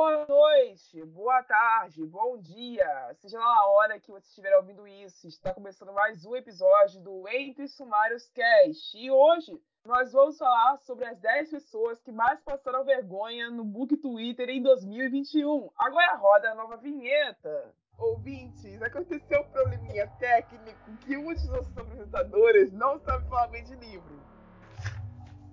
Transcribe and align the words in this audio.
Boa 0.00 0.24
noite, 0.26 1.04
boa 1.04 1.42
tarde, 1.42 2.06
bom 2.06 2.38
dia, 2.38 3.14
seja 3.16 3.38
lá 3.38 3.60
a 3.60 3.70
hora 3.72 4.00
que 4.00 4.10
você 4.10 4.26
estiver 4.28 4.56
ouvindo 4.56 4.88
isso. 4.88 5.28
Está 5.28 5.52
começando 5.52 5.92
mais 5.92 6.24
um 6.24 6.34
episódio 6.34 7.02
do 7.02 7.28
Entre 7.28 7.68
Sumários 7.68 8.26
Cast. 8.30 8.96
E 8.96 9.10
hoje 9.10 9.60
nós 9.84 10.10
vamos 10.10 10.38
falar 10.38 10.78
sobre 10.78 11.04
as 11.04 11.18
10 11.18 11.50
pessoas 11.50 12.00
que 12.00 12.10
mais 12.10 12.40
passaram 12.40 12.82
vergonha 12.82 13.50
no 13.50 13.62
Book 13.62 13.94
Twitter 13.98 14.48
em 14.48 14.62
2021. 14.62 15.68
Agora 15.76 16.16
roda 16.16 16.52
a 16.52 16.54
nova 16.54 16.78
vinheta. 16.78 17.74
Ouvintes, 17.98 18.80
aconteceu 18.80 19.42
um 19.42 19.50
probleminha 19.50 20.06
técnico 20.18 20.96
que 21.04 21.14
um 21.14 21.30
dos 21.30 21.46
nossos 21.46 21.76
apresentadores 21.76 22.72
não 22.72 22.98
sabe 23.00 23.28
falar 23.28 23.48
bem 23.48 23.64
de 23.64 23.74
livro. 23.74 24.18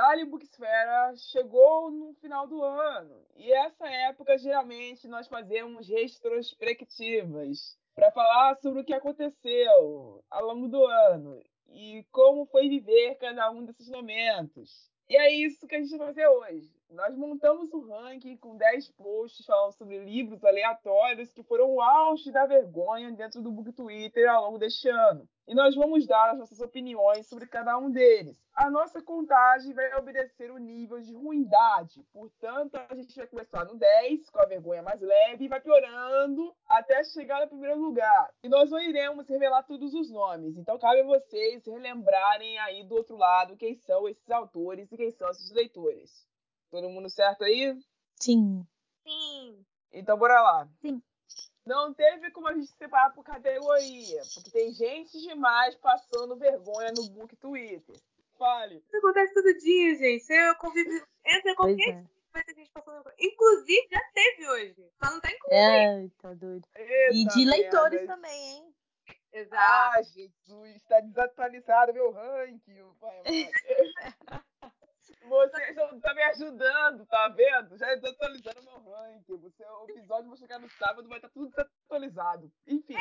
Dali 0.00 0.24
Booksfera 0.24 1.14
chegou 1.14 1.90
no 1.90 2.14
final 2.22 2.46
do 2.46 2.64
ano. 2.64 3.22
E 3.36 3.52
essa 3.52 3.86
época, 3.86 4.38
geralmente, 4.38 5.06
nós 5.06 5.28
fazemos 5.28 5.88
retrospectivas 5.88 7.78
para 7.94 8.10
falar 8.10 8.56
sobre 8.62 8.80
o 8.80 8.84
que 8.84 8.94
aconteceu 8.94 10.24
ao 10.30 10.46
longo 10.46 10.68
do 10.68 10.86
ano 10.86 11.38
e 11.68 12.02
como 12.10 12.46
foi 12.46 12.66
viver 12.66 13.16
cada 13.16 13.50
um 13.50 13.62
desses 13.62 13.90
momentos. 13.90 14.90
E 15.06 15.18
é 15.18 15.34
isso 15.34 15.66
que 15.66 15.74
a 15.74 15.80
gente 15.82 15.94
vai 15.98 16.06
fazer 16.06 16.26
hoje. 16.28 16.79
Nós 16.90 17.16
montamos 17.16 17.72
o 17.72 17.86
ranking 17.86 18.36
com 18.36 18.56
10 18.56 18.90
posts 18.92 19.46
falando 19.46 19.72
sobre 19.74 19.98
livros 20.04 20.44
aleatórios 20.44 21.32
que 21.32 21.42
foram 21.44 21.72
o 21.72 21.80
auge 21.80 22.32
da 22.32 22.46
vergonha 22.46 23.12
dentro 23.12 23.40
do 23.40 23.52
Book 23.52 23.72
Twitter 23.72 24.28
ao 24.28 24.46
longo 24.46 24.58
deste 24.58 24.88
ano 24.88 25.28
e 25.50 25.54
nós 25.54 25.74
vamos 25.74 26.06
dar 26.06 26.30
as 26.30 26.38
nossas 26.38 26.60
opiniões 26.60 27.26
sobre 27.26 27.44
cada 27.46 27.76
um 27.76 27.90
deles. 27.90 28.40
A 28.54 28.70
nossa 28.70 29.02
contagem 29.02 29.72
vai 29.72 29.92
obedecer 29.96 30.48
o 30.50 30.58
nível 30.58 31.00
de 31.00 31.12
ruindade, 31.12 32.04
portanto, 32.12 32.76
a 32.76 32.94
gente 32.94 33.16
vai 33.16 33.26
começar 33.26 33.64
no 33.64 33.76
10, 33.76 34.30
com 34.30 34.40
a 34.40 34.46
vergonha 34.46 34.80
mais 34.80 35.00
leve, 35.00 35.44
e 35.44 35.48
vai 35.48 35.60
piorando 35.60 36.54
até 36.68 37.02
chegar 37.02 37.40
no 37.40 37.48
primeiro 37.48 37.80
lugar. 37.80 38.32
E 38.44 38.48
nós 38.48 38.70
não 38.70 38.80
iremos 38.80 39.28
revelar 39.28 39.64
todos 39.64 39.92
os 39.92 40.08
nomes, 40.08 40.56
então 40.56 40.78
cabe 40.78 41.00
a 41.00 41.06
vocês 41.06 41.66
relembrarem 41.66 42.56
aí 42.58 42.84
do 42.84 42.94
outro 42.94 43.16
lado 43.16 43.56
quem 43.56 43.74
são 43.74 44.08
esses 44.08 44.30
autores 44.30 44.92
e 44.92 44.96
quem 44.96 45.10
são 45.10 45.28
esses 45.30 45.50
leitores. 45.50 46.29
Todo 46.70 46.88
mundo 46.88 47.10
certo 47.10 47.44
aí? 47.44 47.76
Sim. 48.20 48.66
Sim. 49.02 49.64
Então 49.92 50.16
bora 50.16 50.40
lá. 50.40 50.68
Sim. 50.80 51.02
Não 51.66 51.92
teve 51.92 52.30
como 52.30 52.48
a 52.48 52.54
gente 52.54 52.70
separar 52.72 53.10
por 53.10 53.24
categoria, 53.24 54.22
porque 54.34 54.50
tem 54.50 54.72
gente 54.72 55.20
demais 55.20 55.74
passando 55.76 56.36
vergonha 56.36 56.92
no 56.92 57.08
book 57.10 57.36
Twitter. 57.36 57.96
Fale. 58.38 58.82
Isso 58.86 58.96
acontece 58.96 59.34
todo 59.34 59.58
dia, 59.58 59.94
gente. 59.96 60.32
Eu 60.32 60.54
convivo. 60.56 61.06
Entra 61.26 61.54
qualquer 61.54 61.90
é. 61.90 62.04
vai 62.32 62.42
ter 62.44 62.54
gente 62.54 62.70
passando 62.70 62.94
vergonha. 62.94 63.16
Inclusive, 63.20 63.88
já 63.90 64.00
teve 64.14 64.48
hoje. 64.48 64.90
Só 65.02 65.10
não 65.10 65.20
tá 65.20 65.30
incluído. 65.30 65.56
É, 65.56 66.08
tá 66.22 66.34
doido. 66.34 66.68
Eita 66.74 67.14
e 67.14 67.24
de 67.26 67.44
leitores 67.44 68.00
merda. 68.00 68.14
também, 68.14 68.50
hein? 68.52 68.74
Exato. 69.32 69.98
Ah, 69.98 70.02
Jesus, 70.02 70.76
está 70.76 71.00
desatualizado 71.00 71.92
meu 71.92 72.10
ranking, 72.10 72.82
pai. 72.98 73.22
Vocês 75.22 75.76
estão 75.76 76.14
me 76.14 76.22
ajudando, 76.22 77.06
tá 77.06 77.28
vendo? 77.28 77.76
Já 77.76 77.94
desatualizando 77.94 78.62
meu 78.62 78.92
ranking. 78.92 79.36
Você, 79.36 79.64
o 79.64 79.90
episódio 79.90 80.28
vai 80.28 80.38
chegar 80.38 80.58
no 80.58 80.68
sábado, 80.70 81.08
vai 81.08 81.18
estar 81.18 81.28
tudo 81.28 81.50
desatualizado. 81.50 82.50
Enfim. 82.66 82.96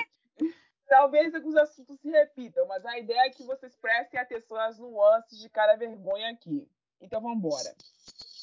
Talvez 0.88 1.34
alguns 1.36 1.56
assuntos 1.56 2.00
se 2.00 2.10
repitam, 2.10 2.66
mas 2.66 2.84
a 2.86 2.98
ideia 2.98 3.28
é 3.28 3.30
que 3.30 3.44
vocês 3.44 3.76
prestem 3.76 4.20
atenção 4.20 4.58
às 4.58 4.80
nuances 4.80 5.38
de 5.38 5.48
cada 5.48 5.76
vergonha 5.76 6.32
aqui. 6.32 6.68
Então 7.00 7.22
vamos 7.22 7.38
embora. 7.38 7.76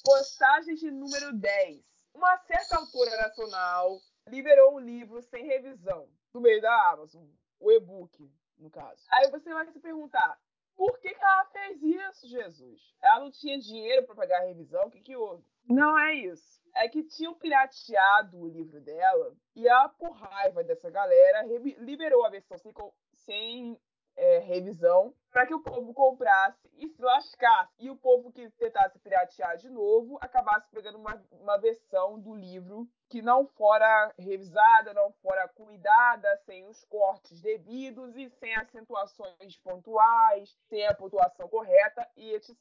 Postagem 0.05 0.77
de 0.77 0.91
número 0.91 1.33
10. 1.33 1.85
Uma 2.15 2.39
certa 2.39 2.77
autora 2.77 3.17
nacional 3.17 4.01
liberou 4.29 4.77
um 4.77 4.79
livro 4.79 5.21
sem 5.23 5.45
revisão, 5.45 6.09
no 6.33 6.41
meio 6.41 6.61
da 6.63 6.91
Amazon, 6.91 7.27
o 7.59 7.71
e-book, 7.73 8.31
no 8.59 8.71
caso. 8.71 9.05
Aí 9.11 9.31
você 9.31 9.53
vai 9.53 9.67
se 9.71 9.81
perguntar, 9.81 10.39
por 10.77 10.99
que, 10.99 11.13
que 11.15 11.25
ela 11.25 11.45
fez 11.47 11.83
isso, 11.83 12.29
Jesus? 12.29 12.95
Ela 13.03 13.21
não 13.21 13.31
tinha 13.31 13.59
dinheiro 13.59 14.05
para 14.05 14.15
pagar 14.15 14.43
a 14.43 14.47
revisão? 14.47 14.87
O 14.87 14.91
que, 14.91 15.01
que 15.01 15.17
houve? 15.17 15.45
Não 15.69 15.99
é 15.99 16.15
isso. 16.15 16.63
É 16.75 16.89
que 16.89 17.03
tinham 17.03 17.35
pirateado 17.35 18.39
o 18.39 18.49
livro 18.49 18.81
dela 18.81 19.35
e 19.55 19.67
ela, 19.67 19.89
por 19.89 20.13
raiva 20.13 20.63
dessa 20.63 20.91
galera, 20.91 21.43
liberou 21.79 22.25
a 22.25 22.29
versão 22.29 22.59
sem, 22.59 22.73
sem 23.15 23.81
é, 24.17 24.39
revisão 24.39 25.15
para 25.31 25.47
que 25.47 25.55
o 25.55 25.63
povo 25.63 25.95
comprasse 25.95 26.71
e 26.79 26.89
se 26.89 27.01
lascasse. 27.01 27.73
E 27.79 27.91
o 27.91 27.97
povo 27.97 28.31
que 28.31 28.51
tentasse 28.51 28.99
piratear 28.99 29.57
de 29.57 29.71
novo 29.71 30.19
acabasse 30.21 30.71
pegando 30.71 30.99
uma, 30.99 31.23
uma 31.33 31.57
versão 31.59 32.19
do 32.21 32.35
livro 32.35 32.87
que 33.09 33.23
não 33.23 33.47
fora 33.47 34.13
revisada, 34.19 34.93
não 34.93 35.13
fora 35.23 35.49
cuidada, 35.49 36.29
sem 36.45 36.67
os 36.67 36.85
cortes 36.85 37.41
devidos 37.41 38.17
e 38.17 38.29
sem 38.31 38.55
acentuações 38.57 39.57
pontuais, 39.63 40.57
sem 40.69 40.87
a 40.87 40.95
pontuação 40.95 41.49
correta 41.49 42.09
e 42.17 42.33
etc. 42.33 42.59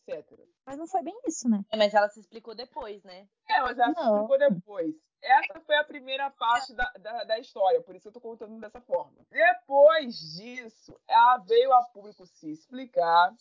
Mas 0.66 0.78
não 0.78 0.88
foi 0.88 1.02
bem 1.02 1.20
isso, 1.26 1.50
né? 1.50 1.64
É, 1.72 1.78
mas 1.78 1.94
ela 1.94 2.10
se 2.10 2.20
explicou 2.20 2.54
depois, 2.54 3.04
né? 3.04 3.28
É, 3.50 3.62
mas 3.62 3.78
ela 3.78 3.88
não. 3.88 3.96
se 3.96 4.02
explicou 4.02 4.38
depois. 4.38 4.96
Essa 5.22 5.60
foi 5.62 5.76
a 5.78 5.84
primeira 5.84 6.30
parte 6.30 6.72
da, 6.76 6.92
da, 7.00 7.24
da, 7.24 7.40
história, 7.40 7.82
por 7.82 7.96
isso 7.96 8.08
eu 8.08 8.12
tô 8.12 8.22
contando 8.22 8.60
dessa 8.60 8.80
forma. 8.82 9.26
Depois 9.32 10.16
disso, 10.36 10.96
ela 11.08 11.38
veio 11.38 11.74
a 11.74 11.84
público 11.86 12.28
se 12.28 12.52
explicar, 12.52 13.34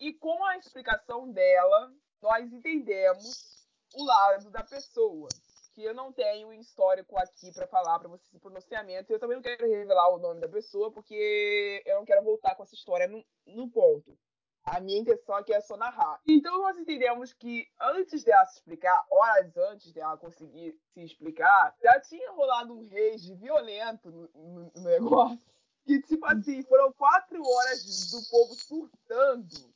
e 0.00 0.12
com 0.12 0.44
a 0.44 0.56
explicação 0.56 1.30
dela, 1.30 1.92
nós 2.20 2.52
entendemos 2.52 3.68
o 3.94 4.04
lado 4.04 4.50
da 4.50 4.64
pessoa 4.64 5.28
que 5.74 5.82
eu 5.82 5.92
não 5.92 6.12
tenho 6.12 6.52
histórico 6.52 7.18
aqui 7.18 7.52
para 7.52 7.66
falar 7.66 7.98
para 7.98 8.08
vocês 8.08 8.32
o 8.32 8.38
pronunciamento. 8.38 9.12
Eu 9.12 9.18
também 9.18 9.36
não 9.36 9.42
quero 9.42 9.68
revelar 9.68 10.08
o 10.10 10.18
nome 10.18 10.40
da 10.40 10.48
pessoa, 10.48 10.90
porque 10.90 11.82
eu 11.84 11.96
não 11.96 12.04
quero 12.04 12.22
voltar 12.22 12.54
com 12.54 12.62
essa 12.62 12.74
história 12.74 13.08
no, 13.08 13.24
no 13.44 13.68
ponto. 13.68 14.16
A 14.62 14.80
minha 14.80 15.00
intenção 15.00 15.34
aqui 15.34 15.52
é 15.52 15.60
só 15.60 15.76
narrar. 15.76 16.20
Então 16.26 16.62
nós 16.62 16.78
entendemos 16.78 17.32
que 17.34 17.68
antes 17.78 18.22
dela 18.22 18.46
se 18.46 18.58
explicar, 18.58 19.04
horas 19.10 19.54
antes 19.56 19.92
dela 19.92 20.16
conseguir 20.16 20.78
se 20.94 21.02
explicar, 21.02 21.76
já 21.82 22.00
tinha 22.00 22.30
rolado 22.30 22.72
um 22.72 22.88
rage 22.88 23.34
violento 23.34 24.10
no, 24.10 24.30
no, 24.32 24.72
no 24.74 24.82
negócio. 24.82 25.42
Que, 25.84 26.00
tipo 26.00 26.24
assim, 26.24 26.62
foram 26.62 26.90
quatro 26.94 27.46
horas 27.46 28.10
do 28.10 28.22
povo 28.30 28.54
surtando, 28.54 29.74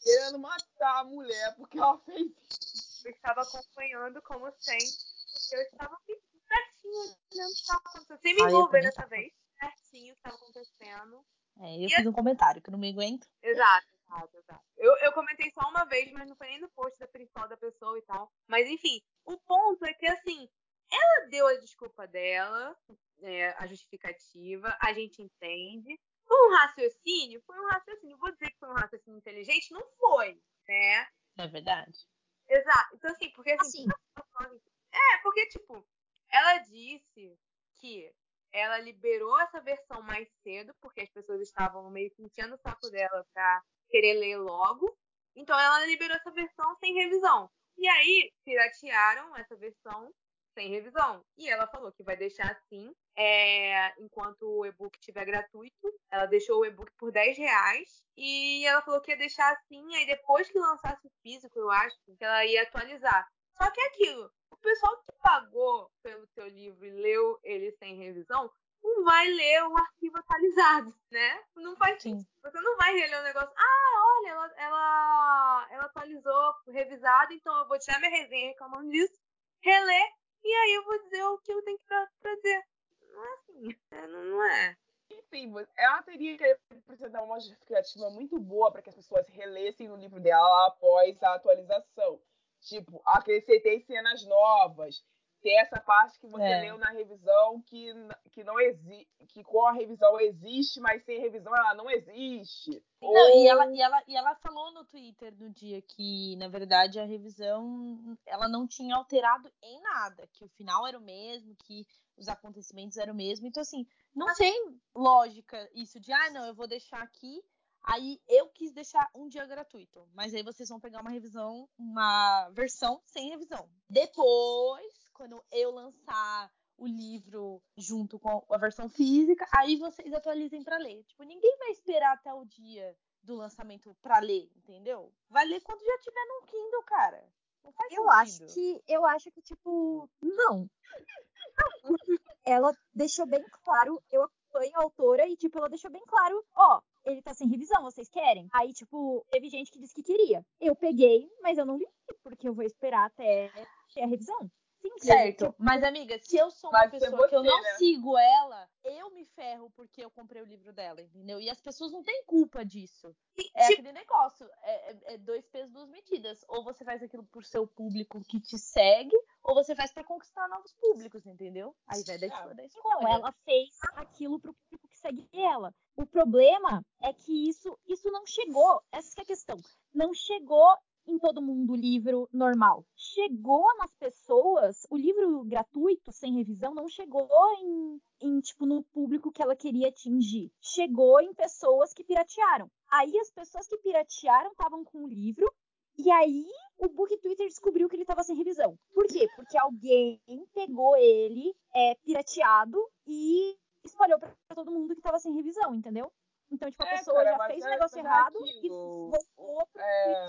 querendo 0.00 0.38
matar 0.38 1.00
a 1.00 1.04
mulher 1.04 1.56
porque 1.56 1.78
ela 1.78 1.98
fez 1.98 2.30
isso. 2.50 3.08
Eu 3.08 3.12
estava 3.12 3.42
acompanhando, 3.42 4.22
como 4.22 4.52
sempre, 4.56 5.17
eu 5.52 5.62
estava 5.62 5.96
pertinho 6.06 7.00
olhando 7.00 7.50
o 7.50 7.54
que 7.54 7.60
estava 7.60 7.80
acontecendo. 7.80 8.20
Sem 8.20 8.34
me 8.34 8.42
envolver 8.42 8.80
dessa 8.82 9.06
vez. 9.06 9.32
Pertinho 9.58 10.12
o 10.12 10.16
que 10.16 10.28
estava 10.28 10.36
acontecendo. 10.36 11.24
É, 11.60 11.76
eu 11.76 11.86
e 11.86 11.90
fiz 11.90 12.06
um 12.06 12.12
comentário 12.12 12.62
que 12.62 12.70
eu 12.70 12.72
não 12.72 12.78
me 12.78 12.90
aguento. 12.90 13.26
Exato, 13.42 13.86
exato, 13.96 14.36
exato. 14.38 14.64
Eu, 14.76 14.96
eu 14.98 15.12
comentei 15.12 15.50
só 15.50 15.68
uma 15.68 15.84
vez, 15.84 16.10
mas 16.12 16.28
não 16.28 16.36
foi 16.36 16.46
nem 16.48 16.60
no 16.60 16.70
post 16.70 16.96
da 16.98 17.08
principal 17.08 17.48
da 17.48 17.56
pessoa 17.56 17.98
e 17.98 18.02
tal. 18.02 18.30
Mas 18.46 18.68
enfim, 18.68 19.02
o 19.24 19.36
ponto 19.38 19.84
é 19.84 19.92
que 19.92 20.06
assim, 20.06 20.48
ela 20.90 21.26
deu 21.28 21.46
a 21.48 21.56
desculpa 21.56 22.06
dela, 22.06 22.76
é, 23.22 23.50
a 23.58 23.66
justificativa, 23.66 24.76
a 24.80 24.92
gente 24.92 25.20
entende. 25.20 25.98
Foi 26.24 26.48
um 26.48 26.54
raciocínio? 26.54 27.42
Foi 27.44 27.58
um 27.58 27.66
raciocínio. 27.66 28.18
Vou 28.18 28.30
dizer 28.30 28.50
que 28.50 28.58
foi 28.58 28.68
um 28.68 28.74
raciocínio 28.74 29.18
inteligente? 29.18 29.72
Não 29.72 29.84
foi, 29.98 30.40
né? 30.68 31.08
É 31.38 31.46
verdade. 31.48 32.06
Exato. 32.48 32.94
Então, 32.94 33.10
assim, 33.10 33.30
porque 33.32 33.52
assim. 33.52 33.86
assim 34.16 34.60
é, 34.92 35.18
porque, 35.22 35.46
tipo, 35.46 35.86
ela 36.30 36.58
disse 36.58 37.38
que 37.78 38.12
ela 38.52 38.78
liberou 38.78 39.38
essa 39.40 39.60
versão 39.60 40.02
mais 40.02 40.28
cedo, 40.42 40.74
porque 40.80 41.02
as 41.02 41.10
pessoas 41.10 41.40
estavam 41.40 41.90
meio 41.90 42.10
que 42.10 42.22
enchendo 42.22 42.54
o 42.54 42.58
saco 42.58 42.90
dela 42.90 43.26
pra 43.32 43.62
querer 43.90 44.14
ler 44.14 44.38
logo. 44.38 44.96
Então 45.36 45.58
ela 45.58 45.86
liberou 45.86 46.16
essa 46.16 46.30
versão 46.32 46.76
sem 46.76 46.94
revisão. 46.94 47.50
E 47.76 47.86
aí, 47.88 48.32
piratearam 48.44 49.36
essa 49.36 49.54
versão 49.54 50.12
sem 50.54 50.68
revisão. 50.70 51.24
E 51.36 51.48
ela 51.48 51.68
falou 51.68 51.92
que 51.92 52.02
vai 52.02 52.16
deixar 52.16 52.50
assim, 52.50 52.92
é, 53.16 53.92
enquanto 54.00 54.42
o 54.42 54.66
e-book 54.66 54.98
estiver 54.98 55.24
gratuito. 55.24 55.94
Ela 56.10 56.26
deixou 56.26 56.60
o 56.60 56.66
e-book 56.66 56.90
por 56.98 57.12
10 57.12 57.38
reais. 57.38 58.02
E 58.16 58.66
ela 58.66 58.82
falou 58.82 59.00
que 59.00 59.12
ia 59.12 59.16
deixar 59.16 59.52
assim, 59.52 59.94
aí 59.94 60.06
depois 60.06 60.50
que 60.50 60.58
lançasse 60.58 61.06
o 61.06 61.12
físico, 61.22 61.56
eu 61.56 61.70
acho, 61.70 61.96
que 62.04 62.24
ela 62.24 62.44
ia 62.44 62.62
atualizar. 62.62 63.28
Só 63.60 63.70
que 63.70 63.80
é 63.80 63.86
aquilo, 63.88 64.30
o 64.50 64.56
pessoal 64.56 64.96
que 64.98 65.12
pagou 65.20 65.90
pelo 66.02 66.26
seu 66.28 66.46
livro 66.48 66.86
e 66.86 66.90
leu 66.90 67.38
ele 67.42 67.72
sem 67.72 67.96
revisão, 67.96 68.50
não 68.82 69.04
vai 69.04 69.28
ler 69.28 69.64
o 69.64 69.76
arquivo 69.76 70.16
atualizado, 70.18 70.94
né? 71.10 71.44
Não 71.56 71.76
faz 71.76 72.00
Sim. 72.02 72.24
Você 72.42 72.60
não 72.60 72.76
vai 72.76 72.94
reler 72.94 73.20
o 73.20 73.24
negócio. 73.24 73.52
Ah, 73.56 74.16
olha, 74.16 74.30
ela, 74.30 74.54
ela, 74.56 75.68
ela 75.70 75.84
atualizou, 75.84 76.54
revisado, 76.68 77.32
então 77.32 77.56
eu 77.58 77.68
vou 77.68 77.78
tirar 77.78 77.98
minha 77.98 78.10
resenha 78.10 78.48
reclamando 78.48 78.90
disso, 78.90 79.18
reler, 79.60 80.12
e 80.44 80.54
aí 80.54 80.74
eu 80.74 80.84
vou 80.84 81.02
dizer 81.02 81.24
o 81.24 81.38
que 81.38 81.52
eu 81.52 81.62
tenho 81.62 81.78
que 81.78 81.86
trazer. 82.20 82.64
Não 83.12 83.24
é 83.24 83.34
assim, 83.34 83.76
né? 83.90 84.06
não, 84.06 84.24
não 84.24 84.44
é. 84.44 84.76
Enfim, 85.10 85.52
ela 85.76 86.02
teria 86.02 86.36
que 86.36 86.58
apresentar 86.70 87.22
uma 87.22 87.40
justificativa 87.40 88.10
muito 88.10 88.38
boa 88.38 88.70
para 88.70 88.82
que 88.82 88.90
as 88.90 88.94
pessoas 88.94 89.26
relessem 89.28 89.90
o 89.90 89.96
livro 89.96 90.20
dela 90.20 90.66
após 90.66 91.20
a 91.22 91.34
atualização. 91.34 92.20
Tipo, 92.60 93.00
acrescentei 93.04 93.80
cenas 93.80 94.24
novas, 94.26 95.02
ter 95.40 95.52
essa 95.52 95.80
parte 95.80 96.18
que 96.18 96.26
você 96.26 96.42
É. 96.42 96.60
leu 96.62 96.78
na 96.78 96.90
revisão 96.90 97.62
que, 97.62 97.92
que 98.32 98.42
não 98.42 98.58
existe, 98.60 99.08
que 99.28 99.44
com 99.44 99.64
a 99.66 99.72
revisão 99.72 100.20
existe, 100.20 100.80
mas 100.80 101.04
sem 101.04 101.20
revisão 101.20 101.54
ela 101.56 101.74
não 101.74 101.88
existe. 101.88 102.82
Não, 103.00 103.08
Ou- 103.10 103.38
e, 103.38 103.46
ela, 103.46 103.72
e, 103.72 103.80
ela, 103.80 104.02
e 104.08 104.16
ela 104.16 104.34
falou 104.36 104.72
no 104.72 104.84
Twitter 104.84 105.32
no 105.38 105.50
dia 105.50 105.80
que, 105.80 106.34
na 106.36 106.48
verdade, 106.48 106.98
a 106.98 107.04
revisão 107.04 108.18
ela 108.26 108.48
não 108.48 108.66
tinha 108.66 108.96
alterado 108.96 109.50
em 109.62 109.80
nada, 109.80 110.28
que 110.32 110.44
o 110.44 110.48
final 110.48 110.84
era 110.86 110.98
o 110.98 111.02
mesmo, 111.02 111.54
que 111.64 111.86
os 112.16 112.28
acontecimentos 112.28 112.98
eram 112.98 113.12
o 113.12 113.16
mesmo. 113.16 113.46
Então, 113.46 113.60
assim, 113.60 113.86
não 114.12 114.34
tem 114.34 114.80
lógica 114.94 115.70
isso 115.72 116.00
de, 116.00 116.12
ah, 116.12 116.30
não, 116.30 116.44
eu 116.46 116.54
vou 116.54 116.66
deixar 116.66 117.00
aqui. 117.00 117.40
Aí 117.90 118.20
eu 118.28 118.50
quis 118.50 118.70
deixar 118.72 119.08
um 119.14 119.28
dia 119.28 119.46
gratuito, 119.46 120.06
mas 120.12 120.34
aí 120.34 120.42
vocês 120.42 120.68
vão 120.68 120.78
pegar 120.78 121.00
uma 121.00 121.10
revisão, 121.10 121.66
uma 121.78 122.50
versão 122.50 123.00
sem 123.06 123.30
revisão. 123.30 123.66
Depois, 123.88 125.08
quando 125.14 125.42
eu 125.50 125.70
lançar 125.70 126.52
o 126.76 126.86
livro 126.86 127.62
junto 127.78 128.18
com 128.18 128.44
a 128.50 128.58
versão 128.58 128.90
física, 128.90 129.48
aí 129.56 129.76
vocês 129.76 130.12
atualizem 130.12 130.62
pra 130.62 130.76
ler. 130.76 131.02
Tipo, 131.04 131.22
ninguém 131.22 131.56
vai 131.58 131.70
esperar 131.70 132.12
até 132.12 132.32
o 132.34 132.44
dia 132.44 132.94
do 133.22 133.34
lançamento 133.34 133.96
pra 134.02 134.18
ler, 134.18 134.50
entendeu? 134.54 135.10
Vai 135.30 135.46
ler 135.46 135.62
quando 135.62 135.82
já 135.82 135.98
tiver 135.98 136.24
no 136.26 136.42
Kindle, 136.46 136.82
cara. 136.84 137.26
Não 137.64 137.72
faz 137.72 137.90
Eu 137.92 138.10
acho 138.10 138.32
sentido. 138.32 138.52
que 138.54 138.82
eu 138.86 139.06
acho 139.06 139.30
que 139.32 139.40
tipo 139.42 140.08
não. 140.22 140.68
ela 142.44 142.76
deixou 142.94 143.26
bem 143.26 143.44
claro, 143.64 144.02
eu 144.10 144.22
acompanho 144.24 144.76
a 144.76 144.82
autora 144.82 145.26
e 145.26 145.36
tipo 145.36 145.58
ela 145.58 145.68
deixou 145.68 145.90
bem 145.90 146.04
claro, 146.06 146.44
ó, 146.54 146.80
ele 147.10 147.22
tá 147.22 147.34
sem 147.34 147.48
revisão, 147.48 147.82
vocês 147.82 148.08
querem? 148.08 148.48
Aí 148.52 148.72
tipo, 148.72 149.24
teve 149.30 149.48
gente 149.48 149.70
que 149.70 149.78
disse 149.78 149.94
que 149.94 150.02
queria. 150.02 150.44
Eu 150.60 150.74
peguei, 150.76 151.28
mas 151.42 151.58
eu 151.58 151.64
não 151.66 151.76
li 151.76 151.86
porque 152.22 152.48
eu 152.48 152.54
vou 152.54 152.64
esperar 152.64 153.06
até 153.06 153.50
ter 153.94 154.02
a 154.02 154.06
revisão. 154.06 154.50
Simples. 154.80 155.02
Certo, 155.02 155.52
mas 155.58 155.82
amiga, 155.82 156.16
se 156.20 156.36
eu 156.36 156.52
sou 156.52 156.70
uma 156.70 156.78
Vai 156.78 156.90
pessoa 156.90 157.28
que 157.28 157.34
eu 157.34 157.40
você, 157.42 157.48
não 157.48 157.62
né? 157.62 157.70
sigo 157.78 158.16
ela, 158.16 158.68
eu 158.84 159.10
me 159.10 159.24
ferro 159.26 159.72
porque 159.74 160.04
eu 160.04 160.08
comprei 160.08 160.40
o 160.40 160.44
livro 160.46 160.72
dela, 160.72 161.00
entendeu? 161.02 161.40
E 161.40 161.50
as 161.50 161.60
pessoas 161.60 161.90
não 161.90 162.00
têm 162.04 162.22
culpa 162.24 162.64
disso. 162.64 163.08
É 163.56 163.66
tipo- 163.66 163.80
aquele 163.80 163.92
negócio, 163.92 164.48
é, 164.62 164.92
é- 164.92 165.14
é 165.14 165.18
dois 165.18 165.44
pesos, 165.48 165.72
duas 165.72 165.88
medidas. 165.88 166.44
Ou 166.48 166.62
você 166.62 166.84
faz 166.84 167.02
aquilo 167.02 167.24
por 167.26 167.44
seu 167.44 167.66
público 167.66 168.22
que 168.22 168.40
te 168.40 168.56
segue, 168.56 169.16
ou 169.42 169.52
você 169.52 169.74
faz 169.74 169.92
pra 169.92 170.04
conquistar 170.04 170.46
novos 170.48 170.72
públicos, 170.74 171.26
entendeu? 171.26 171.74
Aí 171.88 172.04
vai 172.04 172.16
da, 172.16 172.26
Ah, 172.36 172.46
da 172.46 172.54
Não, 172.54 172.64
escolha. 172.64 173.08
ela 173.14 173.32
fez 173.44 173.70
aquilo 173.96 174.38
pro 174.38 174.54
público 174.54 174.87
segue 174.98 175.28
ela. 175.32 175.72
O 175.96 176.06
problema 176.06 176.84
é 177.02 177.12
que 177.12 177.48
isso, 177.48 177.78
isso 177.86 178.10
não 178.10 178.26
chegou. 178.26 178.80
Essa 178.92 179.20
é 179.20 179.22
a 179.22 179.26
questão. 179.26 179.56
Não 179.94 180.12
chegou 180.14 180.76
em 181.08 181.18
todo 181.18 181.42
mundo 181.42 181.72
o 181.72 181.76
livro 181.76 182.28
normal. 182.32 182.84
Chegou 182.94 183.64
nas 183.78 183.92
pessoas, 183.94 184.86
o 184.90 184.96
livro 184.96 185.42
gratuito, 185.44 186.12
sem 186.12 186.34
revisão, 186.34 186.74
não 186.74 186.88
chegou 186.88 187.28
em, 187.60 188.00
em, 188.20 188.40
tipo, 188.40 188.66
no 188.66 188.82
público 188.84 189.32
que 189.32 189.42
ela 189.42 189.56
queria 189.56 189.88
atingir. 189.88 190.52
Chegou 190.60 191.20
em 191.20 191.32
pessoas 191.32 191.94
que 191.94 192.04
piratearam. 192.04 192.70
Aí 192.90 193.18
as 193.18 193.30
pessoas 193.30 193.66
que 193.66 193.78
piratearam 193.78 194.50
estavam 194.50 194.84
com 194.84 195.04
o 195.04 195.08
livro, 195.08 195.50
e 195.96 196.10
aí 196.10 196.46
o 196.78 196.88
Book 196.88 197.16
Twitter 197.18 197.48
descobriu 197.48 197.88
que 197.88 197.96
ele 197.96 198.02
estava 198.02 198.22
sem 198.22 198.36
revisão. 198.36 198.78
Por 198.94 199.06
quê? 199.06 199.26
Porque 199.34 199.58
alguém 199.58 200.20
pegou 200.54 200.96
ele 200.96 201.52
é, 201.74 201.94
pirateado 202.04 202.78
e 203.06 203.56
espalhou 203.84 204.18
pra 204.18 204.32
todo 204.54 204.70
mundo 204.70 204.94
que 204.94 205.00
estava 205.00 205.18
sem 205.18 205.34
revisão, 205.34 205.74
entendeu? 205.74 206.10
Então, 206.50 206.70
tipo, 206.70 206.82
a 206.82 206.86
É, 206.86 206.96
pessoa 206.96 207.22
cara, 207.22 207.36
já 207.36 207.46
fez 207.46 207.62
o 207.62 207.66
é- 207.66 207.70
negócio 207.70 207.98
errado 207.98 208.38
e 208.46 208.68
voltou 208.68 209.66
pro 209.72 209.82
É. 209.82 210.26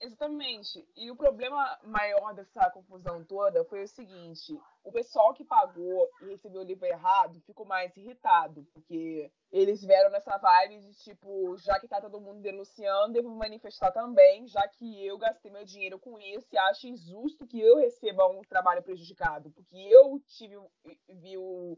Exatamente. 0.00 0.88
E 0.96 1.10
o 1.10 1.16
problema 1.16 1.78
maior 1.84 2.32
dessa 2.32 2.70
confusão 2.70 3.22
toda 3.24 3.62
foi 3.66 3.82
o 3.82 3.88
seguinte: 3.88 4.58
o 4.82 4.90
pessoal 4.90 5.34
que 5.34 5.44
pagou 5.44 6.08
e 6.22 6.28
recebeu 6.30 6.62
o 6.62 6.64
livro 6.64 6.86
errado 6.86 7.38
ficou 7.42 7.66
mais 7.66 7.94
irritado, 7.94 8.66
porque 8.72 9.30
eles 9.52 9.84
vieram 9.84 10.08
nessa 10.10 10.38
vibe 10.38 10.78
de 10.80 10.94
tipo, 10.94 11.54
já 11.58 11.78
que 11.78 11.86
tá 11.86 12.00
todo 12.00 12.18
mundo 12.20 12.40
denunciando, 12.40 13.18
eu 13.18 13.22
vou 13.22 13.34
manifestar 13.34 13.92
também, 13.92 14.46
já 14.46 14.66
que 14.66 15.06
eu 15.06 15.18
gastei 15.18 15.50
meu 15.50 15.66
dinheiro 15.66 15.98
com 15.98 16.18
isso 16.18 16.48
e 16.50 16.56
acho 16.58 16.86
injusto 16.86 17.46
que 17.46 17.60
eu 17.60 17.76
receba 17.76 18.26
um 18.26 18.40
trabalho 18.40 18.82
prejudicado, 18.82 19.50
porque 19.50 19.76
eu 19.76 20.18
tive 20.26 20.56
vi 21.10 21.36
o, 21.36 21.76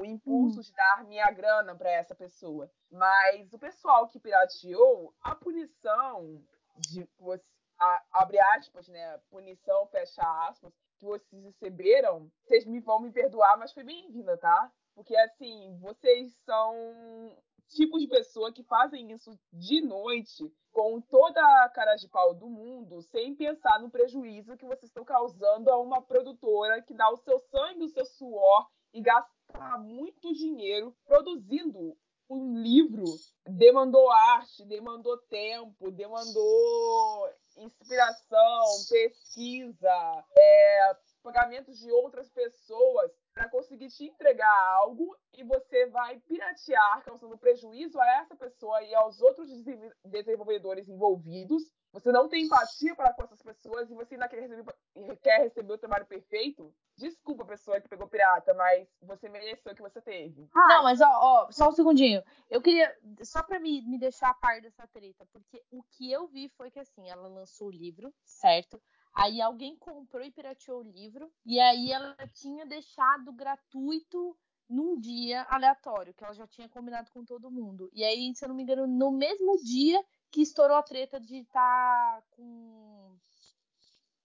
o 0.00 0.04
impulso 0.04 0.62
de 0.62 0.72
dar 0.72 1.04
minha 1.04 1.30
grana 1.30 1.74
para 1.76 1.90
essa 1.90 2.14
pessoa. 2.14 2.70
Mas 2.90 3.52
o 3.52 3.58
pessoal 3.58 4.08
que 4.08 4.18
pirateou, 4.18 5.14
a 5.22 5.34
punição 5.34 6.42
de 6.78 7.06
você 7.18 7.44
a- 7.78 8.02
abre 8.12 8.38
aspas, 8.38 8.88
né? 8.88 9.18
Punição, 9.30 9.86
fecha 9.86 10.22
aspas, 10.48 10.72
que 10.98 11.04
vocês 11.06 11.42
receberam, 11.44 12.30
vocês 12.42 12.66
me 12.66 12.78
vão 12.78 13.00
me 13.00 13.10
perdoar, 13.10 13.58
mas 13.58 13.72
foi 13.72 13.82
bem-vinda, 13.84 14.36
tá? 14.36 14.70
Porque 14.94 15.16
assim, 15.16 15.78
vocês 15.80 16.34
são 16.44 17.34
tipos 17.68 18.02
de 18.02 18.08
pessoa 18.08 18.52
que 18.52 18.62
fazem 18.64 19.10
isso 19.12 19.30
de 19.52 19.80
noite 19.80 20.52
com 20.72 21.00
toda 21.00 21.40
a 21.64 21.68
cara 21.70 21.96
de 21.96 22.08
pau 22.08 22.34
do 22.34 22.48
mundo, 22.48 23.00
sem 23.02 23.34
pensar 23.34 23.78
no 23.80 23.90
prejuízo 23.90 24.56
que 24.56 24.66
vocês 24.66 24.90
estão 24.90 25.04
causando 25.04 25.70
a 25.70 25.78
uma 25.78 26.02
produtora 26.02 26.82
que 26.82 26.92
dá 26.92 27.08
o 27.10 27.16
seu 27.16 27.38
sangue, 27.38 27.84
o 27.84 27.88
seu 27.88 28.04
suor 28.04 28.68
e 28.92 29.00
gasta 29.00 29.30
muito 29.78 30.32
dinheiro 30.32 30.94
produzindo 31.06 31.96
um 32.28 32.62
livro 32.62 33.04
demandou 33.44 34.08
arte, 34.10 34.64
demandou 34.64 35.18
tempo, 35.28 35.90
demandou 35.90 37.28
inspiração, 37.56 38.64
pesquisa, 38.88 40.24
é, 40.36 40.96
pagamentos 41.22 41.78
de 41.78 41.90
outras 41.90 42.30
pessoas 42.30 43.10
para 43.34 43.48
conseguir 43.48 43.88
te 43.88 44.04
entregar 44.04 44.74
algo 44.76 45.16
e 45.36 45.42
você 45.42 45.86
vai 45.86 46.18
piratear, 46.20 47.04
causando 47.04 47.36
prejuízo 47.36 48.00
a 48.00 48.10
essa 48.20 48.36
pessoa 48.36 48.82
e 48.82 48.94
aos 48.94 49.20
outros 49.20 49.48
desenvol- 49.48 49.92
desenvolvedores 50.04 50.88
envolvidos. 50.88 51.62
Você 51.92 52.12
não 52.12 52.28
tem 52.28 52.44
empatia 52.44 52.94
para 52.94 53.12
com 53.12 53.24
essas 53.24 53.42
pessoas 53.42 53.90
e 53.90 53.94
você 53.94 54.14
ainda 54.14 54.28
quer 54.28 54.40
receber, 54.40 54.74
quer 55.22 55.38
receber 55.42 55.72
o 55.72 55.78
trabalho 55.78 56.06
perfeito. 56.06 56.72
Desculpa, 56.96 57.44
pessoa 57.44 57.80
que 57.80 57.88
pegou 57.88 58.06
pirata, 58.06 58.54
mas 58.54 58.88
você 59.02 59.28
mereceu 59.28 59.72
o 59.72 59.74
que 59.74 59.82
você 59.82 60.00
teve. 60.00 60.48
Não, 60.54 60.84
mas 60.84 61.00
ó, 61.00 61.08
ó, 61.08 61.50
só 61.50 61.68
um 61.68 61.72
segundinho. 61.72 62.22
Eu 62.48 62.62
queria, 62.62 62.96
só 63.22 63.42
pra 63.42 63.58
me, 63.58 63.82
me 63.82 63.98
deixar 63.98 64.30
a 64.30 64.34
par 64.34 64.60
dessa 64.60 64.86
treta, 64.86 65.26
porque 65.32 65.62
o 65.70 65.82
que 65.82 66.12
eu 66.12 66.28
vi 66.28 66.48
foi 66.50 66.70
que 66.70 66.78
assim, 66.78 67.08
ela 67.08 67.26
lançou 67.26 67.68
o 67.68 67.72
livro, 67.72 68.14
certo? 68.24 68.80
Aí 69.12 69.40
alguém 69.40 69.76
comprou 69.76 70.22
e 70.24 70.30
pirateou 70.30 70.80
o 70.80 70.88
livro, 70.88 71.32
e 71.44 71.58
aí 71.58 71.90
ela 71.90 72.14
tinha 72.32 72.64
deixado 72.64 73.32
gratuito 73.32 74.36
num 74.68 75.00
dia 75.00 75.42
aleatório, 75.50 76.14
que 76.14 76.22
ela 76.22 76.32
já 76.32 76.46
tinha 76.46 76.68
combinado 76.68 77.10
com 77.10 77.24
todo 77.24 77.50
mundo. 77.50 77.90
E 77.92 78.04
aí, 78.04 78.32
se 78.36 78.44
eu 78.44 78.48
não 78.48 78.54
me 78.54 78.62
engano, 78.62 78.86
no 78.86 79.10
mesmo 79.10 79.56
dia 79.64 80.00
que 80.30 80.42
estourou 80.42 80.76
a 80.76 80.82
treta 80.82 81.20
de 81.20 81.38
estar 81.38 82.22
com 82.30 83.16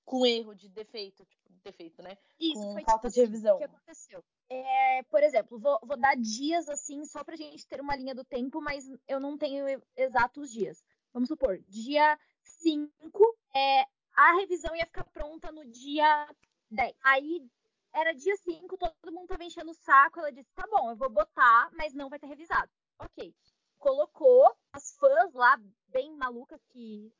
com 0.04 0.24
erro 0.24 0.54
de 0.54 0.70
defeito, 0.70 1.26
tipo, 1.26 1.52
defeito, 1.64 2.02
né? 2.04 2.16
Isso, 2.40 2.62
com 2.62 2.74
foi 2.74 2.84
falta 2.84 3.10
tipo 3.10 3.14
de 3.14 3.22
assim, 3.22 3.32
revisão. 3.32 3.56
O 3.56 3.58
que 3.60 3.66
aconteceu? 3.66 4.24
É, 4.48 5.04
por 5.04 5.24
exemplo, 5.24 5.58
vou, 5.58 5.80
vou 5.82 5.98
dar 5.98 6.16
dias 6.16 6.70
assim, 6.70 7.04
só 7.06 7.24
pra 7.24 7.36
gente 7.36 7.66
ter 7.66 7.82
uma 7.82 7.96
linha 7.96 8.14
do 8.14 8.24
tempo, 8.24 8.62
mas 8.62 8.88
eu 9.08 9.20
não 9.20 9.36
tenho 9.36 9.66
exatos 9.98 10.52
dias. 10.52 10.86
Vamos 11.12 11.28
supor, 11.28 11.58
dia 11.68 12.20
5, 12.44 13.38
é, 13.56 13.86
a 14.16 14.36
revisão 14.36 14.76
ia 14.76 14.86
ficar 14.86 15.06
pronta 15.06 15.52
no 15.52 15.66
dia 15.66 16.30
10. 16.70 16.96
Aí 17.02 17.50
era 17.94 18.14
dia 18.14 18.36
5, 18.38 18.78
todo 18.78 19.12
mundo 19.12 19.28
tava 19.28 19.44
enchendo 19.44 19.72
o 19.72 19.76
saco. 19.76 20.20
Ela 20.20 20.32
disse: 20.32 20.52
tá 20.54 20.68
bom, 20.70 20.90
eu 20.90 20.96
vou 20.96 21.10
botar, 21.10 21.70
mas 21.74 21.94
não 21.94 22.10
vai 22.10 22.20
ter 22.20 22.28
revisado. 22.28 22.70
Ok. 23.00 23.34
Colocou, 23.78 24.52
as 24.74 24.96
fãs 24.98 25.34
lá, 25.34 25.60
bem 25.88 26.16
malucas, 26.16 26.62
que 26.70 27.12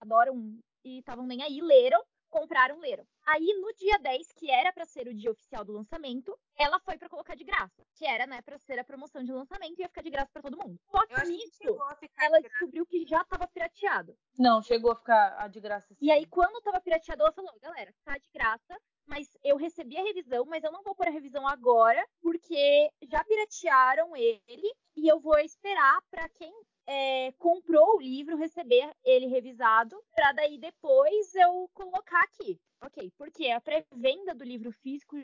adoram 0.00 0.58
e 0.84 0.98
estavam 0.98 1.26
nem 1.26 1.42
aí, 1.42 1.60
leram 1.60 2.02
compraram, 2.30 2.78
leram. 2.78 3.04
Aí 3.26 3.52
no 3.60 3.72
dia 3.74 3.98
10, 3.98 4.32
que 4.32 4.50
era 4.50 4.72
pra 4.72 4.86
ser 4.86 5.06
o 5.08 5.14
dia 5.14 5.30
oficial 5.30 5.64
do 5.64 5.72
lançamento, 5.72 6.38
ela 6.56 6.80
foi 6.80 6.96
pra 6.96 7.08
colocar 7.08 7.34
de 7.34 7.44
graça, 7.44 7.84
que 7.94 8.06
era, 8.06 8.26
né, 8.26 8.40
pra 8.42 8.58
ser 8.58 8.78
a 8.78 8.84
promoção 8.84 9.22
de 9.22 9.32
lançamento 9.32 9.78
e 9.78 9.82
ia 9.82 9.88
ficar 9.88 10.02
de 10.02 10.10
graça 10.10 10.30
pra 10.32 10.42
todo 10.42 10.56
mundo. 10.56 10.78
Só 10.90 11.04
que 11.06 11.22
nisso, 11.26 11.78
ela 12.18 12.40
descobriu 12.40 12.86
que 12.86 13.04
já 13.04 13.22
tava 13.24 13.46
pirateado. 13.48 14.16
Não, 14.38 14.62
chegou 14.62 14.92
a 14.92 14.96
ficar 14.96 15.36
a 15.38 15.48
de 15.48 15.60
graça 15.60 15.94
sim. 15.94 16.06
E 16.06 16.10
aí, 16.10 16.24
quando 16.26 16.62
tava 16.62 16.80
pirateado, 16.80 17.22
ela 17.22 17.32
falou: 17.32 17.52
galera, 17.60 17.92
tá 18.04 18.16
de 18.16 18.30
graça, 18.32 18.80
mas 19.06 19.28
eu 19.42 19.56
recebi 19.56 19.96
a 19.96 20.02
revisão, 20.02 20.44
mas 20.46 20.62
eu 20.62 20.72
não 20.72 20.82
vou 20.82 20.94
pôr 20.94 21.08
a 21.08 21.10
revisão 21.10 21.46
agora, 21.46 22.04
porque 22.22 22.90
já 23.02 23.22
piratearam 23.24 24.16
ele 24.16 24.74
e 24.96 25.08
eu 25.08 25.20
vou 25.20 25.38
esperar 25.38 26.02
pra 26.10 26.28
quem 26.28 26.52
é, 26.86 27.32
comprou 27.38 27.96
o 27.96 28.00
livro 28.00 28.36
receber 28.36 28.92
ele 29.04 29.26
revisado, 29.26 30.02
pra 30.14 30.32
daí 30.32 30.58
depois 30.58 31.34
eu 31.34 31.70
colocar 31.72 32.22
aqui. 32.22 32.60
Ok, 32.82 33.12
porque 33.16 33.48
a 33.50 33.60
pré-venda 33.60 34.34
do 34.34 34.42
livro 34.42 34.72
físico 34.72 35.16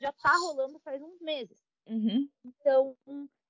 já 0.00 0.12
tá 0.12 0.32
rolando 0.36 0.78
faz 0.80 1.00
uns 1.00 1.20
meses. 1.20 1.58
Uhum. 1.86 2.28
Então, 2.44 2.96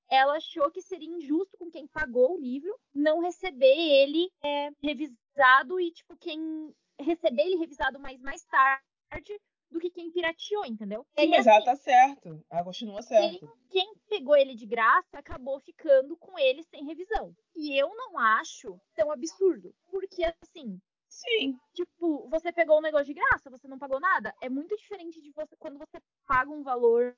ela 0.09 0.37
achou 0.37 0.71
que 0.71 0.83
seria 0.83 1.09
injusto 1.09 1.57
com 1.57 1.71
quem 1.71 1.87
pagou 1.87 2.35
o 2.35 2.40
livro 2.40 2.78
não 2.95 3.21
receber 3.21 3.76
ele 3.76 4.31
é, 4.43 4.71
revisado 4.83 5.81
e, 5.81 5.90
tipo, 5.90 6.16
quem 6.16 6.75
receber 7.00 7.43
ele 7.43 7.57
revisado 7.57 7.99
mais 7.99 8.21
mais 8.21 8.45
tarde 8.45 9.40
do 9.75 9.81
que 9.81 9.90
quem 9.90 10.11
pirateou, 10.11 10.64
entendeu? 10.64 11.04
Sim, 11.19 11.26
E, 11.26 11.28
mas 11.31 11.47
ela 11.47 11.64
tá 11.64 11.75
certo. 11.75 12.40
Ela 12.49 12.62
continua 12.64 13.02
certa. 13.02 13.45
quem 13.69 13.93
pegou 14.09 14.37
ele 14.37 14.54
de 14.54 14.66
graça 14.66 15.19
acabou 15.19 15.59
ficando 15.59 16.16
com 16.16 16.38
ele 16.38 16.62
sem 16.62 16.85
revisão. 16.85 17.35
E 17.57 17.76
eu 17.76 17.88
não 17.97 18.16
acho 18.16 18.78
tão 18.95 19.11
absurdo. 19.11 19.75
Porque, 19.90 20.25
assim, 20.25 20.81
Sim. 21.09 21.59
tipo, 21.75 22.28
você 22.31 22.52
pegou 22.52 22.78
um 22.78 22.83
negócio 22.83 23.07
de 23.07 23.14
graça, 23.14 23.50
você 23.50 23.66
não 23.66 23.78
pagou 23.78 23.99
nada. 23.99 24.33
É 24.40 24.49
muito 24.49 24.76
diferente 24.76 25.21
de 25.21 25.33
você 25.33 25.57
quando 25.59 25.76
você 25.76 26.00
paga 26.26 26.50
um 26.52 26.62
valor 26.62 27.16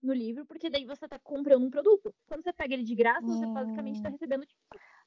no 0.00 0.12
livro, 0.14 0.46
porque 0.46 0.70
daí 0.70 0.84
você 0.84 1.08
tá 1.08 1.18
comprando 1.18 1.64
um 1.66 1.70
produto. 1.70 2.14
Quando 2.28 2.44
você 2.44 2.52
pega 2.52 2.74
ele 2.74 2.84
de 2.84 2.94
graça, 2.94 3.26
você 3.26 3.46
Hum. 3.46 3.52
basicamente 3.52 4.00
tá 4.00 4.08
recebendo 4.08 4.46
tipo, 4.46 4.60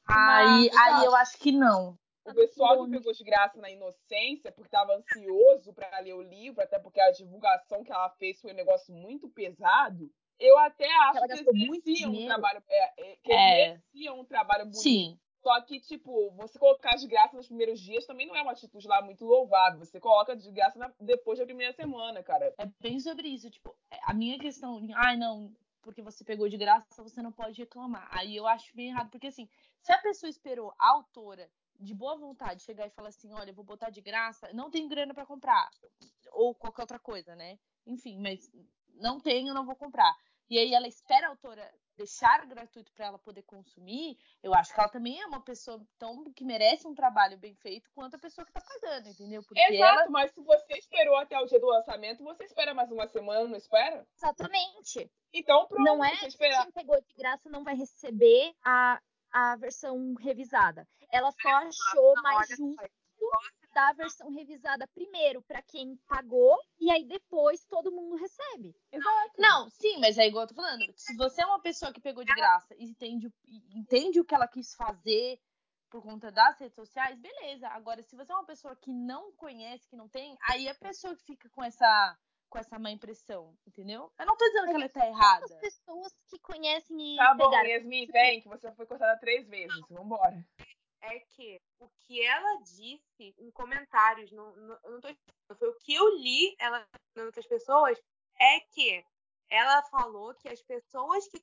Aí, 0.06 0.70
aí 0.78 1.06
eu 1.06 1.16
acho 1.16 1.38
que 1.38 1.52
não. 1.52 1.98
O 2.32 2.36
pessoal 2.36 2.86
que 2.86 2.92
pegou 2.92 3.14
de 3.14 3.24
graça 3.24 3.60
na 3.60 3.70
inocência, 3.70 4.52
porque 4.52 4.70
tava 4.70 4.94
ansioso 4.96 5.74
pra 5.74 6.00
ler 6.00 6.14
o 6.14 6.22
livro, 6.22 6.62
até 6.62 6.78
porque 6.80 7.00
a 7.00 7.12
divulgação 7.12 7.84
que 7.84 7.92
ela 7.92 8.10
fez 8.12 8.40
foi 8.42 8.52
um 8.52 8.56
negócio 8.56 8.94
muito 8.94 9.30
pesado. 9.30 10.10
Eu 10.40 10.58
até 10.60 10.90
acho 11.10 11.22
que 11.22 11.32
eles 11.34 11.46
mereciam 11.70 12.12
um 12.12 12.26
trabalho. 12.26 12.64
É, 12.70 13.12
é, 13.12 13.16
que 13.18 13.32
É. 13.34 13.68
mereciam 13.70 14.20
um 14.20 14.26
trabalho 14.26 14.66
bonito. 14.66 14.82
Sim. 14.82 15.20
Só 15.42 15.62
que, 15.62 15.80
tipo, 15.80 16.32
você 16.32 16.60
colocar 16.60 16.96
de 16.98 17.08
graça 17.08 17.36
nos 17.36 17.48
primeiros 17.48 17.80
dias 17.80 18.06
também 18.06 18.28
não 18.28 18.36
é 18.36 18.42
uma 18.42 18.52
atitude 18.52 18.86
lá 18.88 19.02
muito 19.02 19.24
louvável. 19.26 19.80
Você 19.80 20.00
coloca 20.00 20.36
de 20.36 20.52
graça 20.52 20.78
na- 20.78 20.94
depois 21.00 21.40
da 21.40 21.46
primeira 21.46 21.72
semana, 21.74 22.22
cara. 22.22 22.54
É 22.58 22.66
bem 22.82 23.00
sobre 23.00 23.28
isso. 23.30 23.50
Tipo, 23.50 23.74
a 24.04 24.14
minha 24.14 24.38
questão, 24.38 24.86
ai 24.96 25.16
não, 25.16 25.50
porque 25.82 26.02
você 26.02 26.26
pegou 26.26 26.50
de 26.50 26.58
graça, 26.58 27.02
você 27.02 27.22
não 27.22 27.32
pode 27.32 27.58
reclamar. 27.62 28.08
Aí 28.12 28.36
eu 28.36 28.46
acho 28.48 28.76
bem 28.76 28.90
errado, 28.90 29.10
porque 29.10 29.28
assim, 29.28 29.48
se 29.82 29.94
a 29.94 29.98
pessoa 30.00 30.30
esperou 30.30 30.74
a 30.78 30.90
autora 30.90 31.50
de 31.80 31.94
boa 31.94 32.18
vontade 32.18 32.64
chegar 32.64 32.86
e 32.88 32.92
falar 32.92 33.10
assim, 33.10 33.34
olha, 33.34 33.52
eu 33.52 33.56
vou 33.56 33.64
botar 33.64 33.90
de 33.90 34.02
graça, 34.02 34.52
não 34.54 34.70
tenho 34.70 34.90
grana 34.90 35.14
pra 35.14 35.26
comprar, 35.26 35.70
ou 36.32 36.54
qualquer 36.54 36.82
outra 36.82 37.00
coisa, 37.00 37.36
né? 37.36 37.58
Enfim, 37.86 38.20
mas 38.20 38.52
não 38.96 39.20
tenho, 39.20 39.54
não 39.54 39.66
vou 39.66 39.76
comprar. 39.76 40.16
E 40.50 40.58
aí 40.58 40.74
ela 40.74 40.88
espera 40.88 41.28
a 41.28 41.30
autora 41.30 41.72
deixar 41.96 42.46
gratuito 42.48 42.94
pra 42.94 43.08
ela 43.08 43.20
poder 43.20 43.44
consumir, 43.44 44.18
eu 44.42 44.54
acho 44.54 44.74
que 44.74 44.80
ela 44.80 44.88
também 44.88 45.22
é 45.22 45.26
uma 45.26 45.42
pessoa 45.42 45.86
tão 45.98 46.32
que 46.32 46.46
merece 46.46 46.88
um 46.88 46.96
trabalho 46.96 47.38
bem 47.38 47.54
feito 47.56 47.90
quanto 47.94 48.16
a 48.16 48.20
pessoa 48.20 48.46
que 48.46 48.54
tá 48.54 48.62
pagando, 48.62 49.10
entendeu? 49.10 49.44
Porque 49.44 49.60
Exato, 49.60 50.00
ela 50.00 50.10
mas 50.10 50.32
se 50.32 50.42
você 50.42 50.78
esperou 50.78 51.18
até 51.18 51.38
o 51.38 51.46
dia 51.46 51.60
do 51.60 51.68
lançamento, 51.68 52.24
você 52.24 52.46
espera 52.46 52.74
mais 52.74 52.90
uma 52.90 53.06
semana, 53.08 53.50
não 53.50 53.58
espera? 53.58 54.08
exatamente. 54.16 55.12
Então, 55.34 55.68
pronto, 55.68 55.84
Não 55.84 56.04
é 56.04 56.14
esperar. 56.26 56.64
quem 56.64 56.72
pegou 56.72 57.00
de 57.02 57.14
graça 57.16 57.50
não 57.50 57.64
vai 57.64 57.76
receber 57.76 58.54
a, 58.64 59.00
a 59.32 59.56
versão 59.56 60.14
revisada. 60.16 60.88
Ela 61.12 61.32
só 61.32 61.50
achou 61.50 62.16
Não, 62.16 62.24
mais 62.24 62.48
justo 62.50 62.76
só. 62.76 63.38
dar 63.74 63.90
a 63.90 63.94
versão 63.94 64.30
revisada 64.32 64.88
primeiro 64.88 65.42
pra 65.44 65.62
quem 65.62 65.96
pagou 66.08 66.58
e 66.80 66.90
aí 66.92 67.06
depois 67.06 67.64
todo 67.66 67.92
mundo 67.92 68.16
recebe. 68.16 68.76
Exato. 68.92 69.32
Não, 69.38 69.70
sim, 69.70 70.00
mas 70.00 70.18
é 70.18 70.28
igual 70.28 70.44
eu 70.44 70.48
tô 70.50 70.56
falando. 70.56 70.84
Se 70.96 71.16
você 71.16 71.42
é 71.42 71.46
uma 71.46 71.62
pessoa 71.62 71.92
que 71.94 72.02
pegou 72.02 72.24
de 72.24 72.34
graça 72.34 72.76
e 72.78 72.86
entende, 72.86 73.28
o- 73.28 73.34
entende 73.76 74.20
o 74.20 74.26
que 74.26 74.34
ela 74.36 74.48
quis 74.48 74.74
fazer 74.76 75.40
por 75.90 76.04
conta 76.04 76.32
das 76.32 76.60
redes 76.60 76.76
sociais, 76.76 77.18
beleza. 77.20 77.68
Agora, 77.70 78.04
se 78.04 78.16
você 78.16 78.32
é 78.32 78.36
uma 78.36 78.46
pessoa 78.46 78.76
que 78.76 78.94
não 78.94 79.32
conhece, 79.34 79.88
que 79.90 79.96
não 79.96 80.08
tem, 80.08 80.38
aí 80.44 80.68
a 80.70 80.76
pessoa 80.76 81.16
que 81.16 81.24
fica 81.24 81.50
com 81.50 81.64
essa, 81.64 82.18
com 82.50 82.58
essa 82.58 82.80
má 82.80 82.90
impressão, 82.92 83.56
entendeu? 83.68 84.12
Eu 84.20 84.26
não 84.26 84.36
tô 84.36 84.46
dizendo 84.46 84.66
que 84.70 84.76
ela 84.76 84.90
tá 84.90 85.04
As 85.04 85.08
errada. 85.10 85.60
pessoas 85.60 86.14
que 86.28 86.40
conhecem 86.40 87.14
e 87.14 87.18
Tá 87.18 87.34
bom, 87.36 87.50
pegaram. 87.50 87.70
Yasmin, 87.70 88.06
vem, 88.08 88.42
que 88.42 88.48
você 88.50 88.72
foi 88.74 88.86
cortada 88.86 89.20
três 89.20 89.48
vezes. 89.48 89.80
Vambora. 89.90 90.44
é 91.02 91.20
que 91.20 91.62
o 91.80 91.88
que 92.02 92.22
ela 92.26 92.62
disse 92.64 93.34
em 93.38 93.52
comentários, 93.52 94.32
não, 94.32 94.54
não, 94.56 94.80
eu 94.84 94.92
não 94.92 95.00
tô 95.02 95.08
dizendo, 95.08 95.58
foi 95.58 95.70
o 95.70 95.76
que 95.76 95.94
eu 95.94 96.10
li 96.18 96.56
ela 96.60 96.86
falando 97.14 97.28
outras 97.28 97.48
pessoas, 97.48 97.98
é 98.40 98.60
que 98.62 99.04
ela 99.50 99.82
falou 99.84 100.34
que 100.36 100.50
as 100.50 100.62
pessoas 100.62 101.28
que, 101.30 101.42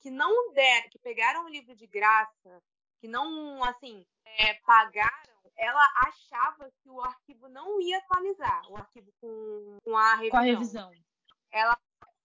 que 0.00 0.10
não 0.10 0.52
deram, 0.52 0.88
que 0.90 0.98
pegaram 0.98 1.44
o 1.44 1.48
livro 1.48 1.74
de 1.74 1.86
graça, 1.86 2.62
que 3.00 3.08
não, 3.08 3.62
assim, 3.64 4.04
é, 4.24 4.54
pagaram, 4.66 5.33
ela 5.56 5.86
achava 6.06 6.70
que 6.82 6.90
o 6.90 7.00
arquivo 7.00 7.48
não 7.48 7.80
ia 7.80 7.98
atualizar, 7.98 8.62
o 8.70 8.76
arquivo 8.76 9.12
com, 9.20 9.78
com 9.84 9.96
a 9.96 10.14
revisão. 10.14 10.30
Com 10.30 10.36
a 10.36 10.42
revisão. 10.42 10.92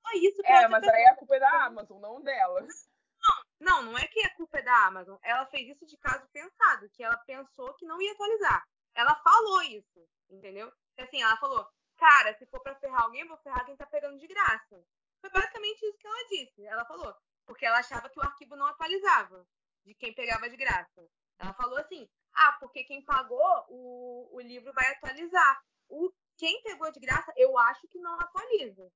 Só 0.02 0.14
isso 0.16 0.42
pra 0.42 0.62
É, 0.64 0.68
mas 0.68 0.82
pessoa. 0.82 0.98
aí 0.98 1.06
a 1.08 1.16
culpa 1.16 1.36
é 1.36 1.40
da 1.40 1.66
Amazon, 1.66 2.00
não 2.02 2.22
dela. 2.22 2.66
Não, 3.60 3.82
não 3.84 3.98
é 3.98 4.08
que 4.08 4.22
a 4.26 4.34
culpa 4.36 4.60
é 4.60 4.62
da 4.62 4.86
Amazon. 4.86 5.18
Ela 5.22 5.46
fez 5.48 5.70
isso 5.76 5.86
de 5.86 5.98
caso 5.98 6.26
pensado, 6.32 6.90
que 6.92 7.04
ela 7.04 7.18
pensou 7.26 7.74
que 7.76 7.86
não 7.86 8.02
ia 8.02 8.14
atualizar. 8.14 8.66
Ela 8.96 9.14
falou 9.16 9.62
isso, 9.64 10.08
entendeu? 10.30 10.72
Assim, 10.98 11.22
ela 11.22 11.38
falou, 11.38 11.68
cara, 11.98 12.34
se 12.38 12.46
for 12.48 12.62
pra 12.62 12.76
ferrar 12.76 13.04
alguém, 13.04 13.22
eu 13.22 13.28
vou 13.28 13.38
ferrar 13.38 13.66
quem 13.66 13.76
tá 13.76 13.86
pegando 13.86 14.18
de 14.18 14.28
graça. 14.28 14.82
Foi 15.22 15.30
basicamente 15.30 15.82
isso 15.86 15.98
que 15.98 16.08
ela 16.08 16.28
disse. 16.30 16.66
Ela 16.66 16.86
falou, 16.86 17.14
porque 17.46 17.66
ela 17.66 17.80
achava 17.80 18.10
que 18.10 18.18
o 18.20 18.24
arquivo 18.24 18.56
não 18.56 18.66
atualizava 18.68 19.46
de 19.86 19.94
quem 19.94 20.14
pegava 20.14 20.50
de 20.50 20.56
graça. 20.58 21.06
Ela 21.38 21.54
falou 21.54 21.78
assim, 21.78 22.10
ah, 22.34 22.58
porque 22.60 22.84
quem 22.84 23.04
pagou, 23.04 23.66
o, 23.70 24.30
o 24.34 24.40
livro 24.42 24.72
vai 24.74 24.88
atualizar. 24.92 25.62
O, 25.90 26.12
quem 26.38 26.62
pegou 26.64 26.92
de 26.92 27.00
graça, 27.00 27.34
eu 27.36 27.58
acho 27.58 27.88
que 27.88 28.00
não 28.00 28.20
atualiza. 28.20 28.92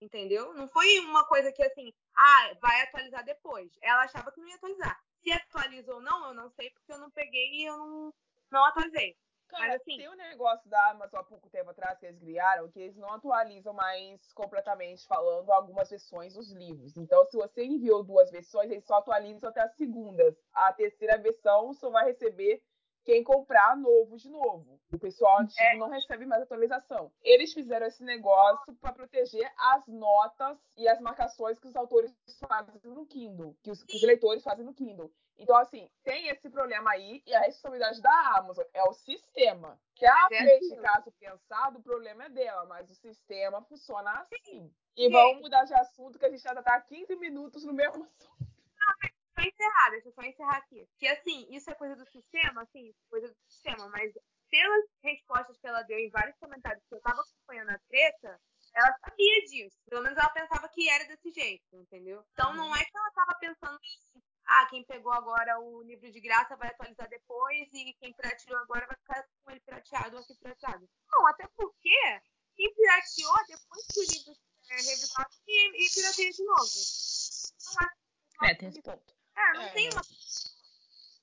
Entendeu? 0.00 0.54
Não 0.54 0.68
foi 0.68 1.00
uma 1.00 1.24
coisa 1.26 1.50
que 1.52 1.62
assim, 1.62 1.92
ah, 2.16 2.54
vai 2.60 2.82
atualizar 2.82 3.24
depois. 3.24 3.76
Ela 3.82 4.02
achava 4.04 4.30
que 4.30 4.40
não 4.40 4.48
ia 4.48 4.54
atualizar. 4.54 4.98
Se 5.22 5.32
atualiza 5.32 5.92
ou 5.92 6.00
não, 6.00 6.28
eu 6.28 6.34
não 6.34 6.48
sei, 6.50 6.70
porque 6.70 6.92
eu 6.92 6.98
não 6.98 7.10
peguei 7.10 7.50
e 7.54 7.64
eu 7.64 7.76
não, 7.76 8.14
não 8.50 8.64
atualizei. 8.64 9.16
Cara, 9.48 9.68
Mas, 9.68 9.80
assim- 9.80 9.96
tem 9.96 10.08
um 10.08 10.14
negócio 10.14 10.68
da 10.68 10.90
Amazon 10.90 11.20
há 11.20 11.24
pouco 11.24 11.48
tempo 11.48 11.70
atrás 11.70 11.98
que 11.98 12.06
eles 12.06 12.20
criaram, 12.20 12.70
que 12.70 12.78
eles 12.78 12.96
não 12.96 13.10
atualizam 13.12 13.72
mais 13.72 14.32
completamente 14.34 15.06
falando 15.06 15.50
algumas 15.50 15.88
versões 15.88 16.34
dos 16.34 16.52
livros. 16.52 16.96
Então, 16.96 17.24
se 17.24 17.36
você 17.36 17.64
enviou 17.64 18.04
duas 18.04 18.30
versões, 18.30 18.70
eles 18.70 18.84
só 18.84 18.96
atualizam 18.96 19.48
até 19.48 19.62
as 19.62 19.74
segundas. 19.74 20.36
A 20.52 20.72
terceira 20.74 21.16
versão 21.16 21.72
só 21.72 21.88
vai 21.90 22.04
receber 22.04 22.62
quem 23.04 23.22
comprar 23.24 23.76
novo 23.76 24.16
de 24.16 24.28
novo. 24.28 24.80
O 24.92 24.98
pessoal 24.98 25.40
antigo 25.40 25.60
É. 25.60 25.76
não 25.76 25.88
recebe 25.88 26.26
mais 26.26 26.42
atualização. 26.42 27.10
Eles 27.22 27.52
fizeram 27.52 27.86
esse 27.86 28.02
negócio 28.04 28.74
para 28.76 28.92
proteger 28.92 29.50
as 29.56 29.86
notas 29.86 30.58
e 30.76 30.88
as 30.88 31.00
marcações 31.00 31.58
que 31.58 31.66
os 31.66 31.76
autores 31.76 32.12
fazem 32.46 32.74
no 32.84 33.06
Kindle, 33.06 33.56
que 33.62 33.70
os, 33.70 33.82
que 33.84 33.96
os 33.96 34.02
leitores 34.02 34.42
fazem 34.42 34.64
no 34.64 34.74
Kindle. 34.74 35.10
Então, 35.38 35.56
assim, 35.56 35.88
tem 36.02 36.28
esse 36.28 36.50
problema 36.50 36.90
aí, 36.90 37.22
e 37.24 37.32
a 37.32 37.40
responsabilidade 37.40 38.02
da 38.02 38.36
Amazon 38.38 38.64
é 38.74 38.82
o 38.82 38.92
sistema. 38.92 39.80
Que 39.94 40.04
a 40.04 40.26
é 40.32 40.38
fez 40.38 40.60
de 40.60 40.66
aquilo. 40.74 40.82
caso 40.82 41.12
pensado, 41.12 41.78
o 41.78 41.82
problema 41.82 42.24
é 42.24 42.28
dela, 42.28 42.64
mas 42.66 42.90
o 42.90 42.94
sistema 42.94 43.62
funciona 43.62 44.10
assim. 44.12 44.68
E 44.96 45.08
vamos 45.08 45.40
mudar 45.42 45.64
de 45.64 45.74
assunto, 45.74 46.18
que 46.18 46.26
a 46.26 46.30
gente 46.30 46.42
já 46.42 46.60
tá 46.60 46.74
há 46.74 46.80
15 46.80 47.14
minutos 47.16 47.64
no 47.64 47.72
mesmo 47.72 48.04
assunto. 48.04 48.48
Só 49.34 49.42
encerrar, 49.42 49.90
deixa 49.90 50.07
eu 50.07 50.07
só 50.18 50.22
encerrar 50.22 50.56
aqui. 50.56 50.88
Que 50.98 51.06
assim, 51.06 51.46
isso 51.50 51.70
é 51.70 51.74
coisa 51.74 51.94
do 51.94 52.04
sistema, 52.10 52.62
assim, 52.62 52.92
coisa 53.08 53.28
do 53.28 53.36
sistema, 53.48 53.88
mas 53.88 54.12
pelas 54.50 54.84
respostas 55.02 55.56
que 55.58 55.66
ela 55.66 55.82
deu 55.82 55.98
em 55.98 56.10
vários 56.10 56.36
comentários 56.38 56.84
que 56.88 56.94
eu 56.94 57.00
tava 57.00 57.20
acompanhando 57.20 57.70
a 57.70 57.78
treta, 57.88 58.40
ela 58.74 58.98
sabia 58.98 59.44
disso. 59.44 59.76
Pelo 59.88 60.02
menos 60.02 60.18
ela 60.18 60.30
pensava 60.30 60.68
que 60.68 60.88
era 60.88 61.04
desse 61.04 61.30
jeito, 61.30 61.76
entendeu? 61.76 62.24
Então 62.32 62.54
não 62.54 62.74
é 62.74 62.84
que 62.84 62.96
ela 62.96 63.10
tava 63.12 63.38
pensando 63.38 63.78
em, 63.82 64.22
ah, 64.46 64.66
quem 64.68 64.84
pegou 64.84 65.12
agora 65.12 65.60
o 65.60 65.82
livro 65.82 66.10
de 66.10 66.20
graça 66.20 66.56
vai 66.56 66.68
atualizar 66.68 67.08
depois 67.08 67.68
e 67.72 67.94
quem 68.00 68.12
pirateou 68.14 68.58
agora 68.58 68.86
vai 68.86 68.96
ficar 68.96 69.28
com 69.44 69.50
ele 69.50 69.60
pirateado 69.60 70.16
ou 70.16 70.22
aqui 70.22 70.34
pirateado. 70.36 70.88
Não, 71.12 71.26
até 71.26 71.46
porque 71.54 72.20
quem 72.56 72.74
pirateou 72.74 73.36
depois 73.46 73.86
que 73.86 74.00
o 74.00 74.10
livro 74.10 74.34
é 74.70 74.76
revisado 74.76 75.30
e, 75.46 75.86
e 75.86 75.94
pirateia 75.94 76.30
de 76.30 76.44
novo. 76.44 76.74
Não 77.66 77.72
acho 77.78 78.50
É, 78.50 78.54
tem 78.54 78.68
esse 78.68 78.82
ponto. 78.82 79.17
É, 79.38 79.52
não 79.54 79.62
É, 79.62 79.72
tem 79.72 79.90
uma. 79.90 80.02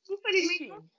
Infelizmente, 0.10 0.68
não 0.68 0.90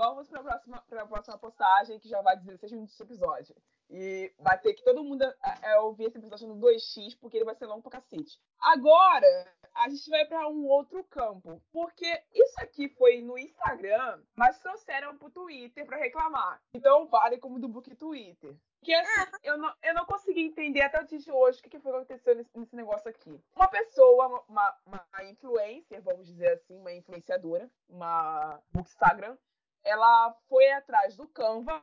vamos 0.00 0.28
para 0.28 0.40
a 0.40 0.42
próxima 0.42 0.60
próxima, 0.80 0.82
pra 0.88 1.06
próxima 1.06 1.38
postagem, 1.38 1.98
que 1.98 2.08
já 2.08 2.20
vai 2.22 2.36
16 2.36 2.72
minutos 2.72 2.96
do 2.96 3.04
episódio. 3.04 3.54
E 3.90 4.32
vai 4.38 4.58
ter 4.58 4.72
que 4.74 4.84
todo 4.84 5.02
mundo 5.02 5.22
é, 5.62 5.78
ouvir 5.80 6.04
esse 6.04 6.16
episódio 6.16 6.46
no 6.46 6.56
2x, 6.56 7.18
porque 7.20 7.36
ele 7.36 7.44
vai 7.44 7.56
ser 7.56 7.66
longo 7.66 7.82
pra 7.82 8.00
cacete. 8.00 8.38
Agora, 8.60 9.52
a 9.74 9.88
gente 9.88 10.08
vai 10.08 10.24
para 10.26 10.48
um 10.48 10.64
outro 10.66 11.02
campo. 11.04 11.60
Porque 11.72 12.06
isso 12.32 12.54
aqui 12.60 12.88
foi 12.90 13.20
no 13.20 13.36
Instagram, 13.36 14.22
mas 14.36 14.58
trouxeram 14.60 15.18
pro 15.18 15.30
Twitter 15.30 15.84
para 15.84 15.96
reclamar. 15.96 16.62
Então 16.72 17.08
vale 17.08 17.38
como 17.38 17.58
do 17.58 17.68
book 17.68 17.94
Twitter. 17.96 18.56
Que 18.82 18.94
assim, 18.94 19.36
eu 19.42 19.58
não, 19.58 19.74
eu 19.82 19.94
não 19.94 20.06
consegui 20.06 20.40
entender 20.40 20.80
até 20.80 21.00
o 21.00 21.06
dia 21.06 21.18
de 21.18 21.30
hoje 21.30 21.58
o 21.58 21.62
que, 21.62 21.68
que 21.68 21.78
foi 21.78 21.92
que 21.92 21.98
aconteceu 21.98 22.34
nesse, 22.34 22.58
nesse 22.58 22.74
negócio 22.74 23.08
aqui. 23.10 23.38
Uma 23.54 23.68
pessoa, 23.68 24.44
uma, 24.48 24.78
uma 24.86 25.24
influencer, 25.24 26.00
vamos 26.02 26.26
dizer 26.26 26.52
assim, 26.52 26.78
uma 26.78 26.92
influenciadora, 26.92 27.70
uma 27.88 28.58
bookstagram, 28.72 29.36
ela 29.84 30.34
foi 30.48 30.70
atrás 30.72 31.14
do 31.16 31.28
Canva, 31.28 31.82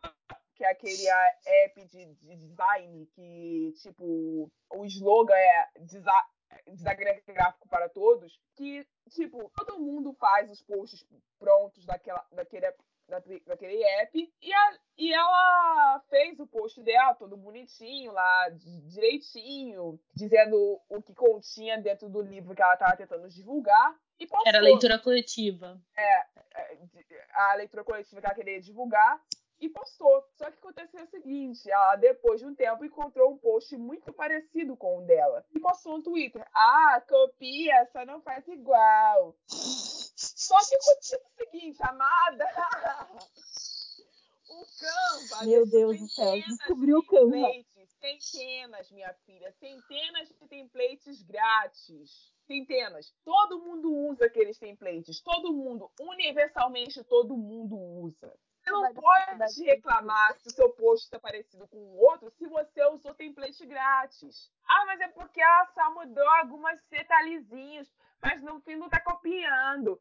que 0.55 0.63
é 0.63 0.71
aquele 0.71 1.07
app 1.09 1.85
de, 1.85 2.05
de 2.15 2.35
design 2.35 3.05
que, 3.13 3.73
tipo, 3.77 4.51
o 4.71 4.85
slogan 4.85 5.35
é 5.35 5.69
design 5.81 7.21
gráfico 7.27 7.67
para 7.69 7.89
todos, 7.89 8.39
que, 8.55 8.87
tipo, 9.09 9.51
todo 9.55 9.79
mundo 9.79 10.13
faz 10.13 10.49
os 10.49 10.61
posts 10.63 11.05
prontos 11.37 11.85
daquela, 11.85 12.25
daquele, 12.31 12.73
daquele 13.07 13.83
app, 13.83 14.33
e, 14.41 14.53
a, 14.53 14.77
e 14.97 15.13
ela 15.13 16.03
fez 16.09 16.39
o 16.39 16.47
post 16.47 16.81
dela 16.83 17.13
todo 17.13 17.37
bonitinho 17.37 18.11
lá, 18.11 18.49
direitinho, 18.85 19.99
dizendo 20.13 20.79
o 20.89 21.01
que 21.01 21.13
continha 21.13 21.79
dentro 21.81 22.09
do 22.09 22.21
livro 22.21 22.53
que 22.53 22.61
ela 22.61 22.73
estava 22.73 22.97
tentando 22.97 23.29
divulgar, 23.29 23.95
e 24.19 24.25
postou. 24.25 24.47
Era 24.47 24.59
leitura 24.59 24.99
coletiva. 24.99 25.79
É, 25.95 26.19
é 26.55 26.77
a 27.33 27.53
leitura 27.55 27.83
coletiva 27.83 28.19
que 28.19 28.27
ela 28.27 28.35
queria 28.35 28.59
divulgar 28.59 29.21
e 29.59 29.69
postou. 29.69 30.23
Só 30.35 30.45
que 30.45 30.57
aconteceu 30.57 31.03
o 31.03 31.07
seguinte: 31.07 31.69
ela, 31.69 31.95
depois 31.95 32.39
de 32.39 32.45
um 32.45 32.55
tempo, 32.55 32.85
encontrou 32.85 33.31
um 33.31 33.37
post 33.37 33.75
muito 33.77 34.11
parecido 34.13 34.75
com 34.75 34.99
o 34.99 35.05
dela. 35.05 35.45
E 35.53 35.59
postou 35.59 35.97
no 35.97 36.03
Twitter: 36.03 36.45
Ah, 36.53 37.01
copia, 37.07 37.87
só 37.91 38.05
não 38.05 38.21
faz 38.21 38.47
igual. 38.47 39.35
Só 40.47 40.57
que 40.59 40.75
aconteceu 40.75 41.19
o 41.19 41.29
seguinte, 41.35 41.77
amada. 41.81 42.45
o 44.49 44.65
Canva. 44.79 45.45
Meu 45.45 45.69
Deus 45.69 45.99
do 45.99 46.07
céu, 46.07 46.41
descobriu 46.41 46.99
o 46.99 47.05
Canva. 47.05 47.51
Centenas, 47.99 48.89
minha 48.91 49.13
filha, 49.25 49.51
centenas 49.59 50.29
de 50.29 50.47
templates 50.47 51.21
grátis. 51.23 52.33
Centenas. 52.45 53.13
Todo 53.25 53.59
mundo 53.59 53.93
usa 53.93 54.27
aqueles 54.27 54.57
templates. 54.57 55.19
Todo 55.19 55.51
mundo, 55.51 55.91
universalmente, 55.99 57.03
todo 57.03 57.35
mundo 57.35 57.77
usa. 57.77 58.33
Você 58.63 58.71
não 58.71 58.93
pode 58.93 59.63
reclamar 59.65 60.37
se 60.37 60.47
o 60.47 60.51
seu 60.51 60.69
post 60.69 61.05
está 61.05 61.19
parecido 61.19 61.67
com 61.67 61.77
o 61.77 61.97
outro 61.97 62.31
se 62.31 62.47
você 62.47 62.85
usou 62.85 63.13
template 63.15 63.65
grátis. 63.65 64.49
Ah, 64.65 64.85
mas 64.85 65.01
é 65.01 65.09
porque 65.09 65.41
ela 65.41 65.65
só 65.73 65.93
mudou 65.93 66.27
algumas 66.29 66.79
detalhezinhos, 66.89 67.91
mas 68.21 68.41
no 68.41 68.61
fim 68.61 68.75
não 68.75 68.87
está 68.87 69.01
copiando. 69.01 69.99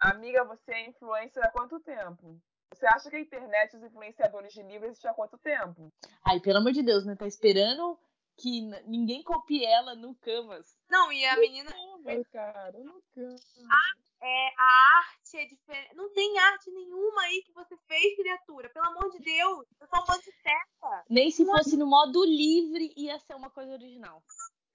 Amiga, 0.00 0.44
você 0.44 0.72
é 0.72 0.88
influencer 0.88 1.44
há 1.44 1.50
quanto 1.50 1.80
tempo? 1.80 2.40
Você 2.72 2.86
acha 2.86 3.10
que 3.10 3.16
a 3.16 3.20
internet, 3.20 3.76
os 3.76 3.82
influenciadores 3.82 4.52
de 4.52 4.62
livros 4.62 4.90
existem 4.90 5.10
há 5.10 5.14
quanto 5.14 5.38
tempo? 5.38 5.92
Ai, 6.24 6.38
pelo 6.38 6.58
amor 6.58 6.72
de 6.72 6.82
Deus, 6.82 7.04
né? 7.04 7.16
Tá 7.16 7.26
esperando 7.26 7.98
que 8.36 8.60
ninguém 8.86 9.22
copie 9.22 9.64
ela 9.64 9.96
no 9.96 10.14
Canvas. 10.16 10.76
Não, 10.88 11.10
e 11.10 11.24
a 11.24 11.36
menina. 11.36 11.70
Canvas, 11.72 12.28
cara, 12.28 12.78
no 12.78 13.02
Canvas. 13.12 13.42
Ah, 13.68 14.24
é, 14.24 14.48
a 14.56 14.98
arte 14.98 15.36
é 15.36 15.46
diferente. 15.46 15.96
Não 15.96 16.12
tem 16.12 16.38
arte 16.38 16.70
nenhuma 16.70 17.22
aí 17.22 17.42
que 17.42 17.52
você 17.52 17.76
fez, 17.88 18.16
criatura. 18.16 18.68
Pelo 18.70 18.86
amor 18.86 19.10
de 19.10 19.18
Deus. 19.18 19.66
É 19.80 19.86
só 19.86 19.96
um 19.96 20.06
monte 20.06 20.24
de 20.26 20.42
testa. 20.42 21.04
Nem 21.10 21.30
se 21.30 21.44
fosse 21.44 21.76
no 21.76 21.86
modo 21.86 22.24
livre 22.24 22.92
ia 22.96 23.18
ser 23.18 23.34
uma 23.34 23.50
coisa 23.50 23.72
original. 23.72 24.22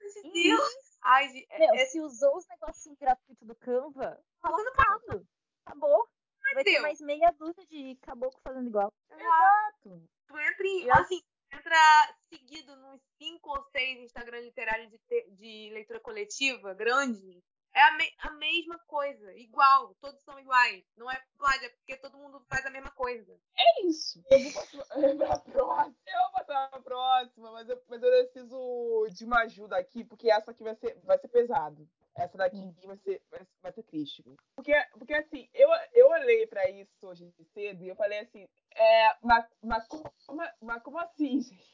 Meu 0.02 0.34
Deus. 0.34 0.94
Ai, 1.02 1.30
Meu, 1.58 1.76
é... 1.76 1.86
se 1.86 2.02
usou 2.02 2.36
os 2.36 2.48
negocinhos 2.48 2.98
gratuitos 3.00 3.48
do 3.48 3.56
Canva, 3.56 4.20
falando 4.44 4.68
errado. 4.68 5.28
Acabou. 5.66 6.08
Vai 6.54 6.64
ter 6.64 6.80
mais 6.82 7.00
meia 7.00 7.32
dúzia 7.32 7.66
de 7.66 7.98
caboclo 8.02 8.40
fazendo 8.44 8.68
igual. 8.68 8.94
Exato. 9.10 10.04
Tu 10.28 10.40
entra 10.40 10.68
em, 10.68 10.92
assim, 10.92 11.22
entra 11.52 12.16
seguido 12.30 12.76
nos 12.76 13.02
cinco 13.18 13.50
ou 13.50 13.64
seis 13.72 14.02
Instagram 14.02 14.42
literários 14.42 14.92
de, 14.92 15.00
te, 15.00 15.32
de 15.32 15.70
leitura 15.72 16.00
coletiva 16.00 16.74
grande 16.74 17.42
é 17.76 17.82
a, 17.82 17.98
me 17.98 18.06
a 18.20 18.32
mesma 18.32 18.78
coisa, 18.88 19.34
igual, 19.36 19.96
todos 19.96 20.22
são 20.24 20.40
iguais. 20.40 20.84
Não 20.96 21.10
é 21.10 21.22
plágio, 21.38 21.66
é 21.66 21.70
porque 21.70 21.98
todo 21.98 22.18
mundo 22.18 22.40
faz 22.48 22.66
a 22.66 22.70
mesma 22.70 22.92
coisa. 22.92 23.36
É 23.58 23.86
isso. 23.86 24.24
Eu 24.30 24.40
vou 24.40 24.64
pra 25.18 25.40
próxima. 25.40 25.96
Eu 26.06 26.22
vou 26.22 26.32
passar 26.32 26.70
pra 26.70 26.82
próxima, 26.82 27.52
mas 27.52 27.70
eu, 27.70 27.84
mas 27.90 28.04
eu 28.04 28.10
preciso 28.10 29.08
de 29.12 29.26
uma 29.26 29.40
ajuda 29.42 29.78
aqui, 29.78 30.04
porque 30.04 30.30
essa 30.30 30.52
aqui 30.52 30.64
vai 30.64 30.76
ser, 30.76 31.00
vai 31.04 31.18
ser 31.18 31.28
pesado. 31.30 31.88
Essa 32.16 32.38
daqui 32.38 32.72
vai 32.86 32.98
ser, 32.98 33.24
vai, 33.32 33.42
vai 33.62 33.72
ser 33.72 33.84
triste. 33.84 34.24
Porque, 34.56 34.74
porque 34.92 35.16
assim, 35.16 35.50
eu, 35.52 35.68
eu 35.94 36.10
olhei 36.10 36.46
pra 36.46 36.70
isso 36.70 37.08
hoje 37.08 37.34
cedo 37.54 37.84
e 37.84 37.88
eu 37.88 37.96
falei 37.96 38.20
assim, 38.20 38.48
é, 38.76 39.18
mas, 39.24 39.46
mas, 39.64 39.88
mas, 40.30 40.52
mas 40.62 40.84
como 40.84 41.00
assim, 41.00 41.42
gente? 41.42 41.74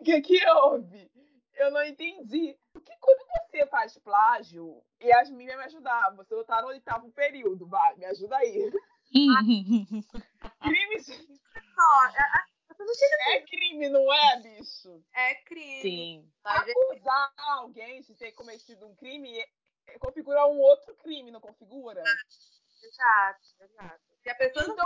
O 0.00 0.04
que, 0.04 0.20
que 0.20 0.48
houve? 0.48 1.10
Eu 1.54 1.70
não 1.70 1.84
entendi. 1.84 2.58
Porque 2.72 2.92
quando 3.00 3.26
você 3.26 3.66
faz 3.66 3.98
plágio, 3.98 4.82
e 5.00 5.12
as 5.12 5.30
meninas 5.30 5.56
me 5.56 5.64
ajudavam, 5.64 6.16
você 6.16 6.44
tá 6.44 6.62
no 6.62 6.68
oitavo 6.68 7.10
período, 7.12 7.66
vai, 7.66 7.96
me 7.96 8.04
ajuda 8.06 8.36
aí. 8.36 8.70
Crimes. 10.62 11.08
É 13.28 13.40
crime, 13.42 13.88
não 13.90 14.12
é, 14.12 14.40
bicho? 14.40 15.04
É 15.14 15.34
crime. 15.44 15.82
Sim. 15.82 16.32
Acusar 16.42 17.32
alguém 17.36 18.00
de 18.00 18.14
ter 18.14 18.32
cometido 18.32 18.86
um 18.86 18.94
crime 18.94 19.44
é, 19.86 19.98
configura 19.98 20.46
um 20.46 20.58
outro 20.58 20.94
crime, 20.96 21.30
não 21.30 21.40
configura? 21.40 22.02
Exato, 22.82 23.46
exato. 23.60 24.00
Se 24.22 24.30
a 24.30 24.34
pessoa 24.34 24.64
então, 24.64 24.76
não 24.76 24.84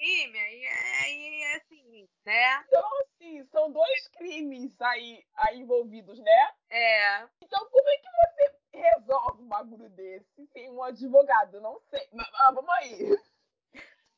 crime, 0.00 0.38
aí, 0.38 0.66
aí 1.04 1.42
é 1.42 1.56
assim, 1.56 2.08
né? 2.24 2.64
Então, 2.66 2.88
assim, 3.02 3.44
são 3.44 3.70
dois 3.70 4.08
crimes 4.16 4.80
aí, 4.80 5.22
aí 5.36 5.60
envolvidos, 5.60 6.18
né? 6.18 6.52
É. 6.70 7.28
Então, 7.42 7.68
como 7.70 7.88
é 7.88 7.96
que 7.98 8.08
você 8.10 8.78
resolve 8.78 9.42
um 9.42 9.48
bagulho 9.48 9.90
desse 9.90 10.46
sem 10.46 10.70
um 10.70 10.82
advogado? 10.82 11.60
Não 11.60 11.78
sei. 11.90 12.08
Mas, 12.14 12.26
mas 12.32 12.54
vamos 12.54 12.70
aí. 12.70 13.18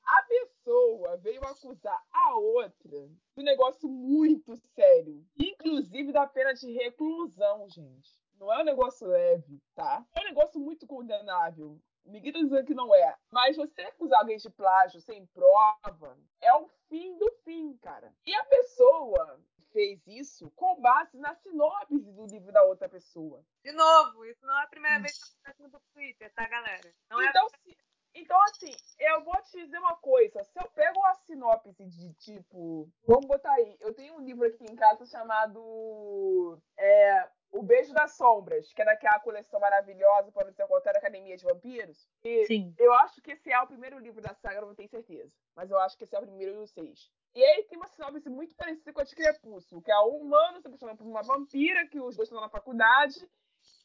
A 0.05 0.23
pessoa 0.25 1.17
veio 1.17 1.45
acusar 1.45 2.01
a 2.13 2.37
outra 2.37 3.09
de 3.09 3.41
um 3.41 3.43
negócio 3.43 3.89
muito 3.89 4.55
sério. 4.75 5.25
Inclusive 5.37 6.13
da 6.13 6.27
pena 6.27 6.55
de 6.55 6.71
reclusão, 6.73 7.69
gente. 7.69 8.11
Não 8.39 8.53
é 8.53 8.61
um 8.61 8.65
negócio 8.65 9.07
leve, 9.07 9.61
tá? 9.75 10.05
É 10.15 10.21
um 10.21 10.25
negócio 10.25 10.61
muito 10.61 10.87
condenável. 10.87 11.81
Ninguém 12.05 12.33
tá 12.33 12.39
dizendo 12.41 12.67
que 12.67 12.75
não 12.75 12.95
é. 12.95 13.17
Mas 13.31 13.57
você 13.57 13.83
acusar 13.83 14.21
alguém 14.21 14.37
de 14.37 14.51
plágio 14.51 15.01
sem 15.01 15.27
prova 15.27 16.19
é 16.41 16.55
o 16.55 16.69
fim 16.89 17.17
do 17.19 17.31
fim, 17.45 17.77
cara. 17.79 18.13
E 18.27 18.35
a 18.35 18.45
pessoa 18.45 19.41
fez 19.73 20.07
isso 20.07 20.51
com 20.51 20.81
base 20.81 21.17
na 21.17 21.35
sinopse 21.35 21.99
do 21.99 22.27
livro 22.27 22.53
da 22.53 22.63
outra 22.65 22.89
pessoa. 22.89 23.43
De 23.65 23.73
novo, 23.73 24.25
isso 24.25 24.45
não 24.45 24.59
é 24.59 24.65
a 24.65 24.69
primeira 24.69 25.01
vez 25.01 25.17
que 25.17 25.49
acontece 25.49 25.73
no 25.73 25.81
Twitter, 25.95 26.33
tá, 26.35 26.47
galera? 26.49 26.95
Não 27.09 27.21
é 27.21 27.27
então, 27.27 27.49
se, 27.49 27.77
então, 28.15 28.41
assim, 28.43 28.75
eu 28.99 29.25
vou 29.25 29.37
te 29.43 29.65
dizer 29.65 29.79
uma 29.79 29.97
coisa. 29.97 30.45
Se 30.45 30.61
eu 30.61 30.69
pego 30.71 30.99
uma 30.99 31.15
sinopse 31.15 31.85
de 31.87 32.13
tipo. 32.15 32.91
Vamos 33.07 33.27
botar 33.27 33.53
aí. 33.53 33.77
Eu 33.81 33.95
tenho 33.95 34.15
um 34.15 34.21
livro 34.21 34.47
aqui 34.47 34.65
em 34.65 34.77
casa 34.77 35.07
chamado. 35.07 36.61
É, 36.77 37.29
o 37.53 37.63
Beijo 37.63 37.93
das 37.93 38.17
Sombras, 38.17 38.73
que 38.73 38.81
é 38.81 38.85
daquela 38.85 39.21
coleção 39.21 39.61
maravilhosa 39.61 40.33
para 40.33 40.51
você 40.51 40.63
encontrar 40.63 40.97
Academia 40.97 41.37
de 41.37 41.45
Vampiros. 41.45 42.09
E 42.25 42.47
Sim. 42.47 42.75
eu 42.79 42.93
acho 42.95 43.21
que 43.21 43.33
esse 43.33 43.53
é 43.53 43.61
o 43.61 43.67
primeiro 43.67 43.99
livro 43.99 44.23
da 44.23 44.35
saga, 44.35 44.63
não 44.63 44.75
tenho 44.75 44.89
certeza. 44.89 45.31
Mas 45.55 45.71
eu 45.71 45.79
acho 45.79 45.97
que 45.97 46.05
esse 46.05 46.17
é 46.17 46.19
o 46.19 46.23
primeiro 46.23 46.55
dos 46.55 46.71
seis. 46.71 47.11
E 47.35 47.45
aí 47.45 47.65
tem 47.65 47.79
uma 47.79 47.87
sinopse 47.89 48.29
muito 48.29 48.55
parecida 48.57 48.93
com 48.93 49.01
a 49.01 49.05
de 49.05 49.15
Crepúsculo, 49.15 49.83
que 49.83 49.93
é 49.93 50.01
um 50.01 50.17
humano 50.17 50.61
se 50.61 50.67
apaixonando 50.67 50.99
por 50.99 51.07
uma 51.07 51.23
vampira, 51.23 51.87
que 51.87 52.01
os 52.01 52.17
dois 52.17 52.29
estão 52.29 52.41
na 52.41 52.49
faculdade, 52.49 53.29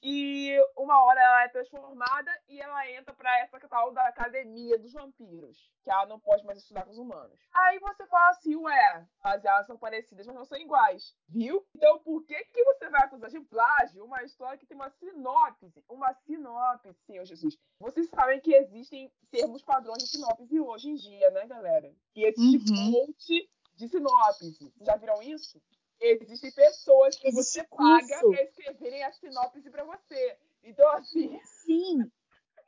e 0.02 0.56
uma 0.76 1.04
hora 1.04 1.20
ela 1.20 1.44
é 1.44 1.50
transformada 1.50 2.32
e 2.48 2.60
ela 2.62 2.90
entra 2.92 3.14
para 3.14 3.40
essa 3.40 3.60
tal 3.68 3.92
da 3.92 4.08
academia 4.08 4.78
dos 4.78 4.94
vampiros, 4.94 5.72
que 5.84 5.90
ela 5.90 6.06
não 6.06 6.20
pode 6.20 6.46
mais 6.46 6.60
estudar 6.60 6.86
com 6.86 6.92
os 6.92 6.98
humanos. 6.98 7.40
Aí 7.54 7.80
você 7.80 8.06
fala 8.06 8.30
assim, 8.30 8.56
ué, 8.56 9.08
as 9.24 9.44
elas 9.44 9.66
são 9.66 9.78
parecidas, 9.78 10.28
mas 10.28 10.36
não 10.36 10.46
são 10.46 10.58
iguais, 10.58 11.16
viu? 11.28 11.66
Então 11.76 12.00
por 12.00 12.24
que 12.26 12.36
que 12.46 12.64
você 12.64 12.90
vai 12.90 13.04
acusar 13.04 13.30
de 13.30 13.40
plágio 13.42 14.06
uma 14.06 14.24
história 14.24 14.58
que 14.58 14.66
tem 14.66 14.76
uma 14.76 14.90
sinopse? 14.90 15.84
Uma 15.90 16.14
sinopse, 16.14 16.94
Senhor 17.06 17.26
Jesus. 17.26 17.58
Vocês 17.80 18.10
sabem 18.10 18.40
que 18.40 18.54
existem 18.54 19.12
termos 19.32 19.64
padrões 19.64 20.04
de 20.04 20.10
sinopse 20.10 20.60
hoje 20.60 20.90
em 20.90 20.96
dia, 20.96 21.32
né, 21.32 21.48
galera? 21.48 21.92
E 22.16 22.24
existe 22.26 22.72
uhum. 22.72 22.80
um 22.80 22.92
monte 22.92 23.50
de 23.76 23.88
sinopse. 23.88 24.74
Já 24.82 24.96
viram 24.96 25.22
isso? 25.22 25.62
Existem 26.00 26.52
pessoas 26.52 27.18
que 27.18 27.28
Existe 27.28 27.60
você 27.60 27.64
curso. 27.66 28.08
paga 28.08 28.30
para 28.30 28.44
escreverem 28.44 29.04
a 29.04 29.12
sinopse 29.12 29.70
para 29.70 29.84
você. 29.84 30.38
Então, 30.64 30.88
assim. 30.92 31.40
Sim. 31.66 32.12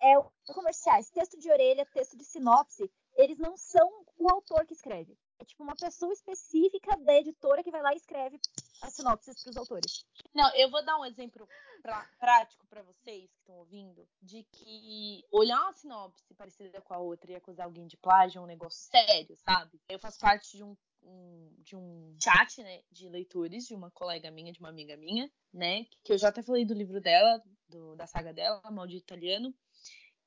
É, 0.02 0.14
comerciais, 0.54 1.10
texto 1.10 1.38
de 1.38 1.52
orelha, 1.52 1.86
texto 1.88 2.16
de 2.18 2.24
sinopse, 2.24 2.90
eles 3.18 3.38
não 3.38 3.58
são 3.58 4.06
o 4.18 4.32
autor 4.32 4.66
que 4.66 4.74
escreve. 4.74 5.18
É 5.40 5.44
tipo 5.46 5.62
uma 5.62 5.76
pessoa 5.76 6.14
específica 6.14 6.96
da 6.98 7.14
editora 7.16 7.62
que 7.64 7.72
vai 7.72 7.82
lá 7.82 7.94
e 7.94 7.98
escreve 7.98 8.40
as 8.82 8.94
sinopses 8.94 9.42
para 9.44 9.52
os 9.52 9.58
autores. 9.58 10.06
Não, 10.34 10.50
eu 10.56 10.70
vou 10.72 10.84
dar 10.86 10.98
um 10.98 11.06
exemplo 11.06 11.46
pra- 11.82 12.10
prático 12.18 12.66
pra 12.68 12.82
vocês 12.82 13.30
que 13.30 13.40
estão 13.40 13.56
ouvindo, 13.58 14.08
de 14.22 14.44
que 14.54 15.22
olhar 15.32 15.62
uma 15.64 15.74
sinopse 15.74 16.34
parecida 16.34 16.80
com 16.82 16.94
a 16.94 16.98
outra 17.00 17.32
e 17.32 17.36
acusar 17.36 17.66
alguém 17.66 17.86
de 17.88 17.98
plágio 17.98 18.40
é 18.40 18.42
um 18.42 18.48
negócio 18.48 18.80
sério, 18.90 19.36
sabe? 19.38 19.82
Eu 19.90 20.00
faço 20.00 20.18
parte 20.20 20.56
de 20.56 20.64
um, 20.64 20.78
um- 21.04 21.56
de 21.60 21.76
um 21.76 22.16
chat, 22.22 22.62
né, 22.62 22.82
de 22.92 23.08
leitores 23.10 23.66
de 23.66 23.74
uma 23.76 23.92
colega 23.92 24.32
minha, 24.32 24.52
de 24.52 24.60
uma 24.60 24.70
amiga 24.70 24.96
minha, 24.98 25.32
né, 25.54 25.86
que 26.04 26.14
eu 26.14 26.18
já 26.18 26.30
até 26.30 26.42
falei 26.42 26.66
do 26.66 26.74
livro 26.74 27.00
dela, 27.00 27.42
do- 27.68 27.96
da 27.96 28.08
saga 28.08 28.34
dela, 28.34 28.62
Maldito 28.72 29.04
Italiano, 29.04 29.54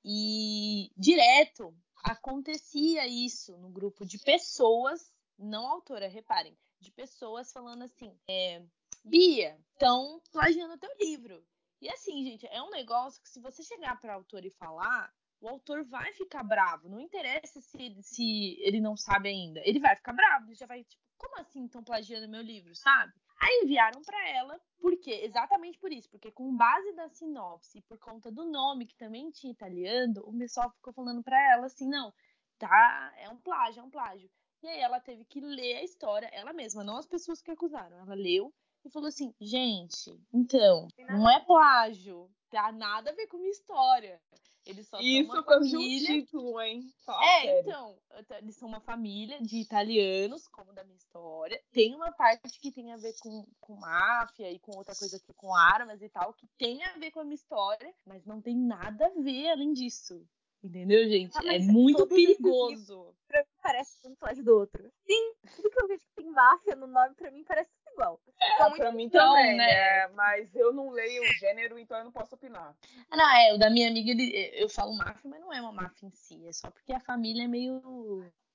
e 0.05 0.91
direto 0.97 1.75
acontecia 2.05 3.07
isso 3.07 3.57
no 3.59 3.71
grupo 3.71 4.05
de 4.05 4.19
pessoas, 4.19 5.13
não 5.39 5.67
autora, 5.69 6.09
reparem, 6.09 6.57
de 6.81 6.91
pessoas 6.91 7.53
falando 7.53 7.83
assim, 7.85 8.17
é, 8.29 8.65
Bia, 9.05 9.59
estão 9.73 10.21
plagiando 10.31 10.79
teu 10.79 10.91
livro. 11.01 11.45
E 11.81 11.89
assim, 11.89 12.25
gente, 12.25 12.47
é 12.47 12.63
um 12.63 12.71
negócio 12.71 13.21
que 13.21 13.29
se 13.29 13.41
você 13.41 13.63
chegar 13.63 14.01
para 14.01 14.15
autor 14.15 14.45
e 14.45 14.51
falar, 14.51 15.13
o 15.43 15.49
autor 15.49 15.85
vai 15.85 16.13
ficar 16.15 16.43
bravo. 16.45 16.89
Não 16.89 17.01
interessa 17.01 17.61
se, 17.61 17.77
ele- 17.83 18.03
se 18.03 18.57
ele 18.61 18.81
não 18.81 18.97
sabe 18.97 19.29
ainda. 19.29 19.61
Ele 19.65 19.81
vai 19.81 19.97
ficar 19.97 20.13
bravo. 20.13 20.47
Ele 20.47 20.55
já 20.55 20.67
vai, 20.67 20.85
tipo, 20.85 21.03
como 21.19 21.39
assim 21.41 21.65
estão 21.67 21.83
plagiando 21.83 22.29
meu 22.29 22.41
livro, 22.43 22.75
sabe? 22.75 23.13
Aí 23.41 23.63
enviaram 23.65 24.01
para 24.03 24.29
ela, 24.29 24.61
por 24.81 24.97
quê? 25.01 25.21
Exatamente 25.25 25.79
por 25.79 25.93
isso. 25.93 26.09
Porque 26.11 26.31
com 26.31 26.57
base 26.57 26.93
da 26.93 27.09
sinopse 27.09 27.79
e 27.79 27.83
por 27.83 27.99
conta 27.99 28.31
do 28.31 28.45
nome, 28.45 28.87
que 28.87 28.95
também 28.97 29.31
tinha 29.33 29.53
italiano, 29.53 30.23
o 30.25 30.39
pessoal 30.39 30.71
ficou 30.71 30.93
falando 30.93 31.23
para 31.25 31.37
ela 31.53 31.67
assim, 31.67 31.89
não, 31.89 32.13
tá, 32.57 33.13
é 33.19 33.29
um 33.29 33.37
plágio, 33.37 33.81
é 33.81 33.83
um 33.83 33.91
plágio. 33.91 34.31
E 34.63 34.69
aí 34.69 34.79
ela 34.81 35.01
teve 35.01 35.25
que 35.25 35.41
ler 35.41 35.79
a 35.79 35.83
história, 35.83 36.29
ela 36.33 36.53
mesma, 36.53 36.85
não 36.85 36.97
as 36.99 37.07
pessoas 37.07 37.43
que 37.43 37.51
acusaram. 37.51 37.99
Ela 37.99 38.15
leu 38.15 38.55
e 38.85 38.91
falou 38.91 39.09
assim: 39.09 39.35
gente, 39.41 40.11
então, 40.33 40.87
não 41.19 41.29
é 41.29 41.41
plágio, 41.41 42.31
tá 42.49 42.71
nada 42.71 43.11
a 43.11 43.15
ver 43.15 43.27
com 43.27 43.39
minha 43.39 43.51
história. 43.51 44.21
Eles 44.65 44.87
só 44.89 44.99
Isso 45.01 45.27
são 45.33 45.35
uma 45.35 45.41
um 45.41 45.45
família. 45.45 46.07
título, 46.09 46.61
hein? 46.61 46.83
Fala 47.05 47.25
É, 47.25 47.41
sério. 47.43 47.61
então, 47.71 47.99
eles 48.39 48.57
são 48.57 48.69
uma 48.69 48.81
família 48.81 49.41
de 49.43 49.57
italianos, 49.59 50.47
como 50.49 50.73
da 50.73 50.85
minha 50.85 50.97
história. 50.97 51.61
Tem 51.73 51.95
uma 51.95 52.13
parte 52.13 52.61
que 52.61 52.71
tem 52.71 52.93
a 52.93 52.97
ver 52.97 53.13
com, 53.21 53.45
com 53.61 53.75
máfia 53.77 54.51
e 54.53 54.59
com 54.61 54.77
outra 54.77 54.95
coisa 54.95 55.17
aqui, 55.17 55.33
com 55.35 55.55
armas 55.55 56.01
e 56.01 56.09
tal, 56.09 56.33
que 56.35 56.47
tem 56.59 56.83
a 56.85 56.93
ver 56.99 57.11
com 57.11 57.21
a 57.21 57.25
minha 57.25 57.35
história, 57.35 57.93
mas 58.07 58.25
não 58.25 58.41
tem 58.41 58.57
nada 58.57 59.07
a 59.07 59.21
ver 59.21 59.49
além 59.51 59.73
disso. 59.73 60.25
Entendeu, 60.63 61.09
gente? 61.09 61.37
Ah, 61.39 61.41
É 61.45 61.59
mas 61.59 61.67
muito 61.67 62.07
perigoso. 62.07 63.13
Pra 63.27 63.41
mim 63.41 63.49
parece 63.61 64.07
um 64.07 64.15
plágio 64.15 64.45
do 64.45 64.57
outro. 64.57 64.93
Sim, 65.05 65.35
tudo 65.57 65.71
que 65.71 65.83
eu 65.83 65.89
vejo 65.89 66.01
que 66.03 66.23
tem 66.23 66.31
máfia 66.31 66.77
no 66.77 66.87
nome, 66.87 67.17
pra 67.17 67.33
mim 67.33 67.43
parece 67.43 67.71
igual. 67.93 68.21
É, 68.41 68.57
pra 68.57 68.93
mim 68.93 69.05
então, 69.05 69.35
também, 69.35 69.57
né? 69.57 69.67
né? 69.67 70.09
Mas 70.09 70.55
eu 70.55 70.73
não 70.73 70.91
leio 70.91 71.23
o 71.23 71.35
gênero, 71.35 71.79
então 71.79 71.99
eu 71.99 72.05
não 72.05 72.13
posso 72.13 72.35
opinar. 72.35 72.75
Ah, 73.11 73.17
Não, 73.17 73.31
é, 73.31 73.55
o 73.55 73.59
da 73.59 73.71
minha 73.71 73.89
amiga, 73.89 74.11
ele, 74.11 74.51
eu 74.55 74.69
falo 74.69 74.97
máfia, 74.97 75.31
mas 75.31 75.41
não 75.41 75.53
é 75.53 75.61
uma 75.61 75.73
máfia 75.73 76.07
em 76.07 76.11
si. 76.11 76.47
É 76.47 76.53
só 76.53 76.71
porque 76.71 76.93
a 76.93 77.01
família 77.01 77.45
é 77.45 77.49
meio. 77.49 77.81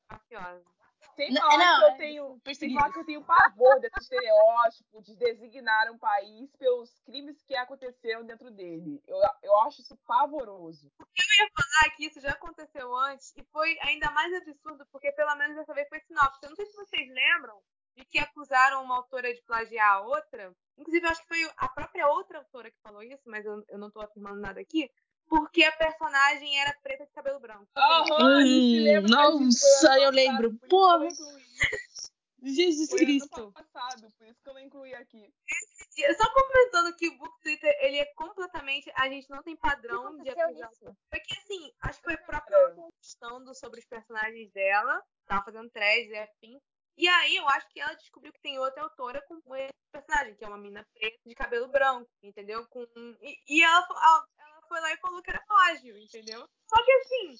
Mafiosa. 0.09 0.77
Tem 1.17 1.33
Não, 1.33 1.41
falar 1.41 1.57
não, 1.57 1.79
que 1.79 1.83
eu 1.83 1.87
é, 1.87 1.97
tenho. 1.97 2.39
Tem 2.41 2.73
falar 2.75 2.93
que 2.93 2.99
eu 2.99 3.05
tenho 3.05 3.25
pavor 3.25 3.79
desse 3.79 3.99
estereótipo 3.99 5.01
de 5.01 5.15
designar 5.15 5.91
um 5.91 5.97
país 5.97 6.55
pelos 6.57 6.99
crimes 6.99 7.41
que 7.41 7.55
aconteceram 7.55 8.23
dentro 8.23 8.51
dele. 8.51 9.01
Eu, 9.07 9.17
eu 9.41 9.59
acho 9.61 9.81
isso 9.81 9.97
pavoroso. 10.05 10.91
Ah, 11.79 11.89
que 11.95 12.05
isso 12.05 12.21
já 12.21 12.31
aconteceu 12.31 12.95
antes 12.95 13.33
e 13.35 13.43
foi 13.45 13.77
ainda 13.81 14.11
mais 14.11 14.31
absurdo 14.35 14.85
porque 14.91 15.11
pelo 15.11 15.35
menos 15.35 15.55
dessa 15.55 15.73
vez 15.73 15.89
foi 15.89 15.99
sinopse. 16.01 16.39
Eu 16.43 16.49
não 16.49 16.55
sei 16.55 16.67
se 16.67 16.75
vocês 16.75 17.07
lembram 17.09 17.59
de 17.97 18.05
que 18.05 18.19
acusaram 18.19 18.83
uma 18.83 18.95
autora 18.97 19.33
de 19.33 19.41
plagiar 19.41 19.93
a 19.95 20.01
outra. 20.01 20.53
Inclusive, 20.77 21.05
eu 21.05 21.09
acho 21.11 21.21
que 21.23 21.27
foi 21.27 21.51
a 21.57 21.67
própria 21.67 22.07
outra 22.07 22.37
autora 22.37 22.69
que 22.69 22.77
falou 22.81 23.01
isso, 23.01 23.23
mas 23.25 23.43
eu, 23.45 23.63
eu 23.69 23.77
não 23.79 23.89
tô 23.89 23.99
afirmando 23.99 24.39
nada 24.39 24.61
aqui. 24.61 24.89
Porque 25.27 25.63
a 25.63 25.71
personagem 25.73 26.57
era 26.61 26.73
preta 26.81 27.05
de 27.05 27.11
cabelo 27.11 27.39
branco. 27.39 27.67
Gente 28.45 28.97
Hum, 28.99 29.07
nossa, 29.09 29.99
eu 29.99 30.11
lembro. 30.11 30.53
Porra. 30.69 31.07
incluí. 31.07 31.43
Jesus 32.43 32.89
Foi 32.89 32.99
Cristo. 32.99 33.51
passado, 33.51 34.07
por 34.17 34.27
isso 34.27 34.39
que 34.43 34.49
eu 34.49 34.53
não 34.53 34.61
incluí 34.61 34.93
aqui. 34.93 35.33
E 35.97 36.13
Só 36.13 36.31
comentando 36.31 36.95
que 36.95 37.07
o 37.09 37.17
book 37.17 37.33
Twitter, 37.41 37.75
ele 37.81 37.97
é 37.97 38.05
completamente. 38.13 38.89
A 38.95 39.09
gente 39.09 39.27
não 39.29 39.41
tem 39.41 39.57
padrão 39.57 40.15
de 40.21 40.29
aconteceu 40.29 40.45
acusar. 40.45 40.69
nisso? 40.69 40.97
Foi 41.09 41.19
que 41.19 41.33
assim, 41.39 41.71
acho 41.81 41.97
que 41.97 42.03
foi 42.05 42.13
a 42.13 42.17
É. 42.17 42.21
própria 42.21 42.69
postando 42.75 43.55
sobre 43.55 43.79
os 43.79 43.85
personagens 43.87 44.51
dela, 44.51 45.03
tava 45.25 45.43
fazendo 45.45 45.69
threads 45.71 46.11
e 46.11 46.15
afim. 46.15 46.61
E 46.97 47.07
aí 47.07 47.35
eu 47.35 47.47
acho 47.49 47.67
que 47.69 47.79
ela 47.79 47.93
descobriu 47.93 48.33
que 48.33 48.41
tem 48.41 48.57
outra 48.57 48.81
autora 48.81 49.23
com 49.27 49.55
esse 49.55 49.73
personagem, 49.91 50.35
que 50.35 50.43
é 50.43 50.47
uma 50.47 50.57
mina 50.57 50.83
preta 50.95 51.17
de 51.23 51.35
cabelo 51.35 51.67
branco, 51.67 52.09
entendeu? 52.23 52.65
Com... 52.67 52.83
E, 53.21 53.37
e 53.47 53.63
ela, 53.63 53.87
ela, 53.89 54.27
foi 54.67 54.81
lá 54.81 54.91
e 54.91 54.97
falou 54.97 55.21
que 55.21 55.29
era 55.29 55.45
plágio, 55.45 55.95
entendeu? 55.97 56.47
Só 56.67 56.83
que 56.83 56.91
assim, 56.91 57.35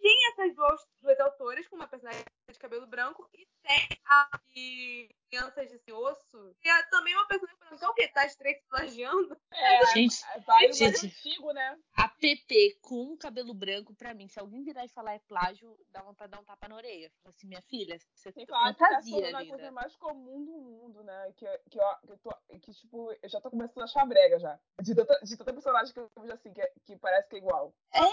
tem 0.00 0.16
essas 0.32 0.54
duas, 0.54 0.80
duas 1.02 1.20
autoras 1.20 1.66
com 1.68 1.76
uma 1.76 1.88
personagem 1.88 2.24
de 2.50 2.58
cabelo 2.58 2.86
branco 2.86 3.28
e 3.34 3.46
tem 3.62 3.98
a 4.06 4.40
de 4.48 5.08
Crianças 5.28 5.70
de 5.70 5.92
Osso, 5.92 6.56
que 6.60 6.68
é 6.68 6.82
também 6.84 7.14
uma 7.14 7.26
personagem 7.28 7.58
branca. 7.60 7.74
Então 7.76 7.90
o 7.90 7.94
quê? 7.94 8.08
Tá 8.08 8.24
as 8.24 8.34
três 8.34 8.58
se 8.58 8.66
plagiando? 8.68 9.36
É, 9.52 9.86
Gente, 9.94 10.20
vai 10.46 10.62
no 10.62 10.68
mais 10.68 10.76
gente. 10.78 11.06
antigo, 11.06 11.52
né? 11.52 11.78
A 11.94 12.08
PP 12.08 12.78
com 12.80 13.16
cabelo 13.16 13.54
branco, 13.54 13.94
pra 13.94 14.12
mim, 14.14 14.26
se 14.28 14.40
alguém 14.40 14.62
virar 14.64 14.84
e 14.84 14.88
falar 14.88 15.14
é 15.14 15.18
plágio, 15.20 15.78
dá 15.90 16.02
vontade 16.02 16.30
de 16.30 16.36
dar 16.36 16.42
um 16.42 16.44
tapa 16.44 16.66
na 16.68 16.76
orelha. 16.76 17.10
Fala 17.22 17.34
assim, 17.36 17.46
minha 17.46 17.62
filha, 17.62 17.98
você 18.14 18.32
Tem 18.32 18.44
que 18.46 18.52
que 18.52 18.58
tá 18.58 18.72
se 18.72 18.78
fantasia, 18.78 19.12
tornando 19.22 19.36
a 19.36 19.40
coisa 19.40 19.56
linda. 19.56 19.72
mais 19.72 19.96
comum 19.96 20.44
do 20.44 20.52
mundo, 20.58 21.04
né? 21.04 21.32
Que, 21.36 21.46
que, 21.70 21.78
eu, 21.78 21.84
que, 22.06 22.12
eu 22.12 22.18
tô, 22.18 22.34
que, 22.60 22.72
tipo, 22.72 23.12
eu 23.22 23.28
já 23.28 23.40
tô 23.40 23.50
começando 23.50 23.82
a 23.82 23.84
achar 23.84 24.06
brega 24.06 24.38
já. 24.38 24.58
De 24.82 24.94
tanta, 24.94 25.20
de 25.22 25.36
tanta 25.36 25.52
personagem 25.52 25.92
que 25.94 26.00
eu 26.00 26.10
vejo 26.18 26.32
assim, 26.32 26.52
que, 26.52 26.60
é- 26.60 26.72
que 26.84 26.96
parece 26.96 27.28
que 27.28 27.36
é 27.36 27.38
igual. 27.38 27.72
Ah, 27.94 28.08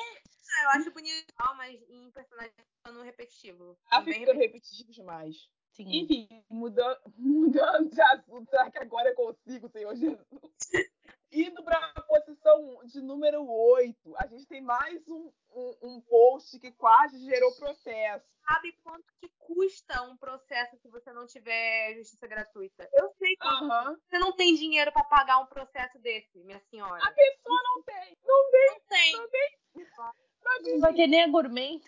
eu 0.63 0.70
acho 0.72 0.91
bonito, 0.91 1.34
mas 1.56 1.82
em 1.89 2.12
personagem 2.12 2.54
ficando 2.78 3.02
repetitivo. 3.04 3.78
Bem 4.04 4.20
ficando 4.20 4.39
repetitivo 4.39 4.91
demais. 4.91 5.50
Sim. 5.72 5.86
Enfim, 5.89 6.28
mudando, 6.50 7.00
mudando 7.17 7.89
de 7.89 8.02
assunto, 8.02 8.50
será 8.50 8.72
que 8.72 8.80
agora 8.80 9.10
eu 9.10 9.15
consigo, 9.15 9.70
Senhor 9.70 9.96
Jesus? 9.96 10.28
Indo 11.32 11.62
pra 11.63 11.93
posição 12.08 12.80
de 12.86 13.02
número 13.02 13.46
8, 13.46 14.15
a 14.17 14.28
gente 14.28 14.48
tem 14.48 14.62
mais 14.62 15.08
um, 15.10 15.32
um, 15.52 15.78
um 15.84 16.02
post 16.02 16.58
que 16.58 16.72
quase 16.72 17.20
gerou 17.26 17.54
processo. 17.58 18.26
sabe 18.48 18.72
quanto 18.82 19.06
que 19.20 19.30
custa 19.38 20.02
um 20.04 20.15
processo 20.17 20.78
se 20.78 20.88
você 20.88 21.12
não 21.12 21.28
tiver 21.28 21.96
justiça 21.96 22.26
gratuita? 22.28 22.89
Eu 22.93 23.13
sei 23.20 23.36
quanto. 23.36 23.65
Aham. 23.65 24.00
Você 24.08 24.17
não 24.17 24.32
tem 24.32 24.56
dinheiro 24.56 24.91
pra 24.93 25.04
pagar 25.04 25.39
um 25.39 25.48
processo 25.48 26.00
desse, 26.00 26.43
minha 26.43 26.62
senhora. 26.72 27.04
A 27.04 27.12
pessoa 27.12 27.62
não 27.63 27.84
tem. 27.84 28.17
Não 28.26 28.52
tem. 28.52 28.67
Não 28.67 28.80
tem. 28.88 29.12
Não 29.13 29.30
tem. 29.30 29.60
Mas, 29.98 30.15
Não 30.63 30.79
vai 30.79 30.93
ter 30.93 31.07
nem 31.07 31.23
argumento. 31.23 31.88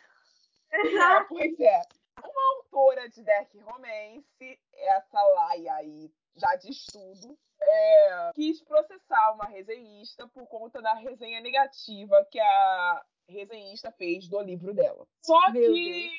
É, 0.72 1.24
pois 1.28 1.60
é. 1.60 1.82
Uma 2.24 2.56
autora 2.58 3.10
de 3.10 3.24
Dark 3.24 3.50
Romance, 3.62 4.60
essa 4.74 5.24
Laia 5.24 5.74
aí, 5.76 6.12
já 6.36 6.56
de 6.58 6.70
estudo, 6.70 7.38
é, 7.62 8.32
quis 8.34 8.62
processar 8.64 9.34
uma 9.34 9.46
resenhista 9.46 10.28
por 10.28 10.46
conta 10.48 10.82
da 10.82 10.94
resenha 10.94 11.40
negativa 11.42 12.26
que 12.30 12.40
a 12.40 13.06
resenhista 13.28 13.92
fez 13.92 14.28
do 14.28 14.42
livro 14.42 14.74
dela. 14.74 15.08
Só 15.24 15.52
Meu 15.52 15.74
que 15.74 16.12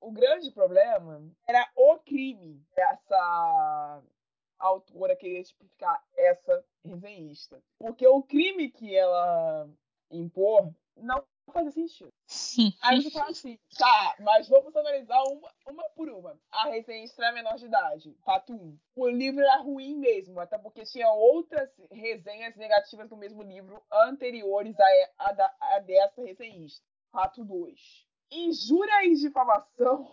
o 0.00 0.10
grande 0.10 0.50
problema 0.50 1.22
era 1.46 1.68
o 1.76 1.98
crime 1.98 2.62
dessa 2.74 4.02
autora 4.58 5.16
querer 5.16 5.44
tipificar 5.44 6.02
essa 6.16 6.64
resenhista. 6.84 7.62
Porque 7.78 8.06
o 8.06 8.22
crime 8.22 8.70
que 8.70 8.94
ela 8.94 9.68
impor 10.10 10.74
não 10.96 11.22
fazia 11.52 11.72
sentido. 11.72 12.12
Aí 12.82 13.02
você 13.02 13.10
fala 13.10 13.30
assim, 13.30 13.58
tá, 13.76 14.16
mas 14.20 14.48
vamos 14.48 14.74
analisar 14.76 15.20
uma, 15.24 15.52
uma 15.68 15.82
por 15.90 16.08
uma. 16.08 16.38
A 16.50 16.68
resenha 16.68 17.06
é 17.18 17.32
menor 17.32 17.56
de 17.56 17.66
idade, 17.66 18.16
fato 18.24 18.52
1. 18.52 18.78
O 18.94 19.08
livro 19.08 19.40
era 19.40 19.56
ruim 19.58 19.96
mesmo, 19.96 20.38
até 20.38 20.56
porque 20.58 20.84
tinha 20.84 21.10
outras 21.10 21.68
resenhas 21.90 22.56
negativas 22.56 23.08
do 23.08 23.16
mesmo 23.16 23.42
livro 23.42 23.82
anteriores 23.92 24.76
a, 24.78 24.86
a, 25.18 25.32
da- 25.32 25.56
a 25.60 25.78
dessa 25.80 26.22
resenhista. 26.22 26.84
Fato 27.10 27.44
2. 27.44 28.06
Injúria 28.30 29.04
e 29.06 29.14
difamação 29.16 30.08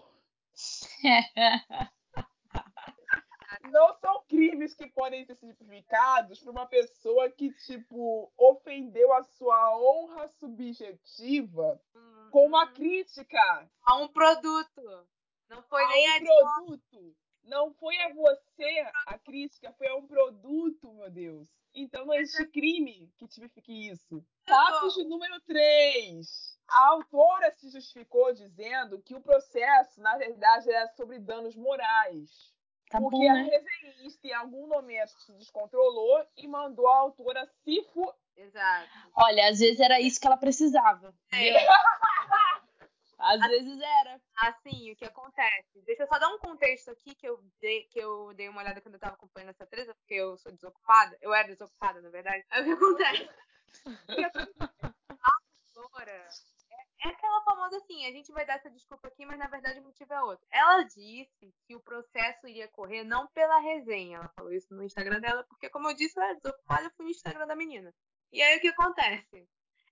que 4.78 4.88
podem 4.88 5.26
ser 5.26 5.36
tipificados 5.36 6.40
por 6.40 6.52
uma 6.52 6.68
pessoa 6.68 7.30
que, 7.30 7.52
tipo, 7.66 8.32
ofendeu 8.38 9.12
a 9.14 9.24
sua 9.24 9.78
honra 9.78 10.28
subjetiva 10.28 11.82
com 12.32 12.46
uma 12.46 12.72
crítica 12.72 13.70
A 13.84 13.96
um 13.98 14.08
produto. 14.08 15.08
Não 15.50 15.64
foi 15.64 15.84
a 15.84 15.88
nem 15.88 16.08
a 16.08 16.16
um 16.16 16.26
produto. 16.26 17.16
Não 17.44 17.74
foi 17.74 17.98
a 18.02 18.14
você 18.14 18.86
a 19.08 19.18
crítica, 19.18 19.74
foi 19.74 19.88
a 19.88 19.96
um 19.96 20.06
produto, 20.06 20.94
meu 20.94 21.10
Deus. 21.10 21.48
Então 21.74 22.06
não 22.06 22.14
existe 22.14 22.46
crime 22.48 23.12
que 23.18 23.28
tipifique 23.28 23.90
isso. 23.90 24.24
Fatos 24.46 24.94
de 24.94 25.06
número 25.06 25.40
3. 25.42 26.60
A 26.68 26.88
autora 26.90 27.50
se 27.56 27.70
justificou 27.70 28.34
dizendo 28.34 29.02
que 29.02 29.16
o 29.16 29.22
processo, 29.22 30.02
na 30.02 30.18
verdade, 30.18 30.70
era 30.70 30.88
sobre 30.90 31.18
danos 31.18 31.56
morais. 31.56 32.54
Tá 32.90 33.00
porque 33.00 33.18
bom, 33.18 33.30
a 33.30 33.34
né? 33.34 33.44
resenhista, 33.44 34.28
em 34.28 34.34
algum 34.34 34.68
momento, 34.68 35.12
se 35.20 35.34
descontrolou 35.34 36.26
e 36.38 36.48
mandou 36.48 36.88
a 36.88 36.98
autora 36.98 37.46
se 37.64 37.84
fu... 37.94 38.14
Exato. 38.36 38.90
Olha, 39.16 39.50
às 39.50 39.60
vezes 39.60 39.80
era 39.80 40.00
isso 40.00 40.20
que 40.20 40.28
ela 40.28 40.38
precisava. 40.38 41.14
É. 41.34 41.58
Às 43.20 43.40
vezes 43.42 43.82
era. 43.82 44.22
Assim, 44.38 44.92
o 44.92 44.96
que 44.96 45.06
acontece? 45.06 45.82
Deixa 45.86 46.04
eu 46.04 46.08
só 46.08 46.20
dar 46.20 46.30
um 46.30 46.38
contexto 46.38 46.92
aqui 46.92 47.16
que 47.16 47.28
eu 47.28 47.44
dei, 47.60 47.84
que 47.86 48.00
eu 48.00 48.32
dei 48.36 48.48
uma 48.48 48.62
olhada 48.62 48.80
quando 48.80 48.94
eu 48.94 49.00
tava 49.00 49.16
acompanhando 49.16 49.50
essa 49.50 49.66
treta, 49.66 49.96
porque 49.96 50.14
eu 50.14 50.38
sou 50.38 50.52
desocupada. 50.52 51.18
Eu 51.20 51.34
era 51.34 51.48
desocupada, 51.48 52.00
na 52.00 52.10
verdade. 52.10 52.46
Aí 52.52 52.62
o 52.62 52.66
que 52.66 52.72
acontece? 52.72 53.30
O 54.10 54.16
que 54.16 54.24
acontece? 54.24 54.96
A 55.10 55.32
autora 55.76 56.30
é, 57.04 57.08
é 57.08 57.12
aquela 57.12 57.42
famosa 57.44 57.78
assim, 57.78 58.06
a 58.06 58.12
gente 58.12 58.32
vai 58.32 58.46
dar 58.46 58.56
essa 58.56 58.70
desculpa 58.70 59.08
aqui, 59.08 59.26
mas 59.26 59.38
na 59.38 59.48
verdade 59.48 59.80
o 59.80 59.84
motivo 59.84 60.14
é 60.14 60.22
outro. 60.22 60.46
Ela 60.50 60.84
disse 60.84 61.54
que 61.66 61.76
o 61.76 61.82
processo 61.82 62.48
iria 62.48 62.68
correr 62.68 63.04
não 63.04 63.28
pela 63.28 63.60
resenha. 63.60 64.18
Ela 64.18 64.30
falou 64.30 64.52
isso 64.52 64.74
no 64.74 64.84
Instagram 64.84 65.20
dela, 65.20 65.44
porque, 65.46 65.70
como 65.70 65.90
eu 65.90 65.96
disse, 65.96 66.20
eu 66.20 66.24
era 66.24 66.36
desocupada, 66.36 66.92
fui 66.96 67.06
no 67.06 67.12
Instagram 67.12 67.48
da 67.48 67.56
menina. 67.56 67.94
E 68.32 68.42
aí 68.42 68.58
o 68.58 68.62
que 68.62 68.68
acontece? 68.68 69.48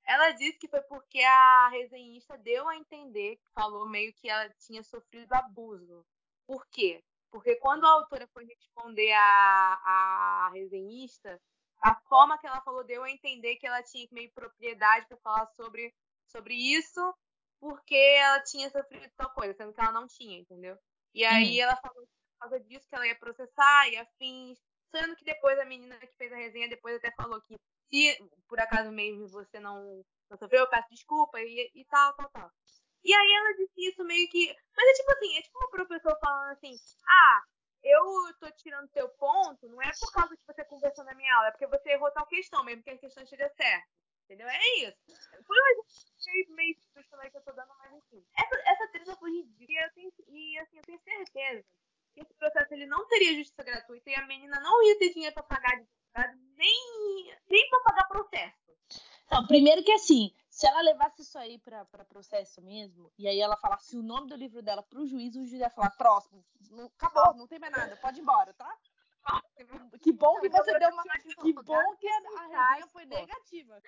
Ela 0.05 0.31
disse 0.31 0.59
que 0.59 0.67
foi 0.67 0.81
porque 0.83 1.21
a 1.21 1.69
resenhista 1.69 2.37
deu 2.37 2.67
a 2.67 2.75
entender, 2.75 3.39
falou 3.53 3.89
meio 3.89 4.13
que 4.13 4.29
ela 4.29 4.47
tinha 4.59 4.83
sofrido 4.83 5.33
abuso. 5.33 6.05
Por 6.45 6.65
quê? 6.67 7.03
Porque 7.31 7.55
quando 7.55 7.85
a 7.85 7.89
autora 7.89 8.27
foi 8.27 8.45
responder 8.45 9.11
a, 9.13 9.81
a 9.83 10.51
resenhista, 10.53 11.41
a 11.81 11.95
forma 12.07 12.37
que 12.37 12.47
ela 12.47 12.61
falou 12.61 12.83
deu 12.83 13.03
a 13.03 13.11
entender 13.11 13.55
que 13.55 13.67
ela 13.67 13.81
tinha 13.83 14.07
meio 14.11 14.31
propriedade 14.31 15.07
para 15.07 15.17
falar 15.17 15.47
sobre, 15.47 15.93
sobre 16.35 16.53
isso, 16.53 17.15
porque 17.59 17.95
ela 17.95 18.41
tinha 18.41 18.69
sofrido 18.69 19.09
tal 19.15 19.33
coisa, 19.33 19.53
sendo 19.53 19.73
que 19.73 19.79
ela 19.79 19.91
não 19.91 20.07
tinha, 20.07 20.39
entendeu? 20.39 20.77
E 21.13 21.23
aí 21.23 21.59
ela 21.59 21.75
falou 21.77 22.05
que 22.05 22.13
por 22.33 22.39
causa 22.39 22.59
disso 22.59 22.87
que 22.89 22.95
ela 22.95 23.07
ia 23.07 23.15
processar 23.17 23.87
e 23.89 23.97
afins, 23.97 24.59
sendo 24.91 25.15
que 25.15 25.23
depois 25.23 25.57
a 25.59 25.65
menina 25.65 25.97
que 25.97 26.15
fez 26.17 26.31
a 26.31 26.35
resenha 26.35 26.69
depois 26.69 26.95
até 26.95 27.11
falou 27.11 27.41
que 27.41 27.55
se 27.89 28.17
por 28.47 28.59
acaso 28.59 28.91
mesmo 28.91 29.27
você 29.27 29.59
não, 29.59 30.03
não 30.29 30.37
sofreu, 30.37 30.61
eu 30.61 30.69
peço 30.69 30.89
desculpa 30.89 31.39
e, 31.39 31.71
e 31.73 31.85
tal, 31.85 32.13
tal, 32.15 32.29
tal. 32.31 32.51
E 33.03 33.13
aí 33.13 33.31
ela 33.33 33.55
disse 33.55 33.89
isso 33.89 34.03
meio 34.03 34.27
que. 34.29 34.53
Mas 34.75 34.87
é 34.87 34.93
tipo 34.93 35.11
assim, 35.11 35.37
é 35.37 35.41
tipo 35.41 35.57
uma 35.59 35.69
professora 35.69 36.17
falando 36.19 36.51
assim, 36.51 36.75
ah, 37.07 37.43
eu 37.83 38.33
tô 38.39 38.51
tirando 38.57 38.89
teu 38.89 39.07
ponto, 39.09 39.69
não 39.69 39.81
é 39.81 39.91
por 39.99 40.11
causa 40.11 40.35
que 40.35 40.43
você 40.47 40.65
conversou 40.65 41.05
na 41.05 41.13
minha 41.13 41.33
aula, 41.35 41.47
é 41.49 41.51
porque 41.51 41.67
você 41.67 41.91
errou 41.91 42.11
tal 42.11 42.25
questão, 42.25 42.63
mesmo 42.63 42.83
que 42.83 42.89
a 42.89 42.97
questão 42.97 43.23
esteja 43.23 43.47
certa. 43.55 43.87
Entendeu? 44.25 44.49
É 44.49 44.79
isso. 44.79 44.97
Foi 45.45 45.55
um 45.55 45.67
exemplo 45.67 46.55
meio 46.55 46.75
justo 46.95 47.15
que 47.31 47.37
eu 47.37 47.43
tô 47.43 47.51
dando, 47.53 47.71
mas 47.77 47.93
enfim. 47.93 48.25
Essa, 48.37 48.55
essa 48.65 48.87
treta 48.87 49.15
foi 49.17 49.31
ridícula 49.31 49.67
e, 49.69 49.83
eu 49.83 49.93
tenho, 49.93 50.11
assim, 50.61 50.77
eu 50.77 50.83
tenho 50.83 50.99
certeza 50.99 51.65
que 52.13 52.21
esse 52.21 52.33
processo 52.33 52.73
ele 52.73 52.87
não 52.87 53.07
teria 53.07 53.35
justiça 53.35 53.63
gratuita 53.63 54.09
e 54.09 54.15
a 54.15 54.25
menina 54.25 54.59
não 54.61 54.83
ia 54.83 54.97
ter 54.97 55.13
dinheiro 55.13 55.33
pra 55.33 55.43
pagar 55.43 55.73
advogado, 55.73 56.39
nem, 56.57 57.37
nem 57.49 57.69
pra 57.69 57.79
pagar 57.81 58.07
processo. 58.07 58.65
Não, 59.29 59.45
primeiro 59.45 59.83
que 59.83 59.91
assim, 59.91 60.33
se 60.49 60.65
ela 60.65 60.81
levasse 60.81 61.21
isso 61.21 61.37
aí 61.37 61.59
pra 61.59 61.85
processo 62.07 62.61
mesmo, 62.61 63.11
e 63.17 63.27
aí 63.27 63.39
ela 63.39 63.57
falasse 63.57 63.95
o 63.97 64.03
nome 64.03 64.27
do 64.27 64.35
livro 64.35 64.61
dela 64.61 64.81
pro 64.81 65.05
juiz, 65.05 65.35
o 65.35 65.45
juiz 65.45 65.59
ia 65.59 65.69
falar, 65.69 65.91
próximo, 65.91 66.43
acabou, 66.95 67.33
não 67.35 67.47
tem 67.47 67.59
mais 67.59 67.73
nada, 67.73 67.95
pode 67.97 68.19
ir 68.19 68.21
embora, 68.21 68.53
tá? 68.53 68.77
Que 70.01 70.11
bom 70.11 70.39
que 70.39 70.49
você 70.49 70.77
deu 70.77 70.89
uma. 70.89 71.03
Que 71.41 71.53
bom 71.53 71.95
que 71.95 72.07
a, 72.07 72.19
resenha 72.47 72.87
foi 72.89 73.05
negativa. 73.05 73.81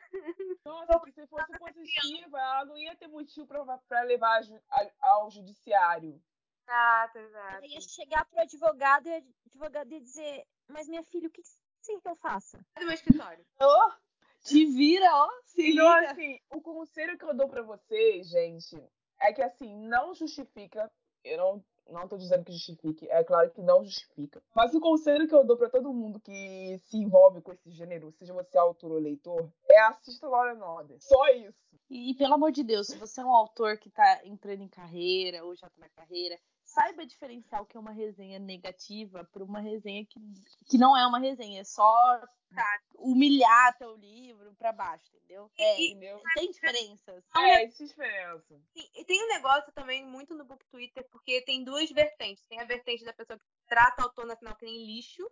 Nossa, 0.65 0.99
porque 0.99 1.11
se 1.11 1.27
fosse 1.27 1.59
positiva, 1.59 2.39
ela 2.39 2.65
não 2.65 2.77
ia 2.77 2.95
ter 2.95 3.07
motivo 3.07 3.45
pra, 3.45 3.77
pra 3.87 4.01
levar 4.01 4.41
ao 4.99 5.29
judiciário. 5.29 6.19
Exato, 6.63 7.19
exato. 7.19 7.55
Ela 7.55 7.67
ia 7.67 7.81
chegar 7.81 8.25
pro 8.25 8.39
advogado 8.41 9.07
e 9.07 9.11
o 9.11 9.23
advogado 9.47 9.91
ia 9.91 10.01
dizer, 10.01 10.45
mas 10.67 10.87
minha 10.87 11.03
filha, 11.03 11.27
o 11.27 11.31
que 11.31 11.43
você 11.43 11.59
quer 11.85 12.01
que 12.01 12.09
eu 12.09 12.15
faça? 12.15 12.57
do 12.79 12.85
meu 12.85 12.93
escritório. 12.93 13.45
Oh, 13.61 13.91
Te 14.41 14.65
vira, 14.65 15.09
ó, 15.13 15.29
se 15.45 15.71
Então, 15.71 15.99
liga. 15.99 16.11
assim, 16.11 16.39
o 16.49 16.61
conselho 16.61 17.17
que 17.17 17.25
eu 17.25 17.33
dou 17.33 17.47
pra 17.47 17.61
vocês, 17.61 18.27
gente, 18.29 18.75
é 19.21 19.31
que, 19.33 19.41
assim, 19.41 19.75
não 19.87 20.13
justifica. 20.13 20.91
Eu 21.23 21.37
não, 21.37 21.65
não 21.89 22.07
tô 22.07 22.17
dizendo 22.17 22.43
que 22.43 22.51
justifique, 22.51 23.09
é 23.09 23.23
claro 23.23 23.49
que 23.51 23.61
não 23.61 23.83
justifica. 23.83 24.41
Mas 24.55 24.73
o 24.73 24.79
conselho 24.79 25.27
que 25.27 25.35
eu 25.35 25.45
dou 25.45 25.57
pra 25.57 25.69
todo 25.69 25.93
mundo 25.93 26.19
que 26.19 26.79
se 26.85 26.97
envolve 26.97 27.41
com 27.41 27.51
esse 27.51 27.69
gênero, 27.71 28.11
seja 28.11 28.33
você 28.33 28.57
autor 28.57 28.91
ou 28.91 28.99
leitor, 28.99 29.49
é 29.69 29.79
assista 29.81 30.27
Law 30.27 30.49
and 30.49 30.65
Order. 30.65 30.97
Só 30.99 31.27
isso. 31.29 31.67
E, 31.89 32.13
pelo 32.15 32.33
amor 32.33 32.51
de 32.51 32.63
Deus, 32.63 32.87
se 32.87 32.97
você 32.97 33.21
é 33.21 33.25
um 33.25 33.33
autor 33.33 33.77
que 33.77 33.89
tá 33.89 34.21
entrando 34.25 34.61
em 34.61 34.67
carreira 34.67 35.45
ou 35.45 35.55
já 35.55 35.69
tá 35.69 35.75
na 35.79 35.89
carreira, 35.89 36.37
saiba 36.77 37.05
diferenciar 37.07 37.61
o 37.61 37.65
que 37.65 37.75
é 37.75 37.79
uma 37.79 37.91
resenha 37.91 38.37
negativa 38.37 39.23
para 39.31 39.43
uma 39.43 39.59
resenha 39.59 40.05
que, 40.05 40.19
que 40.69 40.77
não 40.77 40.95
é 40.95 41.05
uma 41.07 41.17
resenha, 41.19 41.61
é 41.61 41.63
só 41.63 42.21
Tá. 42.53 42.79
humilhar 42.95 43.77
teu 43.77 43.95
livro 43.97 44.55
pra 44.55 44.71
baixo, 44.71 45.05
entendeu? 45.17 45.51
É, 45.57 45.81
E- 45.81 45.87
Entendeu? 45.91 46.21
tem 46.33 46.49
diferenças. 46.51 47.23
É, 47.35 47.63
existe 47.63 47.87
diferença. 47.87 48.61
Sim, 48.73 48.89
e 48.95 49.03
tem 49.03 49.21
um 49.25 49.27
negócio 49.27 49.71
também 49.73 50.05
muito 50.05 50.33
no 50.33 50.45
Book 50.45 50.63
Twitter, 50.67 51.05
porque 51.11 51.41
tem 51.41 51.63
duas 51.63 51.89
vertentes. 51.91 52.45
Tem 52.47 52.59
a 52.61 52.65
vertente 52.65 53.03
da 53.03 53.11
pessoa 53.11 53.37
que 53.37 53.45
trata 53.67 54.03
autor 54.03 54.25
nacional 54.25 54.55
que 54.55 54.65
nem 54.65 54.85
lixo, 54.85 55.29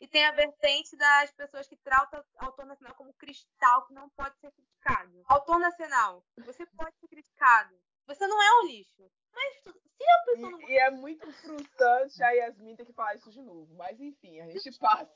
e 0.00 0.06
tem 0.06 0.24
a 0.26 0.32
vertente 0.32 0.94
das 0.96 1.32
pessoas 1.32 1.66
que 1.66 1.76
tratam 1.76 2.22
autor 2.36 2.66
nacional 2.66 2.94
como 2.96 3.14
cristal, 3.14 3.86
que 3.86 3.94
não 3.94 4.08
pode 4.10 4.36
ser 4.38 4.52
criticado. 4.52 5.22
Autor 5.26 5.58
nacional, 5.58 6.22
você 6.36 6.66
pode 6.66 6.94
ser 7.00 7.08
criticado. 7.08 7.74
Você 8.08 8.26
não 8.26 8.42
é 8.42 8.60
um 8.60 8.66
lixo. 8.66 9.08
Mas 9.32 9.60
tu- 9.62 9.72
se 9.72 10.04
a 10.10 10.24
pessoa 10.24 10.50
não 10.50 10.60
E, 10.62 10.72
e 10.72 10.78
é 10.78 10.90
muito 10.90 11.30
frustrante 11.32 12.22
a 12.22 12.30
Yasmin 12.30 12.74
ter 12.74 12.84
que 12.86 12.92
falar 12.92 13.14
isso 13.14 13.30
de 13.30 13.40
novo. 13.40 13.72
Mas 13.76 14.00
enfim, 14.00 14.40
a 14.40 14.48
gente 14.48 14.76
passa. 14.78 15.14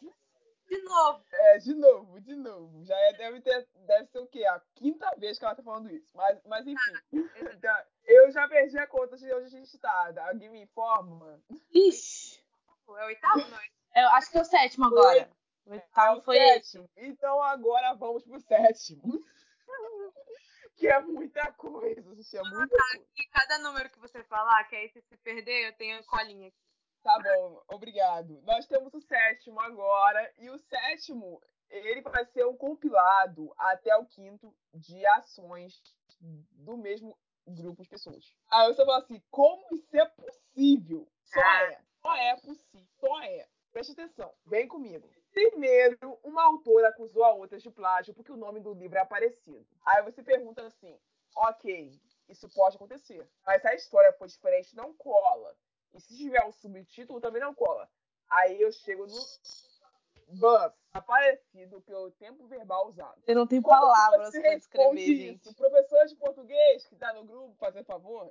de 0.69 0.79
novo, 0.83 1.25
É, 1.33 1.59
de 1.59 1.75
novo, 1.75 2.21
de 2.21 2.35
novo. 2.37 2.85
Já 2.85 2.97
é- 2.97 3.13
deve, 3.15 3.41
ter, 3.41 3.67
deve 3.87 4.07
ser 4.09 4.19
o 4.21 4.27
quê? 4.27 4.45
A 4.47 4.61
quinta 4.75 5.11
vez 5.17 5.39
que 5.39 5.45
ela 5.45 5.55
tá 5.57 5.63
falando 5.63 5.91
isso. 5.91 6.09
Mas, 6.15 6.41
mas 6.45 6.67
enfim. 6.67 6.93
Então, 7.37 7.77
Eu 8.05 8.31
já 8.31 8.47
perdi 8.49 8.79
a 8.79 8.87
conta 8.87 9.17
de 9.17 9.33
onde 9.33 9.47
a 9.47 9.49
gente 9.49 9.79
tá. 9.79 10.13
Alguém 10.29 10.51
me 10.51 10.63
informa? 10.63 11.43
Ixi, 11.73 12.41
é 12.89 12.91
o 13.05 13.07
oitavo, 13.07 13.39
não 13.49 13.59
é? 13.59 14.03
eu 14.05 14.09
acho 14.11 14.31
que 14.31 14.39
é 14.39 14.41
o 14.41 14.45
sétimo 14.45 14.87
agora. 14.87 15.31
O 15.67 15.71
oitavo 15.73 16.19
o 16.19 16.23
foi 16.23 16.37
esse. 16.37 16.73
sétimo. 16.73 16.91
Então 16.97 17.41
agora 17.43 17.95
vamos 17.95 18.25
pro 18.25 18.41
sétimo. 18.41 19.03
que 20.83 20.89
é 20.89 21.01
muita 21.01 21.53
coisa, 21.53 22.15
gente. 22.17 22.37
É 22.37 22.43
muita 22.43 22.77
coisa. 22.77 23.07
E 23.17 23.27
cada 23.29 23.59
número 23.59 23.89
que 23.89 24.01
você 24.01 24.25
falar, 24.25 24.65
que 24.65 24.75
aí 24.75 24.89
se 24.89 25.01
se 25.03 25.17
perder, 25.19 25.69
eu 25.69 25.73
tenho 25.75 25.97
a 25.97 26.03
colinha 26.03 26.49
aqui. 26.49 26.59
Tá 27.05 27.19
bom, 27.21 27.63
obrigado. 27.69 28.43
Nós 28.43 28.67
temos 28.67 28.93
o 28.93 29.01
sétimo 29.01 29.61
agora. 29.61 30.33
E 30.39 30.51
o 30.51 30.59
sétimo, 30.59 31.41
ele 31.71 32.01
vai 32.03 32.25
ser 32.27 32.45
um 32.47 32.57
compilado 32.57 33.55
até 33.57 33.97
o 33.97 34.07
quinto 34.07 34.53
de 34.75 35.07
ações 35.07 35.81
do 36.21 36.77
mesmo 36.77 37.17
grupo 37.47 37.83
de 37.83 37.89
pessoas. 37.89 38.35
Aí 38.51 38.67
você 38.67 38.85
fala 38.85 38.99
assim, 38.99 39.23
como 39.31 39.65
isso 39.77 39.97
é 39.97 40.05
possível? 40.07 41.09
Só 41.23 41.41
é. 41.41 41.81
Só 42.01 42.17
é 42.17 42.37
possível. 42.41 42.89
Só 42.99 43.23
é. 43.23 43.49
Preste 43.73 43.93
atenção, 43.93 44.35
vem 44.47 44.67
comigo. 44.67 45.09
Primeiro, 45.33 46.19
uma 46.23 46.45
autora 46.45 46.89
acusou 46.89 47.25
a 47.25 47.33
outra 47.33 47.59
de 47.59 47.71
plágio 47.71 48.15
porque 48.15 48.31
o 48.31 48.37
nome 48.37 48.61
do 48.61 48.75
livro 48.75 48.99
é 48.99 49.05
parecido. 49.05 49.67
Aí 49.85 50.03
você 50.03 50.23
pergunta 50.23 50.63
assim, 50.67 50.95
ok, 51.35 51.91
isso 52.29 52.49
pode 52.51 52.77
acontecer. 52.77 53.27
Mas 53.47 53.63
se 53.63 53.69
a 53.69 53.75
história 53.75 54.13
for 54.13 54.29
diferente, 54.29 54.77
não 54.77 54.93
cola. 54.95 55.57
E 55.95 56.01
se 56.01 56.17
tiver 56.17 56.45
um 56.45 56.53
subtítulo, 56.53 57.21
também 57.21 57.41
não 57.41 57.55
cola. 57.55 57.89
Aí 58.29 58.61
eu 58.61 58.71
chego 58.73 59.07
no 59.07 60.39
bus, 60.39 60.73
aparecido 60.93 61.81
pelo 61.83 62.11
tempo 62.13 62.47
verbal 62.47 62.89
usado. 62.89 63.23
Eu 63.27 63.35
não 63.35 63.47
tenho 63.47 63.63
Como 63.63 63.75
palavras 63.79 64.33
responde 64.35 64.57
descrever, 64.59 65.01
isso? 65.01 65.23
gente. 65.23 65.49
O 65.49 65.55
professor 65.55 66.07
de 66.07 66.17
português 66.17 66.87
que 66.87 66.97
tá 66.97 67.13
no 67.13 67.25
grupo, 67.25 67.55
fazer 67.59 67.85
favor? 67.85 68.31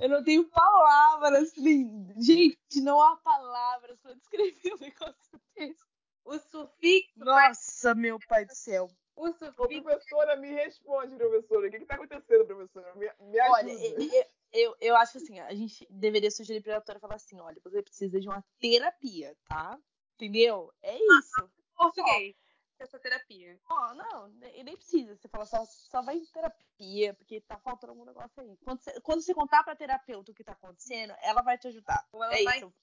Eu 0.00 0.08
não 0.08 0.24
tenho 0.24 0.48
palavras. 0.48 1.52
Gente, 2.16 2.80
não 2.80 3.00
há 3.00 3.16
palavras 3.16 3.98
pra 4.00 4.14
descrever 4.14 4.74
um 4.74 4.78
negócio 4.78 5.40
desse. 5.54 5.85
O 6.26 6.38
sufixo, 6.38 7.12
vai- 7.16 7.48
Nossa, 7.48 7.94
meu 7.94 8.18
pai 8.28 8.44
do 8.44 8.54
céu. 8.54 8.88
o 9.14 9.28
Ô, 9.28 9.32
sufixo 9.32 9.82
professora, 9.82 10.36
me 10.36 10.52
responde, 10.52 11.16
professora. 11.16 11.68
O 11.68 11.70
que 11.70 11.78
que 11.78 11.86
tá 11.86 11.94
acontecendo, 11.94 12.44
professora? 12.44 12.94
Me, 12.96 13.08
me 13.20 13.38
ajuda. 13.38 13.52
Olha, 13.58 13.72
eu, 13.72 14.26
eu, 14.52 14.76
eu, 14.80 14.96
acho 14.96 15.18
assim, 15.18 15.38
a 15.40 15.54
gente 15.54 15.86
deveria 15.88 16.30
sugerir 16.30 16.62
pra 16.62 16.74
autora 16.76 16.98
falar 16.98 17.14
assim, 17.14 17.38
olha, 17.40 17.60
você 17.62 17.80
precisa 17.82 18.20
de 18.20 18.28
uma 18.28 18.44
terapia, 18.58 19.36
tá? 19.48 19.78
Entendeu? 20.14 20.72
É 20.82 20.96
isso. 20.96 21.50
português. 21.76 22.34
Essa 22.78 22.98
terapia. 22.98 23.58
Ó, 23.70 23.94
não, 23.94 24.28
ne- 24.28 24.62
nem 24.64 24.76
precisa. 24.76 25.16
Você 25.16 25.28
fala 25.28 25.46
só, 25.46 25.64
só 25.64 26.02
vai 26.02 26.16
em 26.16 26.26
terapia, 26.26 27.14
porque 27.14 27.40
tá 27.40 27.56
faltando 27.58 27.92
algum 27.92 28.04
negócio 28.04 28.42
aí. 28.42 28.54
Quando 28.58 28.80
você, 28.82 29.00
quando 29.00 29.22
você 29.22 29.32
contar 29.32 29.62
pra 29.64 29.74
terapeuta 29.74 30.30
o 30.30 30.34
que 30.34 30.44
tá 30.44 30.52
acontecendo, 30.52 31.14
ela 31.22 31.40
vai 31.40 31.56
te 31.56 31.68
ajudar. 31.68 32.06
Ou 32.12 32.22
ela 32.22 32.34
É 32.36 32.42
vai. 32.44 32.58
isso. 32.58 32.74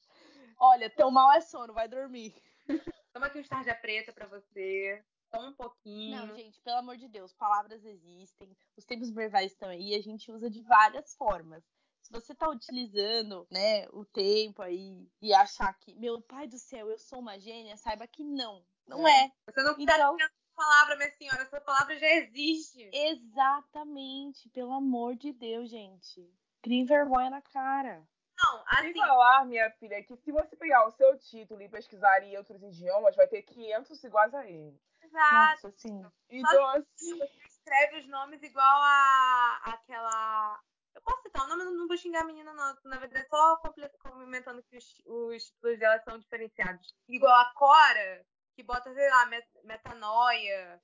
Olha, 0.57 0.89
teu 0.89 1.11
mal 1.11 1.31
é 1.33 1.41
sono, 1.41 1.73
vai 1.73 1.87
dormir. 1.87 2.33
Toma 3.13 3.27
aqui 3.27 3.39
um 3.39 3.43
tarja 3.43 3.75
preta 3.75 4.11
pra 4.11 4.27
você. 4.27 5.03
só 5.31 5.39
um 5.47 5.53
pouquinho. 5.53 6.25
Não, 6.27 6.35
gente, 6.35 6.59
pelo 6.61 6.77
amor 6.77 6.97
de 6.97 7.07
Deus, 7.07 7.33
palavras 7.33 7.83
existem, 7.85 8.55
os 8.77 8.85
tempos 8.85 9.09
verbais 9.09 9.51
estão 9.51 9.69
aí, 9.69 9.95
a 9.95 10.01
gente 10.01 10.31
usa 10.31 10.49
de 10.49 10.61
várias 10.61 11.15
formas. 11.15 11.63
Se 12.01 12.11
você 12.11 12.35
tá 12.35 12.49
utilizando, 12.49 13.47
né, 13.49 13.87
o 13.93 14.03
tempo 14.05 14.61
aí 14.61 15.07
e 15.21 15.33
achar 15.33 15.73
que, 15.79 15.95
meu 15.95 16.21
pai 16.21 16.47
do 16.47 16.57
céu, 16.59 16.89
eu 16.89 16.97
sou 16.97 17.19
uma 17.19 17.39
gênia, 17.39 17.77
saiba 17.77 18.05
que 18.05 18.23
não. 18.23 18.63
Não 18.85 19.07
é. 19.07 19.31
Você 19.47 19.63
não 19.63 19.73
tá 19.73 19.81
Então- 19.81 20.17
essa 20.19 20.31
palavra, 20.55 20.97
minha 20.97 21.11
senhora. 21.17 21.41
Essa 21.41 21.61
palavra 21.61 21.97
já 21.97 22.07
existe. 22.07 22.89
Exatamente, 22.93 24.49
pelo 24.49 24.73
amor 24.73 25.15
de 25.15 25.31
Deus, 25.31 25.69
gente. 25.69 26.29
Criem 26.61 26.85
vergonha 26.85 27.29
na 27.29 27.41
cara. 27.41 28.05
Não, 28.37 28.65
Sem 28.79 28.89
assim, 28.91 28.99
falar, 28.99 29.45
minha 29.45 29.69
filha, 29.71 30.03
que 30.03 30.15
se 30.17 30.31
você 30.31 30.55
pegar 30.55 30.85
o 30.87 30.91
seu 30.91 31.17
título 31.19 31.61
e 31.61 31.69
pesquisar 31.69 32.21
em 32.23 32.35
outros 32.37 32.61
idiomas, 32.63 33.15
vai 33.15 33.27
ter 33.27 33.41
500 33.43 34.03
iguais 34.03 34.33
a 34.33 34.45
ele. 34.47 34.79
exato. 35.01 35.33
Nossa, 35.35 35.67
assim. 35.69 36.01
Então, 36.29 36.65
assim, 36.69 37.17
Você 37.19 37.43
escreve 37.47 37.99
os 37.99 38.07
nomes 38.07 38.41
igual 38.41 38.81
a 38.81 39.61
aquela. 39.65 40.59
Eu 40.95 41.01
posso 41.01 41.21
citar 41.23 41.43
o 41.45 41.47
nome, 41.47 41.63
não 41.63 41.87
vou 41.87 41.97
xingar 41.97 42.21
a 42.21 42.25
menina, 42.25 42.53
não. 42.53 42.77
Na 42.85 42.97
verdade, 42.99 43.27
só 43.27 43.57
complementando 44.01 44.61
que 44.63 44.77
os, 44.77 45.01
os 45.05 45.43
títulos 45.45 45.79
dela 45.79 45.99
são 46.03 46.17
diferenciados. 46.19 46.93
Igual 47.07 47.33
a 47.33 47.51
Cora, 47.55 48.25
que 48.55 48.63
bota, 48.63 48.93
sei 48.93 49.09
lá, 49.09 49.25
met- 49.27 49.61
metanoia. 49.63 50.81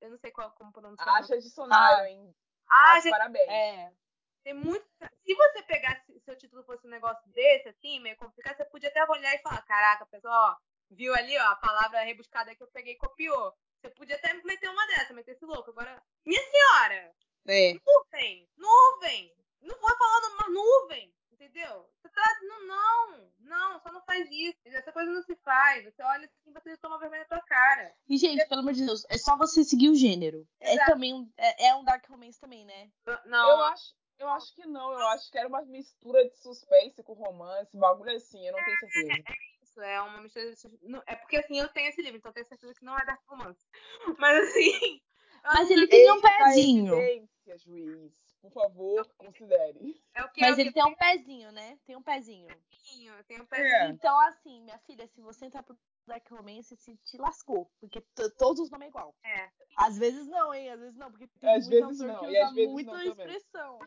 Eu 0.00 0.10
não 0.10 0.18
sei 0.18 0.30
qual, 0.30 0.50
como 0.52 0.72
pronunciar. 0.72 1.08
acha 1.08 1.38
dicionário, 1.38 2.04
Ah. 2.04 2.10
hein? 2.10 2.34
Ah, 2.68 3.00
gente, 3.00 3.12
parabéns. 3.12 3.48
É. 3.48 3.92
tem 4.44 4.54
muito. 4.54 4.84
Se 5.24 5.34
você 5.34 5.62
pegasse, 5.62 6.11
se 6.24 6.30
o 6.30 6.36
título 6.36 6.64
fosse 6.64 6.86
um 6.86 6.90
negócio 6.90 7.22
desse, 7.30 7.68
assim, 7.68 8.00
meio 8.00 8.16
complicado, 8.16 8.56
você 8.56 8.64
podia 8.64 8.88
até 8.88 9.04
olhar 9.08 9.34
e 9.34 9.42
falar: 9.42 9.62
caraca, 9.62 10.06
pessoal, 10.06 10.52
ó, 10.52 10.56
viu 10.90 11.14
ali, 11.14 11.36
ó, 11.38 11.42
a 11.48 11.56
palavra 11.56 12.02
rebuscada 12.02 12.54
que 12.54 12.62
eu 12.62 12.68
peguei 12.68 12.94
e 12.94 12.98
copiou. 12.98 13.52
Você 13.80 13.90
podia 13.90 14.16
até 14.16 14.32
meter 14.44 14.68
uma 14.70 14.86
dessa, 14.86 15.12
meter 15.12 15.32
esse 15.32 15.44
louco. 15.44 15.70
Agora, 15.70 16.00
minha 16.24 16.40
senhora, 16.50 17.12
É. 17.48 17.74
nuvem, 17.74 18.48
nuvem. 18.56 19.34
Não 19.60 19.78
vou 19.80 19.96
falando 19.96 20.34
uma 20.34 20.48
nuvem, 20.50 21.12
entendeu? 21.32 21.88
Você 22.00 22.08
tá. 22.08 22.22
Não, 22.42 22.66
não, 22.66 23.30
não, 23.40 23.80
só 23.80 23.92
não 23.92 24.02
faz 24.02 24.28
isso. 24.30 24.56
Essa 24.66 24.92
coisa 24.92 25.10
não 25.10 25.22
se 25.22 25.34
faz. 25.36 25.84
Você 25.84 26.02
olha 26.02 26.24
assim 26.26 26.50
e 26.50 26.52
você 26.52 26.76
toma 26.76 26.98
vergonha 26.98 27.22
na 27.22 27.28
tua 27.28 27.42
cara. 27.42 27.92
E, 28.08 28.16
gente, 28.16 28.46
pelo 28.48 28.60
amor 28.60 28.72
de 28.72 28.84
Deus, 28.84 29.04
é 29.08 29.18
só 29.18 29.36
você 29.36 29.62
seguir 29.64 29.88
o 29.88 29.94
gênero. 29.94 30.46
É 30.60 30.74
Exato. 30.74 30.92
também 30.92 31.14
um, 31.14 31.28
é, 31.36 31.66
é 31.68 31.74
um 31.74 31.84
Dark 31.84 32.04
Romance 32.08 32.38
também, 32.40 32.64
né? 32.64 32.88
Não, 33.26 33.50
Eu 33.50 33.60
acho, 33.66 33.94
eu 34.22 34.28
acho 34.30 34.54
que 34.54 34.64
não, 34.66 34.92
eu 34.92 35.06
acho 35.08 35.30
que 35.30 35.38
era 35.38 35.48
uma 35.48 35.62
mistura 35.62 36.24
de 36.28 36.36
suspense 36.38 37.02
com 37.02 37.12
romance, 37.12 37.76
bagulho 37.76 38.16
assim, 38.16 38.46
eu 38.46 38.52
não 38.52 38.64
tenho 38.64 38.78
certeza. 38.78 39.22
isso, 39.62 39.80
é 39.82 40.00
uma 40.00 40.22
mistura 40.22 40.54
de... 40.54 40.78
não, 40.82 41.02
É 41.06 41.16
porque 41.16 41.36
assim, 41.36 41.58
eu 41.58 41.68
tenho 41.68 41.88
esse 41.88 42.00
livro, 42.00 42.18
então 42.18 42.30
eu 42.30 42.34
tenho 42.34 42.46
certeza 42.46 42.74
que 42.74 42.84
não 42.84 42.98
é 42.98 43.04
Dark 43.04 43.20
Romance. 43.26 43.66
Mas 44.18 44.48
assim. 44.48 45.00
Mas 45.44 45.70
ele 45.70 45.88
tem 45.88 46.10
um 46.12 46.20
pezinho. 46.20 46.94
evidência, 46.94 47.58
juiz. 47.58 48.12
Por 48.40 48.52
favor, 48.52 49.08
considere. 49.16 50.02
É 50.14 50.24
o 50.24 50.28
que 50.30 50.40
Mas 50.40 50.52
é 50.52 50.54
o 50.54 50.60
ele 50.60 50.70
que 50.70 50.74
tem 50.74 50.84
um 50.84 50.94
pezinho, 50.94 51.52
né? 51.52 51.78
Tem 51.84 51.96
um 51.96 52.02
pezinho. 52.02 52.48
pezinho, 52.48 53.24
tem 53.24 53.40
um 53.40 53.46
pezinho. 53.46 53.68
É. 53.68 53.88
Então, 53.88 54.18
assim, 54.20 54.60
minha 54.62 54.78
filha, 54.80 55.06
se 55.06 55.20
você 55.20 55.46
entrar 55.46 55.62
pro 55.62 55.78
Dark 56.06 56.28
Romance, 56.30 56.76
se 56.76 56.96
te 57.04 57.16
lascou. 57.18 57.70
Porque 57.80 58.00
todos 58.38 58.60
os 58.60 58.70
nomes 58.70 58.86
é 58.86 58.88
igual. 58.88 59.14
É. 59.24 59.50
Às 59.76 59.96
vezes 59.98 60.26
não, 60.26 60.52
hein? 60.52 60.70
Às 60.70 60.80
vezes 60.80 60.96
não, 60.96 61.10
porque 61.10 61.26
tem 61.40 61.50
Às 61.54 61.68
muito 61.68 61.86
vezes 61.86 62.00
autor 62.02 62.14
não, 62.14 62.20
que 62.20 62.32
e 62.32 62.36
às 62.38 62.46
usa 62.46 62.54
vezes 62.54 62.72
muita 62.72 62.90
não 62.92 62.98
também. 62.98 63.10
expressão. 63.12 63.78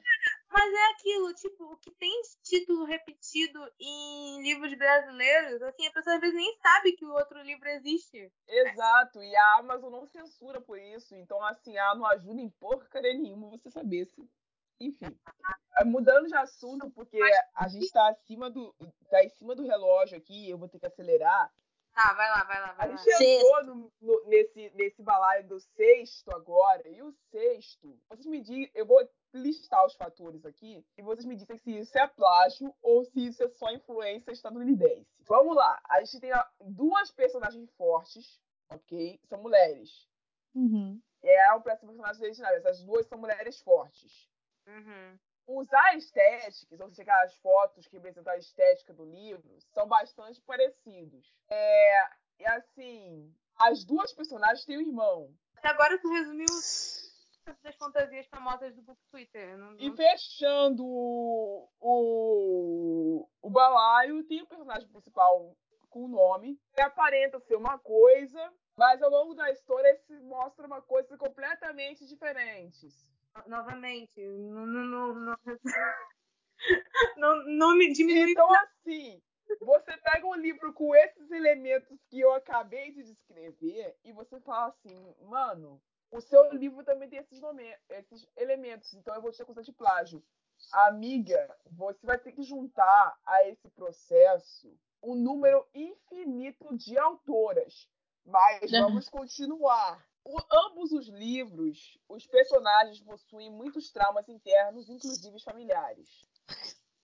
Mas 0.50 0.74
é 0.74 0.92
aquilo, 0.92 1.34
tipo, 1.34 1.64
o 1.66 1.78
que 1.78 1.92
tem 1.92 2.22
de 2.22 2.30
título 2.44 2.86
repetido 2.86 3.60
em 3.80 4.42
livros 4.42 4.74
brasileiros, 4.78 5.62
assim, 5.62 5.86
a 5.88 5.92
pessoa 5.92 6.16
às 6.16 6.22
vezes 6.22 6.36
nem 6.36 6.58
sabe 6.60 6.94
que 6.94 7.06
o 7.06 7.14
outro 7.14 7.42
livro 7.42 7.68
existe. 7.70 8.32
Exato, 8.48 9.22
e 9.22 9.36
a 9.36 9.58
Amazon 9.60 9.92
não 9.92 10.06
censura 10.08 10.62
por 10.62 10.80
isso, 10.80 11.16
então 11.16 11.44
assim, 11.44 11.78
ela 11.78 11.96
não 11.96 12.06
ajuda 12.06 12.42
em 12.42 12.50
porcaria 12.50 13.14
nenhuma 13.14 13.50
você 13.50 13.70
saber 13.70 14.06
se. 14.06 14.28
Enfim. 14.80 15.18
É, 15.78 15.84
Mudando 15.86 16.28
de 16.28 16.36
assunto, 16.36 16.90
porque 16.92 17.20
a 17.56 17.68
gente 17.68 17.92
tá 17.92 18.10
acima 18.10 18.50
do. 18.50 18.74
tá 19.10 19.24
em 19.24 19.30
cima 19.30 19.56
do 19.56 19.64
relógio 19.64 20.18
aqui, 20.18 20.50
eu 20.50 20.58
vou 20.58 20.68
ter 20.68 20.80
que 20.80 20.86
acelerar. 20.86 21.52
Tá, 21.96 22.14
vai 22.14 22.30
lá, 22.30 22.44
vai 22.44 22.60
lá, 22.60 22.70
A 22.72 22.74
vai 22.74 22.90
lá. 22.90 22.96
gente 22.98 23.04
Sexto. 23.16 23.24
entrou 23.24 23.64
no- 23.64 23.94
no- 24.02 24.26
nesse, 24.28 24.70
nesse 24.72 25.02
balaio 25.02 25.48
do 25.48 25.60
sexto 25.62 26.30
agora, 26.36 26.88
e 26.90 27.02
o 27.02 27.12
sexto, 27.32 27.98
vocês 28.10 28.26
me 28.26 28.42
digam, 28.42 28.70
eu 28.76 28.86
vou 28.86 29.00
listar 29.34 29.86
os 29.86 29.96
fatores 29.96 30.46
aqui, 30.46 30.86
e 30.98 31.02
vocês 31.02 31.26
me 31.26 31.36
dizem 31.38 31.58
se 31.58 31.72
isso 31.80 31.98
é 31.98 32.06
plágio 32.06 32.76
ou 32.82 33.06
se 33.06 33.26
isso 33.28 33.42
é 33.44 33.48
só 33.48 33.72
influência 33.72 34.32
estadunidense. 34.32 35.08
Vamos 35.22 35.56
lá, 35.56 35.82
a 35.90 36.04
gente 36.04 36.20
tem 36.20 36.32
duas 36.60 37.12
personagens 37.12 37.70
fortes, 37.78 38.42
ok? 38.70 39.18
São 39.30 39.42
mulheres. 39.42 40.06
Uhum. 40.54 41.02
É 41.24 41.54
um 41.54 41.62
personagens 41.62 42.22
originários, 42.22 42.66
essas 42.66 42.84
duas 42.84 43.06
são 43.08 43.18
mulheres 43.18 43.62
fortes. 43.62 44.30
Uhum. 44.68 45.18
Usar 45.48 45.96
estéticas, 45.96 46.80
ou 46.80 46.90
seja, 46.90 47.04
aquelas 47.04 47.36
fotos 47.36 47.88
que 47.88 47.96
representam 47.96 48.34
a 48.34 48.38
estética 48.38 48.94
do 48.94 49.06
livro, 49.06 49.58
são 49.74 49.88
bastante 49.88 50.42
parecidos. 50.42 51.32
É, 51.50 52.10
e 52.40 52.46
assim, 52.46 53.34
as 53.58 53.84
duas 53.84 54.12
personagens 54.12 54.66
têm 54.66 54.78
um 54.78 54.82
irmão. 54.82 55.34
Até 55.56 55.70
agora 55.70 56.00
tu 56.00 56.12
resumiu 56.12 56.48
das 57.64 57.76
fantasias 57.76 58.26
famosas 58.28 58.74
do 58.76 58.82
Book 58.82 59.00
Twitter. 59.12 59.58
Não, 59.58 59.78
E 59.78 59.90
não... 59.90 59.96
fechando 59.96 60.84
o, 60.84 61.70
o, 61.80 63.30
o 63.42 63.50
balaio, 63.50 64.24
tem 64.24 64.42
o 64.42 64.48
personagem 64.48 64.88
principal 64.88 65.56
com 65.90 66.06
o 66.06 66.08
nome, 66.08 66.60
que 66.74 66.82
aparenta 66.82 67.40
ser 67.40 67.56
uma 67.56 67.78
coisa, 67.78 68.54
mas 68.76 69.02
ao 69.02 69.10
longo 69.10 69.34
da 69.34 69.50
história 69.52 69.96
se 70.08 70.20
mostra 70.22 70.66
uma 70.66 70.82
coisa 70.82 71.18
completamente 71.18 72.06
diferente. 72.06 72.88
Novamente, 73.48 74.20
não, 74.28 74.66
não, 74.66 74.84
não, 74.86 75.16
não, 75.16 75.38
não, 77.18 77.44
não 77.46 77.78
me 77.78 77.92
diminui. 77.94 78.32
Então, 78.32 78.52
assim, 78.54 79.22
você 79.60 79.98
pega 79.98 80.26
um 80.26 80.36
livro 80.36 80.74
com 80.74 80.96
esses 80.96 81.30
elementos 81.32 82.00
que 82.10 82.20
eu 82.20 82.34
acabei 82.34 82.92
de 82.92 83.04
descrever 83.04 83.96
e 84.04 84.12
você 84.14 84.40
fala 84.42 84.68
assim, 84.68 85.16
mano, 85.22 85.82
o 86.12 86.22
seu 86.22 86.52
livro 86.54 86.84
também 86.84 87.10
tem 87.10 87.20
esses, 87.20 87.40
nome- 87.40 87.78
esses 87.90 88.28
elementos, 88.38 88.94
então 88.94 89.14
eu 89.14 89.22
vou 89.22 89.32
te 89.32 89.42
acusar 89.42 89.64
de 89.64 89.74
plágio. 89.74 90.24
Amiga, 90.72 91.54
você 91.72 92.06
vai 92.06 92.18
ter 92.18 92.32
que 92.32 92.42
juntar 92.42 93.20
a 93.26 93.48
esse 93.48 93.70
processo 93.72 94.74
um 95.04 95.14
número 95.14 95.68
infinito 95.74 96.76
de 96.78 96.98
autoras. 96.98 97.88
Mas 98.26 98.72
vamos 98.72 99.08
continuar. 99.08 100.04
O- 100.26 100.42
ambos 100.68 100.92
os 100.92 101.08
livros, 101.08 101.98
os 102.10 102.26
personagens 102.26 103.00
possuem 103.02 103.50
muitos 103.52 103.92
traumas 103.92 104.28
internos, 104.28 104.90
inclusive 104.90 105.40
familiares. 105.44 106.28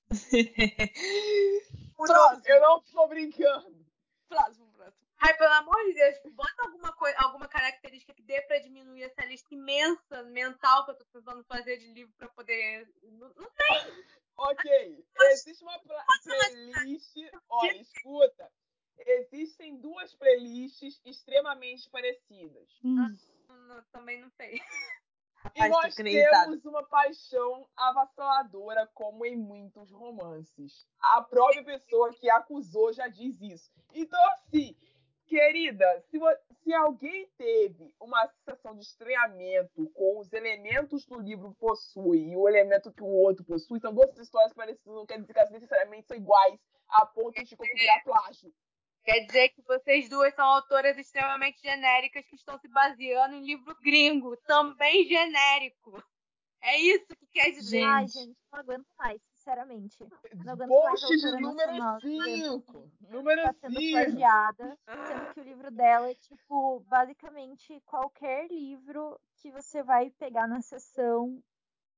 Próximo. 1.96 2.42
Eu 2.46 2.62
não 2.62 2.82
tô 2.82 3.08
brincando. 3.08 3.86
Próximo, 4.28 4.72
próximo. 4.74 5.02
Ai, 5.20 5.38
pelo 5.38 5.54
amor 5.54 5.76
de 5.86 5.94
Deus, 5.94 6.18
bota 6.34 6.64
alguma 6.64 6.92
coisa, 6.94 7.16
alguma 7.20 7.48
característica 7.48 8.12
que 8.14 8.24
dê 8.24 8.42
pra 8.42 8.58
diminuir 8.60 9.04
essa 9.04 9.24
lista 9.26 9.54
imensa 9.54 10.24
mental 10.24 10.84
que 10.86 10.92
eu 10.92 10.96
tô 10.96 11.06
tentando 11.14 11.44
fazer 11.44 11.78
de 11.78 11.94
livro 11.94 12.12
pra 12.18 12.28
poder. 12.30 12.90
Não, 13.04 13.30
não 13.36 13.52
Ok, 14.38 15.06
existe 15.32 15.64
uma 15.64 15.78
pla- 15.80 16.06
playlist. 16.24 17.14
Olha, 17.50 17.78
escuta. 17.82 18.52
Existem 19.00 19.78
duas 19.78 20.14
playlists 20.16 21.02
extremamente 21.06 21.90
parecidas. 21.90 22.70
Hum. 22.84 22.96
não- 23.68 23.84
também 23.92 24.22
não 24.22 24.30
sei. 24.32 24.60
E 25.56 25.60
nós 25.70 25.96
temos 26.44 26.66
uma 26.66 26.84
paixão 26.84 27.68
avassaladora, 27.76 28.88
como 28.94 29.26
em 29.26 29.36
muitos 29.36 29.90
romances. 29.92 30.86
A 31.00 31.22
própria 31.24 31.64
pessoa 31.64 32.14
que 32.14 32.30
acusou 32.30 32.94
já 32.94 33.08
diz 33.08 33.42
isso. 33.42 33.72
Então, 33.94 34.20
assim, 34.34 34.76
querida, 35.26 35.86
se, 36.12 36.20
se 36.64 36.74
alguém 36.74 37.28
teve 37.38 37.92
uma 38.00 38.28
sensação 38.28 38.76
de 38.76 38.84
estranhamento 38.84 39.90
com 39.96 40.20
os 40.20 40.32
elementos 40.32 41.06
que 41.06 41.14
o 41.16 41.20
livro 41.20 41.56
possui 41.56 42.30
e 42.30 42.36
o 42.38 42.48
elemento 42.48 42.92
que 42.94 43.02
o 43.02 43.08
outro 43.08 43.44
possui, 43.44 43.80
são 43.80 43.94
duas 43.94 44.16
histórias 44.20 44.54
parecidas, 44.54 44.94
não 44.94 45.06
quer 45.08 45.20
dizer 45.20 45.34
que 45.34 45.40
elas 45.40 45.52
necessariamente 45.52 46.08
são 46.08 46.16
iguais 46.18 46.60
a 46.88 47.06
ponto 47.06 47.44
de 47.44 47.56
configurar 47.56 48.04
plágio. 48.04 48.54
Quer 49.04 49.26
dizer 49.26 49.50
que 49.50 49.62
vocês 49.64 50.08
duas 50.10 50.34
são 50.36 50.46
autoras 50.46 50.98
extremamente 50.98 51.60
genéricas 51.62 52.26
que 52.26 52.36
estão 52.36 52.60
se 52.60 52.68
baseando 52.68 53.36
em 53.36 53.46
livro 53.46 53.76
gringo, 53.82 54.38
também 54.46 55.06
genérico. 55.06 56.04
É 56.62 56.80
isso 56.80 57.08
que 57.08 57.26
quer 57.28 57.50
dizer. 57.52 57.80
Gente. 57.80 57.88
Ai, 57.88 58.08
gente, 58.08 58.38
não 58.52 58.60
aguento 58.60 58.88
mais, 58.98 59.22
sinceramente. 59.34 59.98
Não 60.46 60.54
aguento 60.54 60.70
mais 60.70 61.02
de 61.02 61.32
número 61.42 61.56
nacional 61.56 61.98
dizendo 61.98 62.62
5. 62.62 62.92
Número 63.10 63.42
tá 63.42 63.54
sendo 63.54 63.80
5. 63.80 63.92
plagiada, 63.92 64.80
sendo 64.86 65.34
que 65.34 65.40
o 65.40 65.44
livro 65.44 65.72
dela 65.72 66.12
é, 66.12 66.16
tipo, 66.16 66.80
basicamente 66.82 67.82
qualquer 67.86 68.48
livro 68.52 69.20
que 69.38 69.52
você 69.52 69.82
vai 69.82 70.12
pegar 70.12 70.48
na 70.48 70.62
sessão 70.62 71.42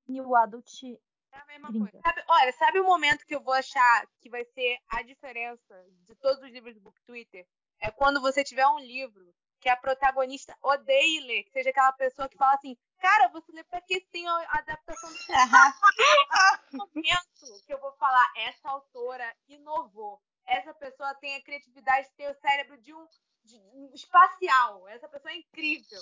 New 0.08 0.34
Adult. 0.36 0.97
É 1.34 1.40
a 1.40 1.46
mesma 1.46 1.70
Gringa. 1.70 1.92
coisa. 1.92 2.02
Sabe- 2.08 2.24
olha, 2.28 2.52
sabe 2.54 2.80
o 2.80 2.84
momento 2.86 3.26
que 3.26 3.36
eu 3.36 3.42
vou 3.42 3.54
achar 3.54 4.08
que 4.22 4.30
vai 4.30 4.46
ser 4.46 4.78
a 4.90 5.02
diferença 5.02 5.84
de 6.06 6.16
todos 6.16 6.42
os 6.44 6.52
livros 6.52 6.76
do 6.76 6.82
Book 6.82 7.02
Twitter? 7.06 7.46
É 7.80 7.90
quando 7.92 8.22
você 8.22 8.44
tiver 8.44 8.68
um 8.68 8.80
livro 8.80 9.34
que 9.60 9.68
a 9.70 9.76
protagonista 9.78 10.56
odeie 10.62 11.22
ler, 11.22 11.44
que 11.44 11.52
seja 11.52 11.70
aquela 11.70 11.92
pessoa 11.94 12.30
que 12.30 12.38
fala 12.38 12.54
assim, 12.54 12.78
cara, 13.00 13.30
você 13.30 13.52
lê 13.52 13.64
pra 13.64 13.82
que 13.82 14.02
tem 14.12 14.28
a 14.28 14.46
adaptação 14.58 15.10
do 15.10 15.18
momento 16.74 17.64
que 17.66 17.74
eu 17.74 17.80
vou 17.80 17.94
falar, 17.94 18.32
essa 18.38 18.70
autora 18.70 19.36
inovou. 19.48 20.22
Essa 20.46 20.74
pessoa 20.74 21.16
tem 21.16 21.36
a 21.36 21.44
criatividade 21.44 22.08
de 22.10 22.14
ter 22.16 22.30
o 22.30 22.36
cérebro 22.42 22.78
de 22.82 22.94
um, 22.94 23.08
de 23.46 23.58
um 23.58 23.90
espacial. 23.94 24.88
Essa 24.90 25.08
pessoa 25.08 25.32
é 25.32 25.38
incrível. 25.38 26.02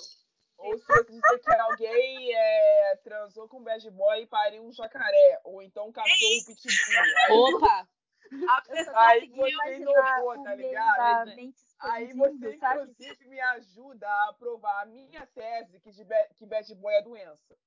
Ou 0.62 0.78
se 0.78 0.84
você 0.86 1.04
dizer 1.04 1.38
que 1.40 1.50
alguém 1.52 2.34
é, 2.34 2.96
transou 3.02 3.48
com 3.48 3.58
um 3.58 3.62
bad 3.62 3.90
boy 3.90 4.22
e 4.22 4.26
pariu 4.26 4.64
um 4.64 4.72
jacaré. 4.72 5.40
Ou 5.44 5.62
então 5.62 5.88
um 5.88 5.92
cachorro 5.92 6.44
pitbull. 6.46 6.76
Opa! 7.56 7.88
A 8.48 8.62
pessoa 8.62 8.98
Aí 8.98 9.28
Consegui 9.28 9.36
você 9.36 9.50
imaginar 9.50 10.18
inovou, 10.18 10.42
tá 10.42 10.54
ligado? 10.54 11.30
Aí 11.80 12.12
você, 12.14 12.58
sabe? 12.58 12.82
inclusive, 12.82 13.28
me 13.28 13.40
ajuda 13.40 14.08
a 14.08 14.30
aprovar 14.30 14.82
a 14.82 14.86
minha 14.86 15.26
tese 15.26 15.80
que, 15.80 15.90
de 15.90 16.04
que 16.36 16.46
bad 16.46 16.74
boy 16.76 16.94
é 16.94 17.02
doença. 17.02 17.58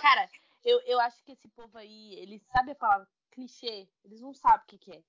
Cara, 0.00 0.28
eu, 0.64 0.80
eu 0.80 1.00
acho 1.00 1.22
que 1.22 1.32
esse 1.32 1.48
povo 1.48 1.78
aí, 1.78 2.14
eles 2.14 2.42
sabem 2.52 2.72
a 2.72 2.76
palavra 2.76 3.08
clichê, 3.30 3.88
eles 4.04 4.20
não 4.20 4.34
sabem 4.34 4.64
o 4.64 4.66
que, 4.66 4.78
que 4.78 4.92
é. 4.92 5.02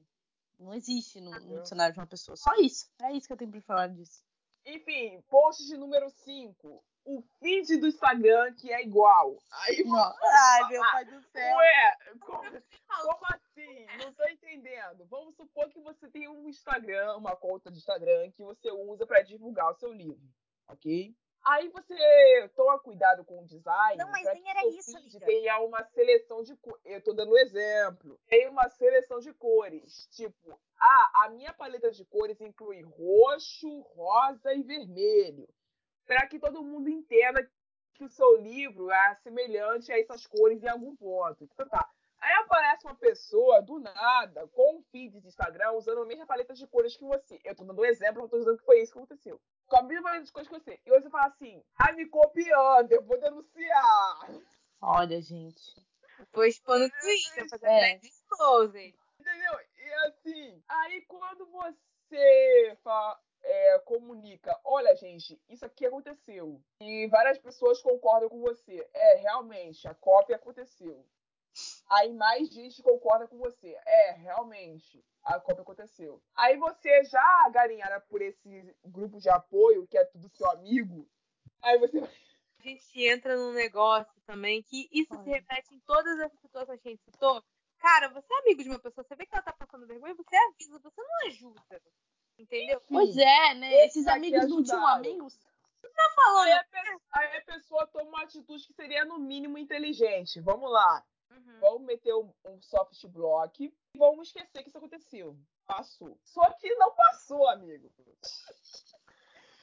Não 0.60 0.74
existe 0.74 1.22
no, 1.22 1.32
no 1.32 1.62
dicionário 1.62 1.94
de 1.94 2.00
uma 2.00 2.08
pessoa. 2.08 2.36
Só 2.36 2.54
isso. 2.56 2.90
É 3.02 3.12
isso 3.14 3.28
que 3.28 3.34
eu 3.34 3.38
tenho 3.38 3.52
pra 3.52 3.62
falar 3.62 3.88
disso. 3.88 4.24
Enfim, 4.66 5.22
post 5.30 5.66
de 5.66 5.78
número 5.78 6.10
5. 6.10 6.84
O 7.08 7.22
feed 7.40 7.78
do 7.78 7.88
Instagram 7.88 8.54
que 8.56 8.72
é 8.72 8.84
igual. 8.84 9.38
Aí 9.50 9.82
Ai, 10.22 10.70
meu 10.70 10.82
pai 10.82 11.06
do 11.06 11.22
céu. 11.22 11.58
Ué, 11.58 11.98
como, 12.20 12.42
como 13.02 13.26
assim? 13.34 13.86
Não 13.98 14.14
tô 14.14 14.28
entendendo. 14.28 15.06
Vamos 15.06 15.36
supor 15.36 15.70
que 15.70 15.80
você 15.80 16.10
tem 16.10 16.28
um 16.28 16.50
Instagram, 16.50 17.16
uma 17.16 17.34
conta 17.36 17.72
de 17.72 17.78
Instagram 17.78 18.30
que 18.32 18.44
você 18.44 18.70
usa 18.72 19.08
para 19.08 19.22
divulgar 19.22 19.72
o 19.72 19.76
seu 19.76 19.94
livro, 19.94 20.22
ok? 20.68 21.16
Aí 21.46 21.70
você 21.70 22.50
toma 22.58 22.78
cuidado 22.80 23.24
com 23.24 23.42
o 23.42 23.46
design. 23.46 23.98
Não, 23.98 24.12
mas 24.12 24.26
nem 24.34 24.50
era 24.50 24.68
isso, 24.68 24.98
amiga. 24.98 25.26
tenha 25.26 25.60
uma 25.60 25.82
seleção 25.86 26.44
de 26.44 26.54
cores. 26.58 26.82
Eu 26.84 27.02
tô 27.02 27.14
dando 27.14 27.32
um 27.32 27.38
exemplo. 27.38 28.20
Tem 28.28 28.50
uma 28.50 28.68
seleção 28.68 29.20
de 29.20 29.34
cores. 29.34 30.08
Tipo, 30.12 30.60
ah, 30.78 31.24
a 31.24 31.30
minha 31.30 31.54
paleta 31.54 31.90
de 31.90 32.04
cores 32.04 32.42
inclui 32.42 32.82
roxo, 32.82 33.80
rosa 33.96 34.54
e 34.54 34.62
vermelho. 34.62 35.48
Para 36.08 36.26
que 36.28 36.40
todo 36.40 36.64
mundo 36.64 36.90
entenda 36.90 37.48
que 37.94 38.04
o 38.04 38.10
seu 38.10 38.38
livro 38.38 38.90
é 38.90 39.16
semelhante 39.24 39.92
a 39.92 40.00
essas 40.00 40.26
cores 40.26 40.64
em 40.64 40.68
algum 40.68 40.96
ponto. 40.96 41.44
Então 41.44 41.68
tá. 41.68 41.88
Aí 42.20 42.34
aparece 42.34 42.86
uma 42.86 42.96
pessoa 42.96 43.62
do 43.62 43.78
nada 43.80 44.48
com 44.48 44.78
um 44.78 44.82
feed 44.92 45.20
de 45.22 45.28
Instagram 45.28 45.72
usando 45.74 46.02
a 46.02 46.06
mesma 46.06 46.26
paleta 46.26 46.54
de 46.56 46.66
cores 46.66 46.96
que 46.98 47.04
você. 47.06 47.40
Eu 47.44 47.56
tô 47.56 47.64
dando 47.64 47.80
um 47.80 47.86
exemplo, 47.86 48.22
não 48.22 48.28
tô 48.30 48.40
dizendo 48.40 48.58
que 48.58 48.66
foi 48.66 48.82
isso 48.82 48.92
que 48.92 48.98
aconteceu. 48.98 49.40
Com 49.68 49.78
a 49.78 49.84
mesma 49.84 50.04
paleta 50.04 50.24
de 50.26 50.32
cores 50.32 50.48
que 50.48 50.54
você. 50.56 50.80
E 50.84 50.90
você 50.90 51.10
fala 51.12 51.28
assim, 51.28 51.64
tá 51.78 51.92
me 51.94 52.08
copiando, 52.08 52.92
eu 52.92 53.04
vou 53.04 53.20
denunciar. 53.20 54.30
Olha, 54.82 55.22
gente. 55.22 55.76
Vou 56.34 56.46
expor 56.46 56.80
no 56.80 56.90
Twitter, 56.90 57.50
fazer 57.50 57.68
É. 57.68 57.92
é. 57.94 57.98
disclosure. 57.98 58.96
Entendeu? 59.20 59.60
E 59.78 59.94
assim, 60.08 60.64
aí 60.68 61.02
quando 61.02 61.46
você 61.48 62.78
fa- 62.84 63.20
é, 63.48 63.80
comunica, 63.80 64.60
olha, 64.66 64.94
gente, 64.96 65.42
isso 65.48 65.66
aqui 65.66 65.86
aconteceu. 65.86 66.62
E 66.82 67.08
várias 67.08 67.38
pessoas 67.38 67.82
concordam 67.82 68.30
com 68.30 68.42
você. 68.42 68.88
É, 68.94 69.16
realmente, 69.16 69.88
a 69.88 69.94
cópia 69.94 70.36
aconteceu. 70.36 71.06
Aí 71.90 72.14
mais 72.14 72.50
gente 72.50 72.84
concorda 72.84 73.28
com 73.28 73.38
você. 73.38 73.76
É, 73.86 74.12
realmente, 74.12 75.04
a 75.24 75.40
cópia 75.40 75.62
aconteceu. 75.62 76.22
Aí 76.36 76.58
você 76.58 77.04
já 77.06 77.50
garinhada 77.50 78.02
por 78.02 78.22
esse 78.22 78.76
grupo 78.84 79.18
de 79.20 79.30
apoio, 79.30 79.88
que 79.88 79.98
é 79.98 80.04
tudo 80.06 80.30
seu 80.30 80.50
amigo. 80.52 81.08
Aí 81.62 81.80
você 81.80 82.00
A 82.00 82.64
gente 82.64 83.04
entra 83.04 83.38
num 83.38 83.54
negócio 83.54 84.14
também 84.26 84.62
que 84.62 84.90
isso 84.92 85.14
se 85.14 85.22
Olha. 85.22 85.36
repete 85.36 85.74
em 85.74 85.80
todas 85.80 86.20
as 86.20 86.32
situações 86.42 86.82
que 86.82 86.90
a 86.90 86.92
gente 86.92 87.04
citou. 87.04 87.44
Cara, 87.80 88.10
você 88.10 88.34
é 88.34 88.40
amigo 88.40 88.64
de 88.64 88.70
uma 88.70 88.80
pessoa, 88.80 89.06
você 89.08 89.16
vê 89.16 89.26
que 89.26 89.34
ela 89.34 89.44
tá 89.44 89.54
passando 89.54 89.88
vergonha, 89.88 90.14
você 90.16 90.36
avisa, 90.36 90.80
você 90.80 91.02
não 91.02 91.28
ajuda. 91.28 91.82
Entendeu? 92.38 92.82
Pois 92.88 93.18
é, 93.18 93.54
né? 93.56 93.86
Esses 93.86 93.98
Esses 93.98 94.08
amigos 94.08 94.48
não 94.48 94.64
tinham 94.64 94.86
amigos? 94.88 95.38
Tá 95.82 96.12
falando. 96.16 96.46
Aí 96.46 96.52
a, 96.52 96.66
aí 97.14 97.38
a 97.38 97.42
pessoa 97.42 97.88
toma 97.88 98.10
uma 98.10 98.22
atitude 98.22 98.68
que 98.68 98.74
seria, 98.74 99.04
no 99.06 99.18
mínimo, 99.18 99.58
inteligente. 99.58 100.40
Vamos 100.40 100.72
lá. 100.72 101.04
Uhum. 101.32 101.60
Vamos 101.60 101.82
meter 101.82 102.14
um, 102.14 102.32
um 102.46 102.62
soft 102.62 103.04
block 103.08 103.64
e 103.64 103.74
vamos 103.98 104.28
esquecer 104.28 104.62
que 104.62 104.70
isso 104.70 104.78
aconteceu. 104.78 105.38
Passou. 105.66 106.18
Só 106.24 106.50
que 106.54 106.74
não 106.76 106.94
passou, 106.94 107.48
amigo. 107.48 107.92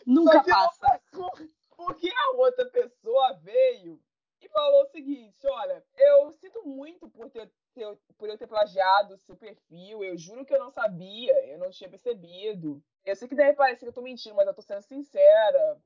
Nunca 0.05 0.33
Só 0.33 0.43
que 0.43 0.51
não 0.51 0.57
passa. 0.57 0.81
passou. 0.81 1.31
Porque 1.77 2.11
a 2.11 2.31
outra 2.37 2.66
pessoa 2.66 3.35
veio 3.35 4.01
e 4.45 4.49
falou 4.49 4.82
o 4.82 4.86
seguinte: 4.86 5.47
olha, 5.47 5.84
eu 5.97 6.30
sinto 6.32 6.62
muito 6.66 7.09
por 7.09 7.30
ter, 7.30 7.51
ter- 7.74 7.99
por 8.18 8.28
eu 8.28 8.38
ter 8.38 8.47
plagiado 8.47 9.16
seu 9.18 9.36
perfil. 9.36 10.03
Eu 10.05 10.16
juro 10.16 10.45
que 10.45 10.55
eu 10.55 10.59
não 10.59 10.70
sabia, 10.70 11.32
eu 11.47 11.59
não 11.59 11.70
tinha 11.70 11.88
percebido. 11.88 12.82
Eu 13.05 13.16
sei 13.16 13.28
que 13.28 13.34
deve 13.34 13.55
parecer 13.57 13.80
que 13.84 13.88
eu 13.88 13.92
tô 13.92 14.03
mentindo, 14.03 14.34
mas 14.34 14.47
eu 14.47 14.55
tô 14.55 14.62
sendo 14.62 14.82
sincera. 14.82 15.78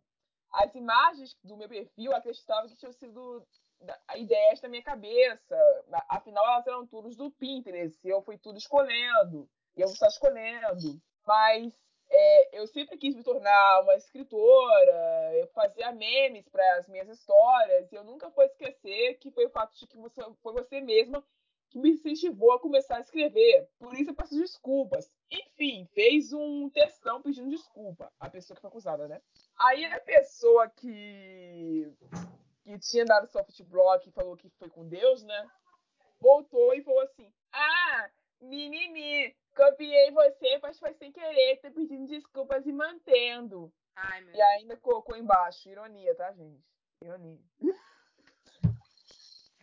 As 0.50 0.74
imagens 0.74 1.36
do 1.44 1.56
meu 1.56 1.68
perfil 1.68 2.12
eu 2.12 2.16
acreditava 2.16 2.68
que 2.68 2.76
tinham 2.76 2.92
sido 2.92 3.46
ideias 4.16 4.60
da 4.60 4.68
minha 4.68 4.82
cabeça. 4.82 5.56
Afinal, 6.08 6.44
elas 6.46 6.66
eram 6.66 6.86
todas 6.86 7.16
do 7.16 7.30
Pinterest. 7.30 7.98
Eu 8.04 8.22
fui 8.22 8.38
tudo 8.38 8.58
escolhendo. 8.58 9.48
E 9.76 9.80
eu 9.80 9.86
vou 9.86 9.94
estar 9.94 10.08
escolhendo. 10.08 11.00
Mas 11.26 11.72
é, 12.10 12.58
eu 12.58 12.66
sempre 12.66 12.96
quis 12.96 13.14
me 13.14 13.22
tornar 13.22 13.82
uma 13.82 13.94
escritora, 13.94 15.32
eu 15.34 15.46
fazia 15.48 15.92
memes 15.92 16.48
para 16.48 16.76
as 16.76 16.88
minhas 16.88 17.08
histórias, 17.08 17.92
e 17.92 17.94
eu 17.94 18.04
nunca 18.04 18.28
vou 18.30 18.44
esquecer 18.44 19.14
que 19.18 19.30
foi 19.30 19.46
o 19.46 19.50
fato 19.50 19.76
de 19.78 19.86
que 19.86 19.96
você, 19.96 20.22
foi 20.42 20.52
você 20.52 20.80
mesma 20.80 21.22
que 21.70 21.78
me 21.78 21.90
incentivou 21.90 22.52
a 22.52 22.60
começar 22.60 22.96
a 22.96 23.00
escrever. 23.00 23.68
Por 23.78 23.92
isso 23.94 24.10
eu 24.10 24.14
peço 24.14 24.34
desculpas. 24.34 25.10
Enfim, 25.30 25.86
fez 25.92 26.32
um 26.32 26.70
textão 26.70 27.20
pedindo 27.20 27.50
desculpa, 27.50 28.10
a 28.18 28.30
pessoa 28.30 28.54
que 28.54 28.62
foi 28.62 28.68
acusada, 28.68 29.06
né? 29.06 29.20
Aí 29.58 29.84
a 29.84 30.00
pessoa 30.00 30.68
que, 30.70 31.92
que 32.62 32.78
tinha 32.78 33.04
dado 33.04 33.26
soft 33.26 33.62
block 33.64 34.08
e 34.08 34.12
falou 34.12 34.36
que 34.36 34.48
foi 34.58 34.70
com 34.70 34.88
Deus, 34.88 35.22
né? 35.22 35.46
Voltou 36.18 36.72
e 36.74 36.82
falou 36.82 37.00
assim: 37.00 37.30
Ah, 37.52 38.10
mimimi, 38.40 39.36
copiei 39.58 40.12
você, 40.12 40.58
mas 40.62 40.78
foi 40.78 40.94
sem 40.94 41.10
querer, 41.10 41.60
tô 41.60 41.72
pedindo 41.72 42.06
desculpas 42.06 42.64
e 42.64 42.72
mantendo. 42.72 43.72
Ai, 43.96 44.20
meu 44.20 44.34
E 44.34 44.40
ainda 44.40 44.76
colocou 44.76 45.16
embaixo, 45.16 45.68
ironia, 45.68 46.14
tá, 46.14 46.32
gente? 46.32 46.64
Ironia. 47.02 47.40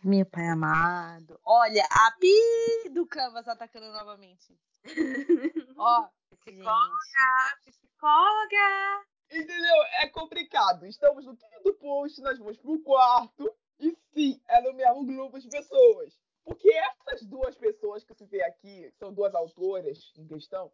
Meu 0.04 0.26
pai 0.26 0.46
amado. 0.46 1.40
Olha, 1.44 1.82
a 1.90 2.12
pi 2.20 2.90
do 2.90 3.06
Canvas 3.06 3.48
atacando 3.48 3.90
novamente. 3.90 4.56
Ó, 5.76 6.08
gente. 6.30 6.58
Psicóloga, 6.58 7.56
psicóloga. 7.64 9.04
Entendeu? 9.32 9.82
É 10.02 10.08
complicado. 10.08 10.86
Estamos 10.86 11.24
no 11.24 11.36
quinto 11.36 11.74
post, 11.74 12.20
nós 12.20 12.38
vamos 12.38 12.56
pro 12.58 12.78
quarto. 12.82 13.52
E 13.80 13.96
sim, 14.14 14.40
é 14.46 14.60
no 14.60 14.74
mesmo 14.74 15.04
grupo 15.04 15.40
de 15.40 15.48
pessoas. 15.48 16.16
Porque 16.44 16.70
pessoas 16.70 16.95
que 18.66 18.90
são 18.98 19.12
duas 19.12 19.32
autoras 19.34 20.12
em 20.18 20.26
questão, 20.26 20.72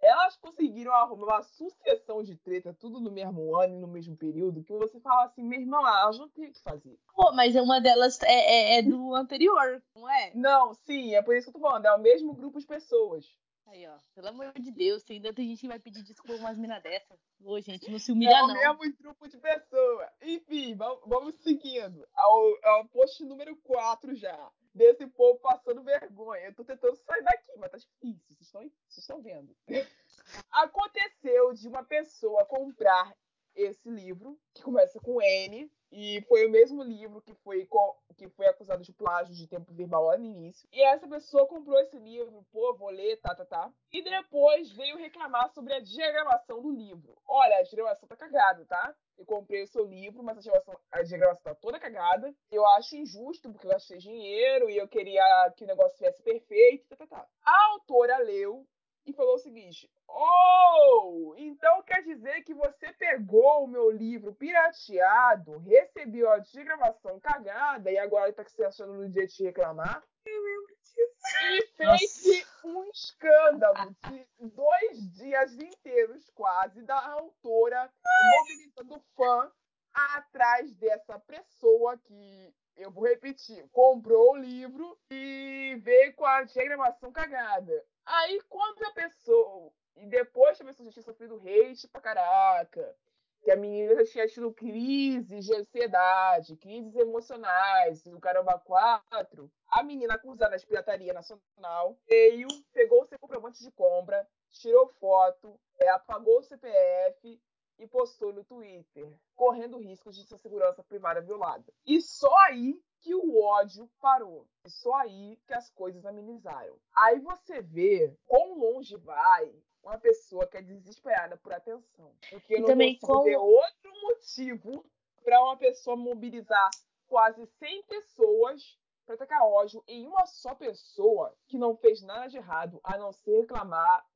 elas 0.00 0.36
conseguiram 0.38 0.92
arrumar 0.92 1.26
uma 1.36 1.42
sucessão 1.42 2.22
de 2.22 2.36
treta, 2.36 2.74
tudo 2.74 3.00
no 3.00 3.10
mesmo 3.10 3.54
ano 3.56 3.74
e 3.74 3.78
no 3.80 3.86
mesmo 3.86 4.16
período, 4.16 4.62
que 4.64 4.72
você 4.72 4.98
fala 5.00 5.24
assim, 5.26 5.42
meu 5.42 5.60
irmão, 5.60 5.86
elas 5.86 6.18
não 6.18 6.28
têm 6.30 6.48
o 6.48 6.52
que 6.52 6.62
fazer. 6.62 6.98
Pô, 7.14 7.32
mas 7.32 7.54
uma 7.54 7.80
delas 7.80 8.20
é, 8.22 8.32
é- 8.32 8.78
é 8.78 8.82
do 8.82 9.14
anterior, 9.14 9.82
não 9.94 10.08
é? 10.10 10.32
Não, 10.34 10.72
sim, 10.74 11.14
é 11.14 11.22
por 11.22 11.36
isso 11.36 11.50
que 11.50 11.56
eu 11.56 11.60
tô 11.60 11.66
falando, 11.68 11.84
é 11.86 11.94
o 11.94 12.00
mesmo 12.00 12.34
grupo 12.34 12.58
de 12.58 12.66
pessoas. 12.66 13.26
Aí, 13.66 13.86
ó. 13.86 13.96
Pelo 14.14 14.28
amor 14.28 14.52
de 14.52 14.70
Deus, 14.70 15.02
tem 15.04 15.16
ainda 15.16 15.32
tem 15.32 15.48
gente 15.48 15.60
que 15.62 15.68
vai 15.68 15.78
pedir 15.78 16.02
desculpa 16.02 16.34
umas 16.34 16.58
minas 16.58 16.82
dessa. 16.82 17.16
Ô, 17.42 17.58
gente, 17.60 17.90
não 17.90 17.98
se 17.98 18.10
É 18.10 18.14
humilha, 18.14 18.44
o 18.44 18.48
não. 18.48 18.54
mesmo 18.54 18.96
grupo 19.00 19.26
de 19.26 19.38
pessoas. 19.38 20.08
Enfim, 20.22 20.74
vamos, 20.76 21.00
vamos 21.06 21.34
seguindo. 21.36 22.06
Ao, 22.14 22.56
ao 22.62 22.88
post 22.88 23.24
número 23.24 23.56
4 23.62 24.14
já. 24.16 24.50
Desse 24.74 25.06
povo 25.06 25.38
passando 25.38 25.82
vergonha. 25.82 26.46
Eu 26.46 26.54
tô 26.54 26.64
tentando 26.64 26.96
sair 26.96 27.22
daqui, 27.22 27.52
mas 27.58 27.70
tá 27.70 27.78
difícil. 27.78 28.34
Vocês 28.34 28.40
estão, 28.40 28.60
vocês 28.62 28.98
estão 28.98 29.22
vendo. 29.22 29.54
Aconteceu 30.50 31.52
de 31.52 31.68
uma 31.68 31.84
pessoa 31.84 32.44
comprar 32.46 33.14
esse 33.54 33.88
livro, 33.88 34.38
que 34.52 34.62
começa 34.62 34.98
com 34.98 35.22
N, 35.22 35.70
e 35.96 36.20
foi 36.22 36.44
o 36.44 36.50
mesmo 36.50 36.82
livro 36.82 37.22
que 37.22 37.32
foi, 37.34 37.68
que 38.16 38.28
foi 38.30 38.46
acusado 38.46 38.82
de 38.82 38.92
plágio 38.92 39.32
de 39.32 39.46
tempo 39.46 39.72
verbal 39.72 40.06
lá 40.06 40.18
no 40.18 40.24
início. 40.24 40.68
E 40.72 40.82
essa 40.82 41.06
pessoa 41.06 41.46
comprou 41.46 41.78
esse 41.78 41.96
livro, 41.96 42.44
pô, 42.50 42.74
vou 42.74 42.90
ler, 42.90 43.20
tá, 43.20 43.32
tá, 43.32 43.44
tá. 43.44 43.72
E 43.92 44.02
depois 44.02 44.72
veio 44.72 44.96
reclamar 44.96 45.48
sobre 45.50 45.72
a 45.72 45.78
diagramação 45.78 46.60
do 46.60 46.72
livro. 46.72 47.16
Olha, 47.24 47.58
a 47.58 47.62
diagramação 47.62 48.08
tá 48.08 48.16
cagada, 48.16 48.64
tá? 48.64 48.92
Eu 49.16 49.24
comprei 49.24 49.62
o 49.62 49.68
seu 49.68 49.84
livro, 49.84 50.20
mas 50.24 50.38
a 50.38 50.40
diagramação, 50.40 50.80
a 50.90 51.02
diagramação 51.02 51.42
tá 51.44 51.54
toda 51.54 51.78
cagada. 51.78 52.34
Eu 52.50 52.66
acho 52.70 52.96
injusto, 52.96 53.52
porque 53.52 53.66
eu 53.68 53.70
gastei 53.70 53.98
dinheiro 53.98 54.68
e 54.68 54.76
eu 54.76 54.88
queria 54.88 55.22
que 55.56 55.62
o 55.62 55.68
negócio 55.68 55.96
viesse 56.00 56.20
perfeito, 56.24 56.88
tá, 56.88 56.96
tá, 56.96 57.06
tá. 57.06 57.28
A 57.44 57.66
autora 57.66 58.18
leu 58.18 58.66
e 59.06 59.12
falou 59.12 59.34
o 59.34 59.38
seguinte: 59.38 59.90
Oh, 60.08 61.34
então 61.36 61.82
quer 61.82 62.02
dizer 62.02 62.42
que 62.42 62.54
você 62.54 62.92
pegou 62.92 63.64
o 63.64 63.68
meu 63.68 63.90
livro 63.90 64.34
pirateado, 64.34 65.58
recebeu 65.58 66.30
a 66.30 66.38
gravação 66.38 67.18
cagada 67.20 67.90
e 67.90 67.98
agora 67.98 68.32
tá 68.32 68.44
se 68.44 68.64
achando 68.64 68.94
no 68.94 69.08
dia 69.08 69.26
de 69.26 69.44
reclamar? 69.44 70.02
Eu 70.24 70.42
lembro 70.42 70.76
disso. 70.82 71.14
E 71.52 71.66
fez 71.76 72.46
um 72.64 72.84
escândalo 72.90 73.94
de 74.08 74.26
dois 74.38 75.12
dias 75.12 75.52
inteiros, 75.54 76.30
quase, 76.30 76.82
da 76.82 76.98
autora 77.12 77.90
mobilizando 78.38 79.00
fã 79.16 79.50
atrás 79.92 80.74
dessa 80.74 81.18
pessoa 81.20 81.96
que, 81.98 82.54
eu 82.76 82.90
vou 82.90 83.04
repetir, 83.04 83.68
comprou 83.70 84.32
o 84.32 84.36
livro 84.36 84.98
e 85.10 85.78
veio 85.82 86.14
com 86.14 86.24
a 86.24 86.42
diagramação 86.42 87.12
cagada. 87.12 87.84
Aí, 88.04 88.40
quando 88.48 88.84
a 88.84 88.92
pessoa. 88.92 89.72
E 89.96 90.06
depois 90.06 90.56
que 90.56 90.62
a 90.64 90.66
pessoa 90.66 90.86
já 90.86 90.92
tinha 90.92 91.04
sofrido 91.04 91.40
hate 91.46 91.88
pra 91.88 92.00
caraca, 92.00 92.96
que 93.44 93.50
a 93.50 93.56
menina 93.56 93.94
já 93.96 94.04
tinha 94.10 94.26
tido 94.26 94.52
crises 94.52 95.44
de 95.44 95.54
ansiedade, 95.54 96.56
crises 96.56 96.96
emocionais, 96.96 98.04
o 98.06 98.18
caramba 98.18 98.58
4, 98.58 99.50
a 99.68 99.82
menina 99.82 100.14
acusada 100.14 100.56
de 100.56 100.66
pirataria 100.66 101.12
nacional 101.12 101.96
veio, 102.08 102.48
pegou 102.72 103.02
o 103.02 103.06
seu 103.06 103.18
comprovante 103.18 103.62
de 103.62 103.70
compra, 103.70 104.26
tirou 104.50 104.88
foto, 104.98 105.60
é, 105.78 105.88
apagou 105.90 106.38
o 106.38 106.42
CPF 106.42 107.40
e 107.78 107.86
postou 107.86 108.32
no 108.32 108.44
Twitter, 108.44 109.12
correndo 109.34 109.78
riscos 109.78 110.14
de 110.16 110.24
sua 110.24 110.38
segurança 110.38 110.82
privada 110.82 111.20
violada. 111.20 111.64
E 111.86 112.00
só 112.00 112.34
aí 112.46 112.80
que 113.00 113.14
o 113.14 113.40
ódio 113.42 113.90
parou. 114.00 114.46
E 114.64 114.70
só 114.70 114.94
aí 114.94 115.38
que 115.46 115.52
as 115.54 115.68
coisas 115.70 116.06
amenizaram. 116.06 116.78
Aí 116.94 117.20
você 117.20 117.60
vê 117.60 118.16
quão 118.26 118.58
longe 118.58 118.96
vai 118.96 119.52
uma 119.82 119.98
pessoa 119.98 120.46
que 120.46 120.56
é 120.56 120.62
desesperada 120.62 121.36
por 121.36 121.52
atenção. 121.52 122.14
Porque 122.30 122.54
eu 122.54 122.60
não 122.60 122.66
também 122.68 122.94
consigo 122.98 123.12
como- 123.12 123.24
ver 123.24 123.36
outro 123.36 123.92
motivo 124.02 124.84
para 125.22 125.42
uma 125.42 125.56
pessoa 125.56 125.96
mobilizar 125.96 126.70
quase 127.06 127.44
100 127.46 127.82
pessoas 127.84 128.78
para 129.04 129.16
atacar 129.16 129.42
ódio 129.42 129.84
em 129.86 130.06
uma 130.06 130.24
só 130.24 130.54
pessoa 130.54 131.36
que 131.46 131.58
não 131.58 131.76
fez 131.76 132.00
nada 132.00 132.26
de 132.26 132.38
errado, 132.38 132.80
a 132.82 132.96
não 132.96 133.12
ser 133.12 133.40
reclamar 133.40 134.06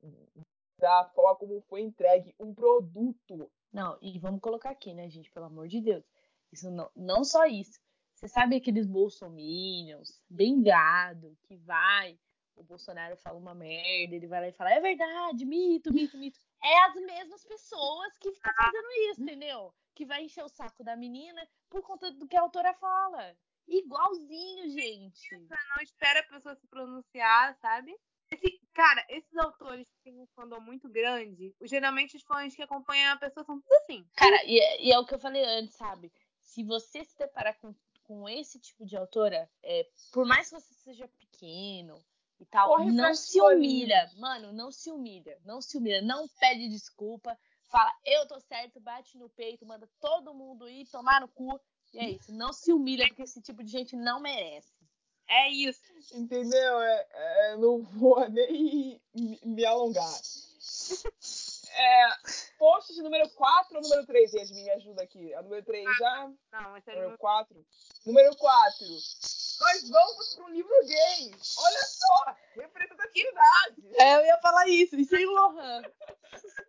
da 0.79 1.05
forma 1.13 1.35
como 1.35 1.61
foi 1.61 1.81
entregue 1.81 2.33
um 2.39 2.53
produto. 2.53 3.51
Não, 3.71 3.97
e 4.01 4.17
vamos 4.17 4.41
colocar 4.41 4.71
aqui, 4.71 4.93
né, 4.93 5.09
gente? 5.09 5.31
Pelo 5.31 5.45
amor 5.45 5.67
de 5.67 5.81
Deus. 5.81 6.03
Isso 6.51 6.71
não, 6.71 6.89
não 6.95 7.23
só 7.23 7.45
isso. 7.45 7.79
Você 8.15 8.27
sabe 8.27 8.55
aqueles 8.55 8.85
bolsominions, 8.85 10.21
bem 10.29 10.61
gado, 10.61 11.37
que 11.43 11.55
vai, 11.55 12.19
o 12.55 12.63
Bolsonaro 12.63 13.15
fala 13.15 13.39
uma 13.39 13.55
merda, 13.55 14.15
ele 14.15 14.27
vai 14.27 14.41
lá 14.41 14.47
e 14.49 14.53
fala, 14.53 14.73
é 14.73 14.81
verdade, 14.81 15.45
mito, 15.45 15.93
mito, 15.93 16.17
mito. 16.17 16.37
É 16.61 16.85
as 16.85 16.95
mesmas 16.95 17.45
pessoas 17.45 18.17
que 18.19 18.29
estão 18.29 18.53
fazendo 18.53 18.87
isso, 19.09 19.21
entendeu? 19.21 19.73
Que 19.95 20.05
vai 20.05 20.25
encher 20.25 20.43
o 20.43 20.49
saco 20.49 20.83
da 20.83 20.97
menina 20.97 21.47
por 21.69 21.81
conta 21.81 22.11
do 22.11 22.27
que 22.27 22.35
a 22.35 22.41
autora 22.41 22.73
fala. 22.73 23.35
Igualzinho, 23.65 24.69
gente. 24.69 25.37
Não 25.37 25.81
espera 25.81 26.19
a 26.19 26.23
pessoa 26.23 26.55
se 26.55 26.67
pronunciar, 26.67 27.55
sabe? 27.61 27.95
Esse- 28.43 28.59
cara, 28.73 29.05
esses 29.09 29.35
autores 29.37 29.87
que 29.89 30.03
têm 30.03 30.19
um 30.19 30.27
fandom 30.35 30.59
muito 30.59 30.87
grande, 30.89 31.53
geralmente 31.63 32.15
os 32.17 32.23
fãs 32.23 32.55
que 32.55 32.61
acompanham 32.61 33.13
a 33.13 33.17
pessoa 33.17 33.43
são 33.45 33.59
tudo 33.61 33.73
assim. 33.83 34.05
Cara, 34.15 34.43
e, 34.45 34.59
é- 34.59 34.81
e 34.83 34.91
é 34.91 34.99
o 34.99 35.05
que 35.05 35.13
eu 35.15 35.19
falei 35.19 35.43
antes, 35.43 35.75
sabe? 35.75 36.11
Se 36.41 36.63
você 36.63 37.03
se 37.03 37.17
deparar 37.17 37.57
com, 37.59 37.73
com 38.03 38.27
esse 38.27 38.59
tipo 38.59 38.85
de 38.85 38.95
autora, 38.97 39.49
é, 39.63 39.87
por 40.11 40.25
mais 40.25 40.49
que 40.49 40.55
você 40.59 40.73
seja 40.73 41.07
pequeno 41.07 42.03
e 42.39 42.45
tal, 42.45 42.69
Corre 42.69 42.91
não 42.91 43.13
se 43.13 43.39
humilha. 43.39 44.07
colinas. 44.07 44.15
Mano, 44.15 44.53
não 44.53 44.71
se 44.71 44.89
humilha. 44.91 45.37
Não 45.45 45.61
se 45.61 45.77
humilha. 45.77 46.01
Não 46.01 46.27
pede 46.39 46.67
desculpa. 46.69 47.37
Fala, 47.69 47.91
eu 48.03 48.27
tô 48.27 48.39
certo, 48.39 48.79
bate 48.79 49.15
no 49.17 49.29
peito, 49.29 49.63
manda 49.65 49.87
todo 49.99 50.33
mundo 50.33 50.67
ir 50.67 50.87
tomar 50.87 51.21
no 51.21 51.27
cu. 51.27 51.59
E 51.93 51.99
é 51.99 52.09
isso. 52.11 52.31
Não 52.33 52.51
se 52.53 52.71
humilha, 52.73 53.05
porque 53.07 53.23
esse 53.23 53.41
tipo 53.41 53.63
de 53.63 53.71
gente 53.71 53.95
não 53.95 54.19
merece. 54.19 54.73
É 55.29 55.49
isso. 55.49 55.81
Entendeu? 56.11 56.81
É, 56.81 57.07
é, 57.13 57.57
não 57.57 57.83
vou 57.83 58.19
nem 58.29 58.99
me, 59.45 59.65
alongar. 59.65 60.11
É, 61.71 62.09
post 62.57 62.93
de 62.93 63.01
número 63.03 63.29
4 63.29 63.75
ou 63.77 63.81
número 63.83 64.05
3, 64.07 64.33
Yasmin? 64.33 64.63
Me 64.63 64.71
ajuda 64.71 65.03
aqui. 65.03 65.33
A 65.35 65.43
número 65.43 65.63
3 65.63 65.85
já? 65.97 66.31
Não, 66.51 66.71
mas 66.71 66.83
Número 66.83 66.83
sério, 66.83 67.17
4? 67.17 67.65
Número 68.07 68.35
4. 68.35 68.87
Nós 68.87 69.89
vamos 69.89 70.35
para 70.35 70.45
um 70.45 70.49
livro 70.49 70.73
gay. 70.85 71.31
Olha 71.57 71.83
só, 71.85 72.35
representatividade. 72.55 73.95
É, 73.99 74.15
eu 74.15 74.25
ia 74.25 74.37
falar 74.39 74.67
isso. 74.67 74.95
E 74.95 75.05
sem 75.05 75.25
Lohan. 75.25 75.83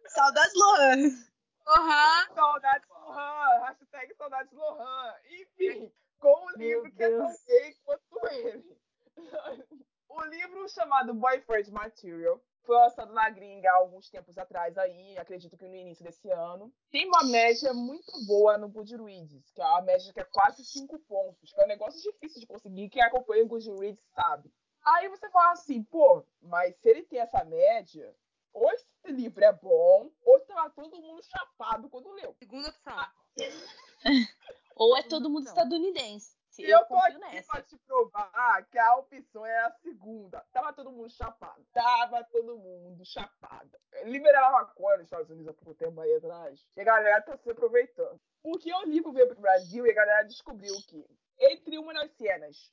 Saudades 0.08 0.54
Lohan. 0.54 1.30
Aham. 1.66 2.34
Saudades 2.34 2.88
Lohan. 2.90 3.60
Hashtag 3.64 4.14
saudades 4.16 4.52
Lohan. 4.52 5.14
Enfim, 5.30 5.92
com 6.20 6.46
Meu 6.56 6.84
livro 6.84 6.92
que 6.92 7.02
é 7.02 7.10
tão 7.10 7.34
gay 7.46 7.74
quanto 7.84 8.26
ele. 8.28 8.76
O 10.12 10.24
livro 10.24 10.68
chamado 10.68 11.14
Boyfriend 11.14 11.70
Material 11.70 12.42
foi 12.64 12.76
lançado 12.76 13.12
na 13.12 13.30
gringa 13.30 13.70
há 13.70 13.76
alguns 13.76 14.10
tempos 14.10 14.36
atrás 14.36 14.76
aí, 14.76 15.16
acredito 15.16 15.56
que 15.56 15.68
no 15.68 15.76
início 15.76 16.04
desse 16.04 16.28
ano. 16.30 16.72
Tem 16.90 17.06
uma 17.06 17.22
média 17.22 17.72
muito 17.72 18.12
boa 18.26 18.58
no 18.58 18.68
Goodreads, 18.68 19.52
que 19.52 19.62
é 19.62 19.64
uma 19.64 19.82
média 19.82 20.12
que 20.12 20.20
é 20.20 20.24
quase 20.24 20.64
5 20.64 20.98
pontos, 21.00 21.52
que 21.52 21.60
é 21.60 21.64
um 21.64 21.68
negócio 21.68 22.02
difícil 22.02 22.40
de 22.40 22.46
conseguir, 22.46 22.88
quem 22.88 23.02
acompanha 23.02 23.44
o 23.44 23.48
Goodreads 23.48 24.02
sabe. 24.12 24.52
Aí 24.84 25.08
você 25.08 25.30
fala 25.30 25.52
assim, 25.52 25.82
pô, 25.84 26.26
mas 26.42 26.74
se 26.76 26.88
ele 26.88 27.04
tem 27.04 27.20
essa 27.20 27.44
média, 27.44 28.12
ou 28.52 28.70
esse 28.72 29.12
livro 29.12 29.44
é 29.44 29.52
bom, 29.52 30.10
ou 30.24 30.40
tava 30.40 30.70
todo 30.70 31.00
mundo 31.00 31.22
chapado 31.22 31.88
quando 31.88 32.10
leu. 32.12 32.34
Segunda 32.34 32.68
opção. 32.68 33.06
Ou 34.80 34.96
é 34.96 35.02
todo 35.02 35.28
mundo 35.28 35.44
Não. 35.44 35.50
estadunidense. 35.52 36.34
E 36.58 36.62
Eu 36.64 36.78
eu 36.80 36.84
tô 36.86 36.96
aqui 36.96 37.18
nessa. 37.18 37.52
pra 37.52 37.62
te 37.62 37.76
provar 37.86 38.66
que 38.70 38.78
a 38.78 38.96
opção 38.96 39.44
é 39.46 39.58
a 39.66 39.70
segunda. 39.82 40.44
Tava 40.52 40.72
todo 40.72 40.90
mundo 40.90 41.08
chapado. 41.10 41.64
Tava 41.72 42.24
todo 42.24 42.58
mundo 42.58 43.04
chapado. 43.04 43.70
Liberaram 44.04 44.48
a 44.48 44.62
maconha 44.62 44.96
nos 44.96 45.04
Estados 45.04 45.30
Unidos 45.30 45.48
há 45.48 45.52
pouco 45.54 45.74
tempo 45.74 46.00
aí 46.00 46.14
atrás. 46.16 46.66
E 46.76 46.80
a 46.80 46.84
galera 46.84 47.22
tá 47.22 47.36
se 47.36 47.50
aproveitando. 47.50 48.18
Porque 48.42 48.72
o 48.72 48.82
livro 48.84 49.12
veio 49.12 49.28
pro 49.28 49.40
Brasil 49.40 49.86
e 49.86 49.90
a 49.90 49.94
galera 49.94 50.22
descobriu 50.26 50.74
que, 50.88 51.06
entre 51.38 51.78
uma 51.78 51.92
das 51.94 52.10
cenas, 52.16 52.70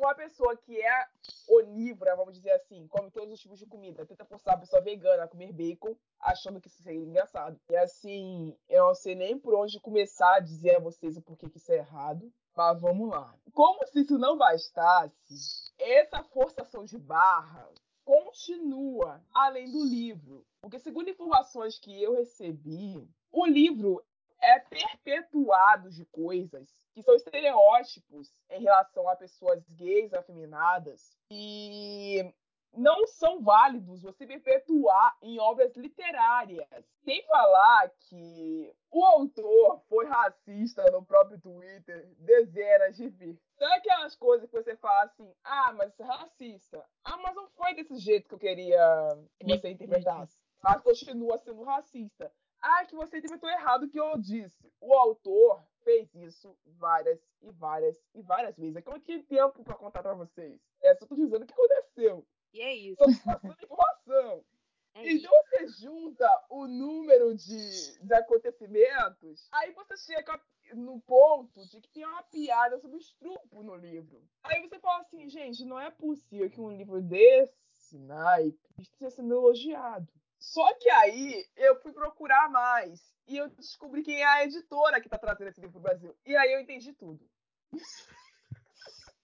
uma 0.00 0.14
pessoa 0.14 0.56
que 0.56 0.80
é 0.80 1.06
onívora, 1.48 2.16
vamos 2.16 2.34
dizer 2.34 2.52
assim, 2.52 2.86
come 2.88 3.10
todos 3.10 3.32
os 3.34 3.40
tipos 3.40 3.58
de 3.58 3.66
comida, 3.66 4.06
tenta 4.06 4.24
forçar 4.24 4.54
a 4.54 4.58
pessoa 4.58 4.82
vegana 4.82 5.24
a 5.24 5.28
comer 5.28 5.52
bacon, 5.52 5.94
achando 6.20 6.60
que 6.60 6.68
isso 6.68 6.82
seria 6.82 7.04
engraçado. 7.04 7.60
E 7.70 7.76
assim, 7.76 8.56
eu 8.68 8.86
não 8.86 8.94
sei 8.94 9.14
nem 9.14 9.38
por 9.38 9.54
onde 9.54 9.78
começar 9.80 10.36
a 10.36 10.40
dizer 10.40 10.76
a 10.76 10.80
vocês 10.80 11.16
o 11.16 11.22
porquê 11.22 11.48
que 11.48 11.58
isso 11.58 11.72
é 11.72 11.76
errado. 11.76 12.32
Mas 12.56 12.80
vamos 12.80 13.08
lá. 13.08 13.34
Como 13.52 13.86
se 13.86 14.00
isso 14.00 14.18
não 14.18 14.36
bastasse, 14.36 15.72
essa 15.78 16.22
forçação 16.24 16.84
de 16.84 16.98
barra 16.98 17.68
continua 18.04 19.22
além 19.32 19.70
do 19.70 19.84
livro. 19.84 20.44
Porque, 20.60 20.78
segundo 20.78 21.08
informações 21.08 21.78
que 21.78 22.02
eu 22.02 22.16
recebi, 22.16 23.08
o 23.30 23.46
livro 23.46 24.02
é 24.40 24.58
perpetuado 24.60 25.90
de 25.90 26.04
coisas 26.06 26.68
que 26.92 27.02
são 27.02 27.14
estereótipos 27.14 28.30
em 28.50 28.62
relação 28.62 29.08
a 29.08 29.16
pessoas 29.16 29.62
gays 29.70 30.12
afeminadas 30.12 31.16
e 31.30 32.32
não 32.72 33.06
são 33.06 33.42
válidos 33.42 34.02
você 34.02 34.26
perpetuar 34.26 35.16
em 35.22 35.38
obras 35.40 35.74
literárias. 35.76 36.66
Sem 37.04 37.22
falar 37.26 37.90
que 38.08 38.72
o 38.90 39.04
autor 39.04 39.80
foi 39.88 40.06
racista 40.06 40.84
no 40.90 41.04
próprio 41.04 41.40
Twitter 41.40 42.08
dezenas 42.18 42.96
de 42.96 43.08
vezes. 43.08 43.40
Sabe 43.58 43.74
aquelas 43.74 44.14
coisas 44.16 44.48
que 44.48 44.56
você 44.56 44.76
fala 44.76 45.02
assim, 45.02 45.32
ah, 45.44 45.72
mas 45.72 45.92
isso 45.92 46.02
é 46.02 46.06
racista. 46.06 46.84
Ah, 47.04 47.16
mas 47.18 47.34
não 47.34 47.48
foi 47.50 47.74
desse 47.74 47.96
jeito 47.98 48.28
que 48.28 48.34
eu 48.34 48.38
queria 48.38 49.08
que 49.38 49.46
você 49.46 49.70
interpretasse. 49.70 50.38
Mas 50.62 50.82
continua 50.82 51.38
sendo 51.38 51.64
racista. 51.64 52.30
Ah, 52.62 52.84
que 52.84 52.94
você 52.94 53.18
interpretou 53.18 53.48
errado 53.48 53.84
o 53.84 53.88
que 53.88 53.98
eu 53.98 54.18
disse. 54.18 54.70
O 54.80 54.92
autor 54.94 55.62
fez 55.82 56.14
isso 56.14 56.56
várias 56.66 57.20
e 57.40 57.50
várias 57.50 57.96
e 58.14 58.22
várias 58.22 58.56
vezes. 58.56 58.76
É 58.76 58.82
que 58.82 58.88
eu 58.88 58.92
não 58.92 59.00
tinha 59.00 59.22
tempo 59.22 59.64
pra 59.64 59.74
contar 59.74 60.02
pra 60.02 60.14
vocês. 60.14 60.60
É 60.82 60.94
só 60.94 61.06
tô 61.06 61.14
dizendo 61.14 61.42
o 61.42 61.46
que 61.46 61.54
aconteceu. 61.54 62.26
E 62.52 62.60
é 62.60 62.74
isso. 62.74 62.96
Tô 62.96 63.06
passando 63.24 63.56
informação. 63.62 64.44
É 64.92 65.04
isso. 65.04 65.24
Então 65.24 65.30
você 65.44 65.68
junta 65.84 66.46
o 66.50 66.66
número 66.66 67.32
de, 67.34 67.98
de 68.00 68.12
acontecimentos, 68.12 69.48
aí 69.52 69.72
você 69.72 69.96
chega 69.96 70.40
no 70.74 71.00
ponto 71.02 71.64
de 71.68 71.80
que 71.80 71.88
tem 71.90 72.04
uma 72.04 72.24
piada 72.24 72.76
sobre 72.78 72.98
estupro 72.98 73.62
no 73.62 73.76
livro. 73.76 74.20
Aí 74.42 74.60
você 74.62 74.80
fala 74.80 75.00
assim, 75.02 75.28
gente, 75.28 75.64
não 75.64 75.78
é 75.78 75.90
possível 75.90 76.50
que 76.50 76.60
um 76.60 76.76
livro 76.76 77.00
desse 77.00 77.98
naipe 77.98 78.58
esteja 78.78 79.10
sendo 79.10 79.34
elogiado. 79.34 80.12
Só 80.40 80.72
que 80.78 80.88
aí 80.88 81.46
eu 81.54 81.80
fui 81.82 81.92
procurar 81.92 82.48
mais 82.50 83.00
e 83.28 83.36
eu 83.36 83.48
descobri 83.50 84.02
quem 84.02 84.22
é 84.22 84.26
a 84.26 84.44
editora 84.44 85.00
que 85.00 85.08
tá 85.08 85.18
trazendo 85.18 85.48
esse 85.48 85.60
livro 85.60 85.74
pro 85.74 85.82
Brasil. 85.82 86.16
E 86.24 86.34
aí 86.34 86.52
eu 86.52 86.60
entendi 86.60 86.92
tudo. 86.94 87.24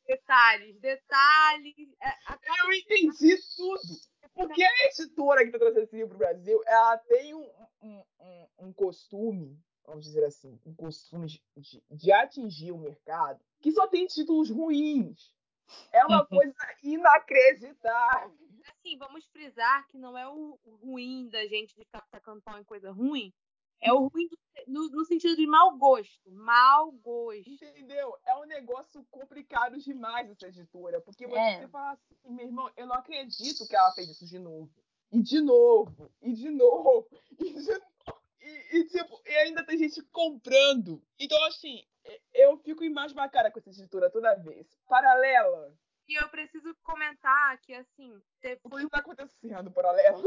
Detalhes, 0.06 0.78
detalhes. 0.78 1.74
É, 2.00 2.12
Eu 2.64 2.72
entendi 2.72 3.36
tudo. 3.56 3.82
Porque 4.34 4.62
a 4.62 4.86
editora 4.88 5.44
que 5.44 5.50
tá 5.50 5.58
trazendo 5.58 5.82
esse 5.82 5.96
livro 5.96 6.10
pro 6.10 6.18
Brasil, 6.18 6.62
ela 6.66 6.98
tem 6.98 7.34
um, 7.34 7.50
um, 7.82 8.04
um, 8.20 8.48
um 8.58 8.72
costume, 8.72 9.58
vamos 9.84 10.04
dizer 10.04 10.24
assim, 10.24 10.60
um 10.64 10.74
costume 10.74 11.26
de, 11.26 11.42
de, 11.56 11.82
de 11.90 12.12
atingir 12.12 12.70
o 12.70 12.78
mercado 12.78 13.40
que 13.60 13.72
só 13.72 13.88
tem 13.88 14.06
títulos 14.06 14.50
ruins. 14.50 15.34
É 15.90 16.04
uma 16.04 16.24
coisa 16.24 16.54
inacreditável. 16.82 18.45
Assim, 18.70 18.96
vamos 18.98 19.24
frisar 19.26 19.86
que 19.88 19.98
não 19.98 20.16
é 20.16 20.28
o 20.28 20.58
ruim 20.82 21.28
da 21.28 21.46
gente 21.46 21.74
de 21.74 21.84
ficar 21.84 22.02
tacando 22.10 22.42
pau 22.42 22.58
em 22.58 22.64
coisa 22.64 22.90
ruim. 22.90 23.32
É 23.80 23.92
o 23.92 24.08
ruim 24.08 24.26
do- 24.28 24.38
no, 24.66 24.88
no 24.88 25.04
sentido 25.04 25.36
de 25.36 25.46
mau 25.46 25.76
gosto. 25.76 26.30
Mau 26.30 26.90
gosto. 26.92 27.50
Entendeu? 27.50 28.16
É 28.24 28.34
um 28.36 28.46
negócio 28.46 29.04
complicado 29.10 29.78
demais 29.78 30.30
essa 30.30 30.48
editora. 30.48 31.00
Porque 31.00 31.26
você 31.26 31.38
É. 31.38 31.68
fala 31.68 31.92
assim, 31.92 32.16
meu 32.24 32.46
irmão, 32.46 32.70
eu 32.76 32.86
não 32.86 32.94
acredito 32.94 33.66
que 33.68 33.76
ela 33.76 33.92
fez 33.92 34.08
isso 34.08 34.26
de 34.26 34.38
novo. 34.38 34.70
E 35.12 35.22
de 35.22 35.40
novo, 35.40 36.10
e 36.20 36.32
de 36.32 36.50
novo, 36.50 37.06
e 37.38 37.52
de 37.52 37.68
novo. 37.70 38.22
E, 38.40 38.78
e, 38.78 38.84
tipo, 38.88 39.20
e 39.26 39.36
ainda 39.36 39.64
tem 39.64 39.76
gente 39.78 40.02
comprando. 40.04 41.02
Então, 41.18 41.42
assim, 41.44 41.84
eu 42.32 42.56
fico 42.58 42.82
embasbacada 42.84 43.50
com 43.50 43.58
essa 43.58 43.70
editora 43.70 44.10
toda 44.10 44.34
vez. 44.36 44.66
Paralela. 44.88 45.76
E 46.08 46.14
eu 46.14 46.28
preciso 46.28 46.74
comentar 46.82 47.58
que, 47.62 47.74
assim, 47.74 48.20
teve- 48.40 48.60
O 48.64 48.70
que 48.70 48.88
tá 48.88 48.98
acontecendo, 48.98 49.70
paralela? 49.72 50.22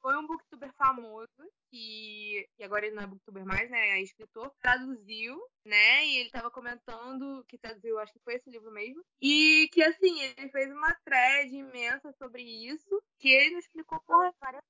foi 0.00 0.16
um 0.16 0.26
booktuber 0.26 0.72
famoso, 0.72 1.30
que, 1.70 2.44
que 2.56 2.64
agora 2.64 2.84
ele 2.84 2.96
não 2.96 3.04
é 3.04 3.06
booktuber 3.06 3.46
mais, 3.46 3.70
né? 3.70 3.90
É 3.90 4.02
escritor, 4.02 4.52
traduziu, 4.60 5.40
né? 5.64 6.04
E 6.04 6.16
ele 6.18 6.30
tava 6.30 6.50
comentando 6.50 7.44
que 7.44 7.56
traduziu, 7.56 8.00
acho 8.00 8.12
que 8.12 8.18
foi 8.24 8.34
esse 8.34 8.50
livro 8.50 8.72
mesmo. 8.72 9.00
E 9.20 9.68
que, 9.72 9.80
assim, 9.80 10.20
ele 10.20 10.48
fez 10.50 10.72
uma 10.72 10.92
thread 11.04 11.54
imensa 11.54 12.12
sobre 12.18 12.42
isso, 12.42 13.00
que 13.20 13.28
ele 13.28 13.52
não 13.52 13.58
explicou 13.60 14.00
porra. 14.00 14.34
Várias. 14.40 14.64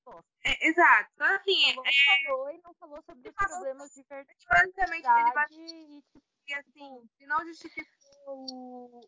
É, 0.45 0.69
exato. 0.69 1.11
Então, 1.15 1.27
assim, 1.35 1.75
Falou, 1.75 1.85
falou 2.27 2.51
e 2.51 2.61
não 2.63 2.75
falou 2.75 3.03
sobre 3.03 3.29
os 3.31 3.35
problemas 3.35 3.91
de 3.95 4.03
verdade 4.03 4.45
basicamente, 4.47 5.07
ele 5.07 5.33
vai 5.33 5.47
e 5.51 6.03
tipo, 6.03 6.23
que 6.45 6.55
assim, 6.55 7.09
se 7.17 7.27
não 7.27 7.47
justificou 7.47 7.87
o- 8.27 9.01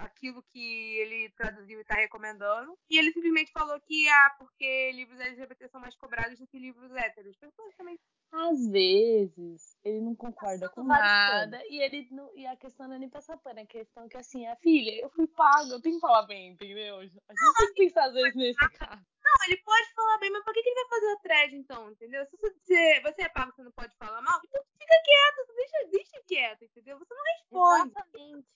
aquilo 0.00 0.42
que 0.52 0.96
ele 0.98 1.30
traduziu 1.30 1.78
e 1.78 1.82
está 1.82 1.94
recomendando, 1.94 2.76
e 2.88 2.98
ele 2.98 3.12
simplesmente 3.12 3.52
falou 3.52 3.78
que 3.80 4.08
ah, 4.08 4.34
porque 4.38 4.92
livros 4.92 5.20
LGBT 5.20 5.68
são 5.68 5.80
mais 5.80 5.96
cobrados 5.96 6.38
do 6.38 6.46
que 6.46 6.58
livros 6.58 6.90
héteros. 6.92 7.36
Foi 7.38 7.50
basicamente 7.56 8.00
Às 8.32 8.66
vezes, 8.68 9.76
ele 9.84 10.00
não 10.00 10.14
concorda 10.14 10.68
com 10.68 10.82
nada 10.84 11.62
e 11.68 11.80
ele 11.82 12.08
não, 12.10 12.30
e 12.36 12.46
a 12.46 12.56
questão 12.56 12.88
não 12.88 12.96
é 12.96 12.98
nem 12.98 13.08
passar 13.10 13.36
pano, 13.38 13.60
a 13.60 13.66
questão 13.66 14.04
é 14.04 14.08
que 14.08 14.16
assim, 14.16 14.46
a 14.46 14.56
filha, 14.56 14.92
eu 15.00 15.10
fui 15.10 15.26
paga, 15.26 15.72
eu 15.72 15.80
tenho 15.80 15.96
que 15.96 16.00
falar 16.00 16.26
bem, 16.26 16.52
entendeu? 16.52 16.98
A 16.98 17.02
gente 17.04 17.20
tem 17.26 17.66
que 17.68 17.84
pensar 17.84 18.06
às 18.06 18.12
vezes 18.12 18.34
nesse 18.34 18.70
caso. 18.78 19.02
Não, 19.30 19.46
ele 19.46 19.62
pode 19.62 19.94
falar 19.94 20.18
bem, 20.18 20.30
mas 20.30 20.44
por 20.44 20.52
que, 20.52 20.62
que 20.62 20.68
ele 20.68 20.80
vai 20.82 20.88
fazer 20.88 21.12
a 21.12 21.16
thread 21.18 21.56
então, 21.56 21.90
entendeu? 21.90 22.26
Se 22.26 22.36
você, 22.36 23.00
você 23.00 23.22
é 23.22 23.28
pago, 23.28 23.52
você 23.54 23.62
não 23.62 23.72
pode 23.72 23.94
falar 23.96 24.20
mal, 24.22 24.40
então 24.44 24.62
fica 24.78 24.94
quieto, 25.04 25.54
deixa, 25.54 25.90
deixa 25.90 26.22
quieto, 26.26 26.64
entendeu? 26.64 26.98
Você 26.98 27.14
não 27.14 27.24
responde. 27.24 27.90
exatamente. 27.90 28.48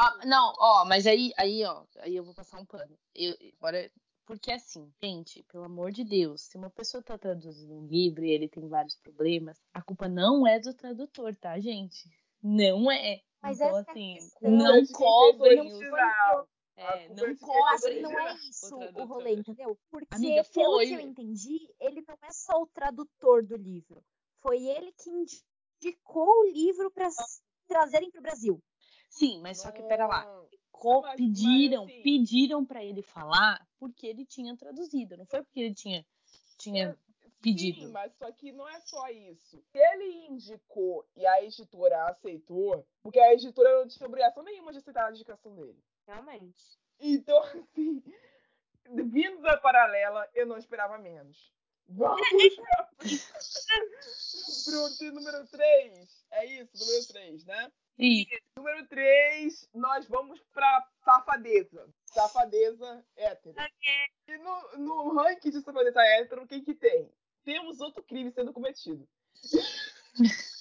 Ah, 0.00 0.20
não, 0.24 0.54
ó, 0.58 0.84
mas 0.84 1.06
aí, 1.06 1.32
aí, 1.36 1.64
ó, 1.64 1.84
aí 1.98 2.16
eu 2.16 2.24
vou 2.24 2.34
passar 2.34 2.58
um 2.58 2.64
pano. 2.64 2.96
Eu, 3.14 3.36
agora, 3.58 3.90
porque 4.24 4.50
assim, 4.52 4.90
gente, 5.02 5.42
pelo 5.44 5.64
amor 5.64 5.90
de 5.90 6.04
Deus, 6.04 6.42
se 6.42 6.56
uma 6.56 6.70
pessoa 6.70 7.02
tá 7.02 7.18
traduzindo 7.18 7.74
um 7.74 7.86
livro 7.86 8.24
e 8.24 8.30
ele 8.30 8.48
tem 8.48 8.66
vários 8.68 8.96
problemas, 8.96 9.58
a 9.72 9.82
culpa 9.82 10.08
não 10.08 10.46
é 10.46 10.58
do 10.58 10.74
tradutor, 10.74 11.34
tá, 11.36 11.58
gente? 11.58 12.08
Não 12.42 12.90
é. 12.90 13.20
Mas 13.42 13.60
então, 13.60 13.76
é 13.76 13.80
assim, 13.80 14.14
questão. 14.14 14.50
não 14.50 14.86
cobrem 14.86 15.60
o 15.60 15.66
os. 15.66 16.48
É, 16.80 17.06
A 17.06 17.08
culpa 17.08 17.14
não 17.14 17.28
é 17.28 18.00
não 18.00 18.20
é 18.20 18.22
original. 18.24 18.36
isso 18.48 18.76
o 18.76 19.02
o 19.02 19.04
rolê, 19.04 19.32
entendeu? 19.34 19.78
Porque, 19.90 20.14
Amiga, 20.14 20.44
pelo 20.44 20.78
que 20.78 20.92
eu 20.92 21.00
entendi, 21.00 21.74
ele 21.80 22.04
não 22.06 22.16
é 22.22 22.32
só 22.32 22.62
o 22.62 22.66
tradutor 22.66 23.44
do 23.44 23.56
livro. 23.56 24.04
Foi 24.40 24.64
ele 24.64 24.92
que 24.92 25.10
indicou 25.10 26.28
o 26.40 26.50
livro 26.50 26.90
para 26.90 27.08
trazerem 27.66 28.10
para 28.10 28.20
o 28.20 28.22
Brasil. 28.22 28.62
Sim, 29.10 29.40
mas 29.40 29.60
só 29.60 29.72
que 29.72 29.82
pera 29.82 30.06
lá. 30.06 30.24
Não. 30.24 30.48
Co- 30.70 31.00
mas- 31.02 31.10
mas 31.10 31.16
pediram, 31.16 31.84
assim- 31.84 32.02
pediram 32.02 32.64
para 32.64 32.84
ele 32.84 33.02
falar 33.02 33.66
porque 33.80 34.06
ele 34.06 34.24
tinha 34.24 34.56
traduzido, 34.56 35.16
não 35.16 35.26
foi 35.26 35.42
porque 35.42 35.58
ele 35.60 35.74
tinha 35.74 36.06
tinha 36.56 36.96
pedido. 37.42 37.80
Sim, 37.80 37.88
mas 37.92 38.12
só 38.16 38.30
que 38.32 38.52
não 38.52 38.68
é 38.68 38.78
só 38.80 39.08
isso. 39.08 39.60
Se 39.72 39.78
ele 39.78 40.26
indicou 40.28 41.04
e 41.16 41.26
a 41.26 41.42
editora 41.42 42.04
aceitou, 42.08 42.86
porque 43.02 43.18
a 43.18 43.32
editora 43.34 43.80
não 43.80 43.88
tinha 43.88 44.06
obrigação 44.06 44.42
nenhuma 44.44 44.70
de 44.70 44.78
aceitar 44.78 45.06
a 45.06 45.10
indicação 45.10 45.52
dele. 45.56 45.78
Realmente. 46.08 46.64
Então, 46.98 47.38
assim, 47.42 48.02
vindo 48.86 49.42
da 49.42 49.58
paralela, 49.58 50.26
eu 50.34 50.46
não 50.46 50.56
esperava 50.56 50.96
menos. 50.96 51.52
Vamos 51.86 52.20
pro 54.64 55.12
número 55.12 55.46
3. 55.46 56.24
É 56.32 56.46
isso, 56.46 56.70
número 56.78 57.06
3, 57.08 57.44
né? 57.44 57.72
E 57.98 58.26
Número 58.56 58.86
3, 58.88 59.68
nós 59.74 60.08
vamos 60.08 60.40
pra 60.54 60.88
safadeza. 61.04 61.86
Safadeza 62.06 63.04
hétero. 63.14 63.54
E 64.28 64.38
no, 64.38 64.78
no 64.78 65.14
ranking 65.14 65.50
de 65.50 65.60
safadeza 65.60 66.00
hétero, 66.00 66.42
o 66.42 66.46
que 66.46 66.62
que 66.62 66.74
tem? 66.74 67.12
Temos 67.44 67.80
outro 67.80 68.02
crime 68.02 68.32
sendo 68.32 68.52
cometido. 68.52 69.06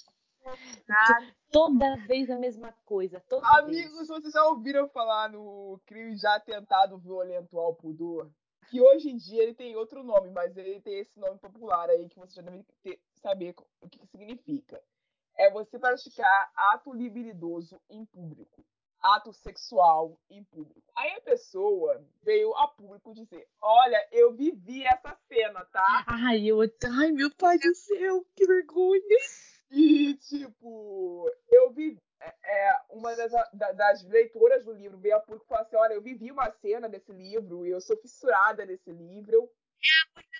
toda 1.51 1.95
vez 2.07 2.29
a 2.29 2.37
mesma 2.37 2.71
coisa, 2.85 3.19
Amigos, 3.59 3.97
vez. 3.97 4.07
vocês 4.07 4.33
já 4.33 4.43
ouviram 4.45 4.87
falar 4.89 5.29
no 5.29 5.79
crime 5.85 6.15
já 6.15 6.39
tentado 6.39 6.97
violento 6.97 7.57
ao 7.57 7.73
pudor? 7.75 8.29
Que 8.69 8.81
hoje 8.81 9.09
em 9.09 9.15
dia 9.15 9.43
ele 9.43 9.53
tem 9.53 9.75
outro 9.77 10.03
nome, 10.03 10.29
mas 10.29 10.55
ele 10.57 10.81
tem 10.81 10.99
esse 10.99 11.17
nome 11.17 11.39
popular 11.39 11.89
aí 11.89 12.09
que 12.09 12.19
você 12.19 12.35
já 12.35 12.41
deve 12.41 12.65
ter- 12.83 12.99
saber 13.15 13.55
o 13.81 13.87
que, 13.87 13.99
que 13.99 14.07
significa. 14.07 14.81
É 15.37 15.49
você 15.51 15.79
praticar 15.79 16.51
ato 16.55 16.91
libidoso 16.93 17.79
em 17.89 18.05
público. 18.05 18.65
Ato 18.99 19.31
sexual 19.31 20.19
em 20.29 20.43
público. 20.43 20.81
Aí 20.95 21.11
a 21.11 21.21
pessoa 21.21 22.03
veio 22.23 22.53
a 22.55 22.67
público 22.67 23.13
dizer: 23.13 23.47
Olha, 23.61 24.05
eu 24.11 24.33
vivi 24.33 24.83
essa 24.83 25.15
cena, 25.29 25.63
tá? 25.65 26.03
Ai, 26.07 26.47
eu, 26.47 26.57
ai, 26.99 27.11
meu 27.11 27.29
pai 27.35 27.59
do 27.59 27.73
céu, 27.75 28.25
que 28.35 28.45
vergonha. 28.47 29.01
E, 29.69 30.13
tipo, 30.15 31.29
eu 31.51 31.71
vi. 31.71 31.99
é, 32.21 32.69
é, 32.69 32.81
uma 32.89 33.15
das, 33.15 33.31
da- 33.53 33.71
das 33.73 34.03
leitoras 34.03 34.63
do 34.65 34.73
livro 34.73 34.97
veio 34.97 35.15
a 35.15 35.19
público 35.19 35.45
e 35.45 35.49
falou 35.49 35.63
assim: 35.63 35.75
Olha, 35.75 35.93
eu 35.93 36.01
vivi 36.01 36.31
uma 36.31 36.49
cena 36.51 36.87
desse 36.89 37.11
livro 37.11 37.65
e 37.65 37.69
eu 37.71 37.81
sou 37.81 37.97
fissurada 37.97 38.65
nesse 38.65 38.91
livro. 38.91 39.49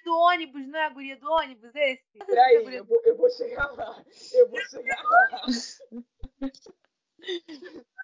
Do 0.03 0.15
ônibus, 0.17 0.67
não 0.67 0.79
é 0.79 0.85
a 0.85 0.89
guria 0.89 1.17
do 1.19 1.29
ônibus 1.29 1.75
esse? 1.75 2.17
Peraí, 2.25 2.75
eu 2.75 2.85
vou, 2.85 3.01
eu 3.03 3.15
vou 3.17 3.29
chegar 3.29 3.71
lá. 3.73 4.03
Eu 4.33 4.49
vou 4.49 4.59
chegar 4.61 5.03
lá. 5.03 5.41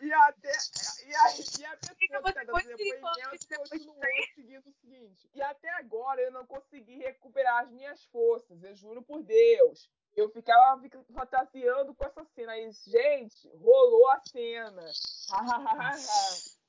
E 0.00 0.12
até. 0.12 0.50
E 1.06 1.14
a, 1.14 1.60
e 1.60 1.64
a 1.66 1.76
pessoa 1.76 1.96
que 1.98 2.08
tá 2.08 2.44
continuou 3.56 4.26
seguindo 4.34 4.66
o 4.66 4.72
seguinte. 4.72 5.30
E 5.34 5.42
até 5.42 5.68
agora 5.70 6.20
eu 6.22 6.30
não 6.32 6.46
consegui 6.46 6.96
recuperar 6.98 7.64
as 7.64 7.70
minhas 7.70 8.02
forças, 8.06 8.62
eu 8.62 8.74
juro 8.74 9.02
por 9.02 9.22
Deus. 9.22 9.90
Eu 10.16 10.28
ficava 10.30 10.80
fic- 10.80 11.04
fantasiando 11.12 11.94
com 11.94 12.04
essa 12.04 12.24
cena. 12.34 12.56
E, 12.58 12.70
gente, 12.72 13.48
rolou 13.56 14.08
a 14.10 14.20
cena. 14.26 14.82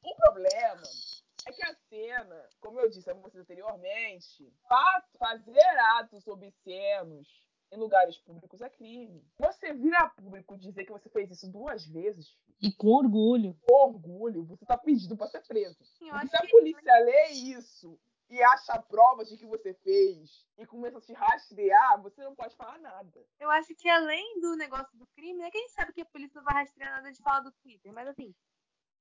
o 0.04 0.16
problema 0.16 0.82
é 1.48 1.52
que 1.52 1.64
a 1.64 1.74
cena, 1.90 2.50
como 2.60 2.80
eu 2.80 2.90
disse 2.90 3.10
a 3.10 3.14
vocês 3.14 3.42
anteriormente, 3.42 4.54
fa- 4.68 5.04
fazer 5.18 5.66
atos 5.98 6.28
obscenos 6.28 7.28
em 7.72 7.78
lugares 7.78 8.18
públicos 8.18 8.62
é 8.62 8.70
crime. 8.70 9.26
Você 9.40 9.74
vir 9.74 9.94
a 9.96 10.10
público 10.10 10.58
dizer 10.58 10.86
que 10.86 10.92
você 10.92 11.10
fez 11.10 11.32
isso 11.32 11.50
duas 11.50 11.86
vezes, 11.86 12.38
E 12.62 12.72
com 12.74 12.90
orgulho. 12.90 13.58
com 13.68 13.74
orgulho, 13.74 14.44
você 14.46 14.66
tá 14.66 14.78
pedindo 14.78 15.16
pra 15.16 15.28
ser 15.28 15.42
preso. 15.48 15.78
Acho 16.12 16.28
se 16.28 16.36
a 16.36 16.42
que 16.42 16.50
polícia 16.50 17.00
lê 17.00 17.28
isso 17.30 18.00
e 18.30 18.42
acha 18.44 18.82
provas 18.84 19.30
de 19.30 19.38
que 19.38 19.46
você 19.46 19.74
fez 19.74 20.46
e 20.58 20.66
começa 20.66 20.98
a 20.98 21.02
te 21.02 21.14
rastrear, 21.14 22.02
você 22.02 22.24
não 22.24 22.36
pode 22.36 22.56
falar 22.56 22.78
nada. 22.80 23.26
Eu 23.40 23.50
acho 23.52 23.74
que 23.76 23.90
além 23.90 24.40
do 24.40 24.56
negócio 24.56 24.98
do 24.98 25.08
crime, 25.16 25.42
é 25.44 25.52
que 25.52 25.58
a 25.58 25.62
gente 25.62 25.74
sabe 25.74 25.94
que 25.94 26.02
a 26.02 26.06
polícia 26.06 26.38
não 26.38 26.44
vai 26.46 26.64
rastrear 26.64 26.92
nada 26.92 27.12
de 27.12 27.22
falar 27.22 27.42
do 27.42 27.52
Twitter, 27.54 27.92
mas 27.94 28.08
assim, 28.08 28.34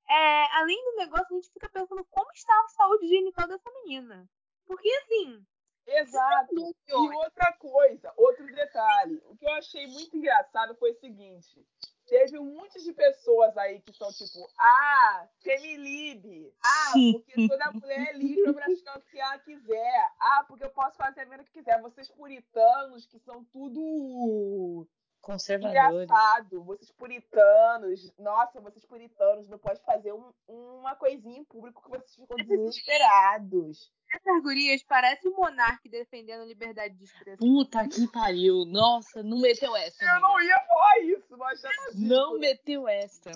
é, 0.09 0.57
além 0.57 0.77
do 0.91 0.97
negócio, 0.97 1.27
a 1.31 1.35
gente 1.35 1.51
fica 1.51 1.69
pensando 1.69 2.05
como 2.09 2.31
está 2.33 2.53
a 2.53 2.67
saúde 2.69 3.07
genital 3.07 3.47
dessa 3.47 3.69
menina. 3.83 4.29
Porque 4.65 4.89
assim, 5.03 5.45
Exato. 5.87 6.75
E 6.87 6.93
outra 6.93 7.53
coisa, 7.53 8.13
outro 8.17 8.45
detalhe. 8.45 9.21
O 9.25 9.35
que 9.35 9.45
eu 9.45 9.53
achei 9.53 9.87
muito 9.87 10.15
engraçado 10.15 10.75
foi 10.75 10.91
o 10.91 10.99
seguinte. 10.99 11.65
Teve 12.07 12.37
um 12.37 12.55
monte 12.55 12.83
de 12.83 12.91
pessoas 12.91 13.57
aí 13.57 13.79
que 13.79 13.93
são 13.93 14.11
tipo, 14.11 14.45
ah, 14.59 15.27
femilib. 15.41 16.53
Ah, 16.61 16.91
porque 17.13 17.47
toda 17.47 17.71
mulher 17.71 18.09
é 18.09 18.13
livre 18.13 18.43
pra 18.43 18.65
praticar 18.65 18.97
o 18.97 19.01
que 19.01 19.19
ela 19.19 19.39
quiser. 19.39 20.11
Ah, 20.19 20.43
porque 20.47 20.65
eu 20.65 20.71
posso 20.71 20.97
fazer 20.97 21.21
a 21.21 21.41
o 21.41 21.45
que 21.45 21.51
quiser. 21.51 21.81
Vocês 21.81 22.09
puritanos 22.09 23.05
que 23.05 23.17
são 23.19 23.45
tudo 23.45 24.87
Conservadores. 25.21 26.03
engraçado. 26.09 26.63
Vocês 26.63 26.91
puritanos, 26.91 28.11
nossa, 28.17 28.59
vocês 28.59 28.83
puritanos 28.85 29.47
não 29.47 29.57
podem 29.59 29.81
fazer 29.83 30.11
um- 30.13 30.33
uma 30.47 30.95
coisinha 30.95 31.37
em 31.39 31.43
público 31.45 31.81
que 31.83 31.89
vocês 31.89 32.15
ficam 32.15 32.37
desesperados. 32.37 33.91
Essas 34.13 34.41
gurias 34.43 34.83
parecem 34.83 35.31
um 35.31 35.35
monarca 35.35 35.87
defendendo 35.89 36.41
a 36.41 36.45
liberdade 36.45 36.95
de 36.95 37.03
expressão. 37.05 37.37
Puta 37.47 37.87
que 37.87 38.07
pariu. 38.11 38.65
Nossa, 38.65 39.23
não 39.23 39.39
meteu 39.39 39.73
essa. 39.75 40.03
Eu 40.03 40.09
amiga. 40.09 40.27
não 40.27 40.41
ia 40.41 40.59
falar 40.67 40.99
isso, 40.99 41.37
mas 41.37 41.61
já 41.61 41.69
Não 41.95 42.37
meteu 42.39 42.87
essa. 42.87 43.31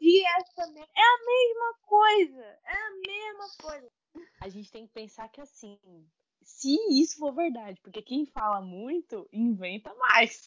E 0.00 0.24
essa 0.38 0.66
me- 0.68 0.80
é 0.80 1.02
a 1.02 1.18
mesma 1.26 1.74
coisa. 1.86 2.58
É 2.64 2.72
a 2.72 2.90
mesma 3.06 3.48
coisa. 3.60 3.90
A 4.40 4.48
gente 4.48 4.70
tem 4.72 4.86
que 4.86 4.92
pensar 4.94 5.28
que 5.28 5.40
assim, 5.42 5.78
se 6.42 6.74
isso 6.90 7.18
for 7.18 7.34
verdade, 7.34 7.78
porque 7.82 8.00
quem 8.00 8.24
fala 8.24 8.62
muito 8.62 9.28
inventa 9.30 9.92
mais. 9.96 10.46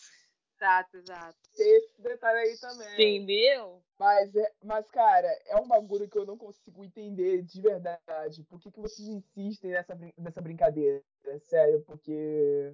Exato, 0.63 0.97
exato. 0.97 1.37
Tem 1.57 1.75
esse 1.75 2.01
detalhe 2.01 2.39
aí 2.39 2.57
também. 2.57 2.93
Entendeu? 2.93 3.83
Mas, 3.99 4.33
é, 4.33 4.53
mas, 4.63 4.89
cara, 4.89 5.27
é 5.45 5.57
um 5.57 5.67
bagulho 5.67 6.07
que 6.07 6.17
eu 6.17 6.25
não 6.25 6.37
consigo 6.37 6.85
entender 6.85 7.41
de 7.41 7.61
verdade. 7.61 8.43
Por 8.43 8.61
que, 8.61 8.71
que 8.71 8.79
vocês 8.79 9.09
insistem 9.09 9.71
nessa, 9.71 9.93
nessa 10.17 10.41
brincadeira? 10.41 11.03
Sério, 11.41 11.81
porque. 11.81 12.73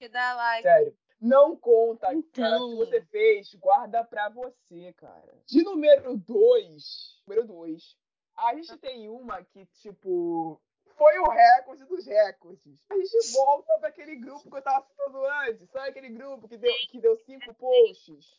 Que 0.00 0.08
dá 0.08 0.34
like. 0.34 0.62
Sério. 0.62 0.96
Não 1.20 1.56
conta, 1.56 2.06
cara. 2.06 2.16
Então. 2.16 2.70
Se 2.70 2.76
você 2.76 3.02
fez, 3.02 3.54
guarda 3.54 4.04
pra 4.04 4.28
você, 4.28 4.92
cara. 4.94 5.40
De 5.46 5.62
número 5.62 6.16
2. 6.16 7.22
Número 7.24 7.46
2. 7.46 7.96
A 8.36 8.54
gente 8.56 8.76
tem 8.78 9.08
uma 9.08 9.44
que, 9.44 9.64
tipo. 9.66 10.60
Foi 10.98 11.18
o 11.20 11.28
recorde 11.30 11.84
dos 11.84 12.04
recordes. 12.06 12.84
A 12.90 12.94
gente 12.96 13.32
volta 13.32 13.78
pra 13.78 13.88
aquele 13.88 14.16
grupo 14.16 14.50
que 14.50 14.56
eu 14.56 14.62
tava 14.62 14.84
citando 14.84 15.24
antes. 15.24 15.70
Sabe 15.70 15.88
aquele 15.90 16.08
grupo 16.10 16.48
que 16.48 16.56
deu, 16.58 16.72
que 16.90 17.00
deu 17.00 17.14
cinco 17.16 17.54
posts? 17.54 18.38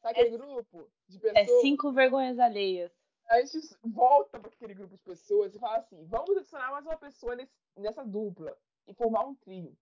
Sabe 0.00 0.20
aquele 0.20 0.38
grupo 0.38 0.88
de 1.08 1.18
É 1.28 1.32
pessoas? 1.32 1.60
cinco 1.62 1.92
vergonhas 1.92 2.38
alheias. 2.38 2.92
a 3.28 3.40
gente 3.44 3.76
volta 3.84 4.38
para 4.38 4.48
aquele 4.48 4.74
grupo 4.74 4.94
de 4.94 5.02
pessoas 5.02 5.52
e 5.54 5.58
fala 5.58 5.78
assim: 5.78 6.04
vamos 6.06 6.36
adicionar 6.36 6.70
mais 6.70 6.84
uma 6.86 6.96
pessoa 6.96 7.34
nesse- 7.34 7.52
nessa 7.76 8.04
dupla 8.04 8.56
e 8.86 8.94
formar 8.94 9.24
um 9.26 9.34
trio. 9.34 9.76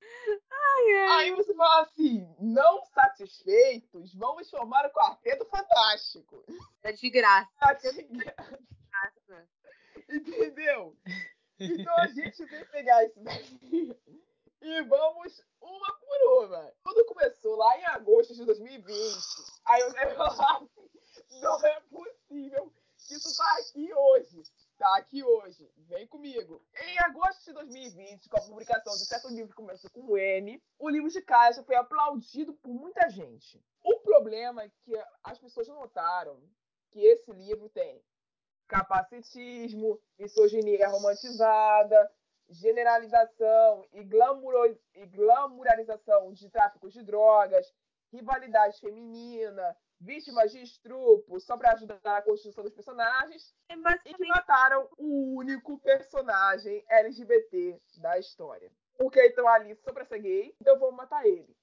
Aí 1.10 1.30
você 1.32 1.54
fala 1.54 1.82
assim: 1.82 2.26
não 2.40 2.82
satisfeitos, 2.86 4.14
vamos 4.14 4.48
formar 4.48 4.86
o 4.86 4.90
Quarteto 4.92 5.44
Fantástico. 5.44 6.42
É 6.82 6.92
de 6.92 7.10
graça. 7.10 7.50
Entendeu? 10.08 10.96
Então 11.58 11.96
a 11.98 12.06
gente 12.08 12.46
que 12.46 12.64
pegar 12.66 13.04
isso 13.04 13.20
daqui 13.20 13.96
e 14.60 14.82
vamos 14.82 15.44
uma 15.60 15.92
por 15.98 16.44
uma. 16.44 16.72
Tudo 16.82 17.04
começou 17.04 17.54
lá 17.54 17.78
em 17.78 17.84
agosto 17.86 18.34
de 18.34 18.44
2020. 18.44 18.92
Aí 19.66 19.80
eu 19.82 19.92
falar 20.16 20.56
assim: 20.56 21.40
não 21.40 21.66
é 21.66 21.80
possível 21.82 22.72
que 22.96 23.14
isso 23.14 23.36
tá 23.36 23.56
aqui 23.58 23.92
hoje. 23.92 24.42
Tá 24.78 24.96
aqui 24.96 25.22
hoje. 25.22 25.70
Vem 25.76 26.06
comigo. 26.08 26.64
Em 26.74 26.98
agosto 26.98 27.44
de 27.44 27.52
2020, 27.52 28.28
com 28.28 28.36
a 28.38 28.42
publicação 28.42 28.92
de 28.94 29.06
certo 29.06 29.28
livro 29.28 29.50
que 29.50 29.54
começa 29.54 29.88
com 29.90 30.18
N, 30.18 30.60
o 30.78 30.88
livro 30.88 31.08
de 31.10 31.22
caixa 31.22 31.62
foi 31.62 31.76
aplaudido 31.76 32.54
por 32.54 32.74
muita 32.74 33.08
gente. 33.08 33.62
O 33.84 34.00
problema 34.00 34.64
é 34.64 34.68
que 34.68 34.92
as 35.22 35.38
pessoas 35.38 35.68
notaram 35.68 36.42
que 36.90 37.00
esse 37.00 37.30
livro 37.32 37.68
tem 37.68 38.02
capacitismo, 38.66 40.00
misoginia 40.18 40.88
romantizada, 40.88 42.10
generalização 42.48 43.86
e, 43.92 44.02
glamouro- 44.04 44.78
e 44.94 45.06
glamourarização 45.06 46.32
de 46.32 46.48
tráfico 46.50 46.88
de 46.90 47.02
drogas, 47.02 47.72
rivalidade 48.12 48.78
feminina, 48.80 49.76
vítimas 50.00 50.52
de 50.52 50.62
estupro, 50.62 51.40
só 51.40 51.56
para 51.56 51.72
ajudar 51.72 51.98
na 52.04 52.22
construção 52.22 52.62
dos 52.62 52.72
personagens, 52.74 53.54
É 53.68 53.72
e 53.72 53.76
que 53.76 53.82
basicamente 53.82 54.28
mataram 54.28 54.88
o 54.98 55.36
único 55.36 55.78
personagem 55.78 56.84
LGBT 56.88 57.80
da 57.98 58.18
história. 58.18 58.70
Porque 58.96 59.24
então 59.26 59.48
ali 59.48 59.74
só 59.76 59.92
pra 59.92 60.04
ser 60.04 60.20
gay, 60.20 60.54
então 60.60 60.78
vamos 60.78 60.96
matar 60.96 61.26
ele. 61.26 61.56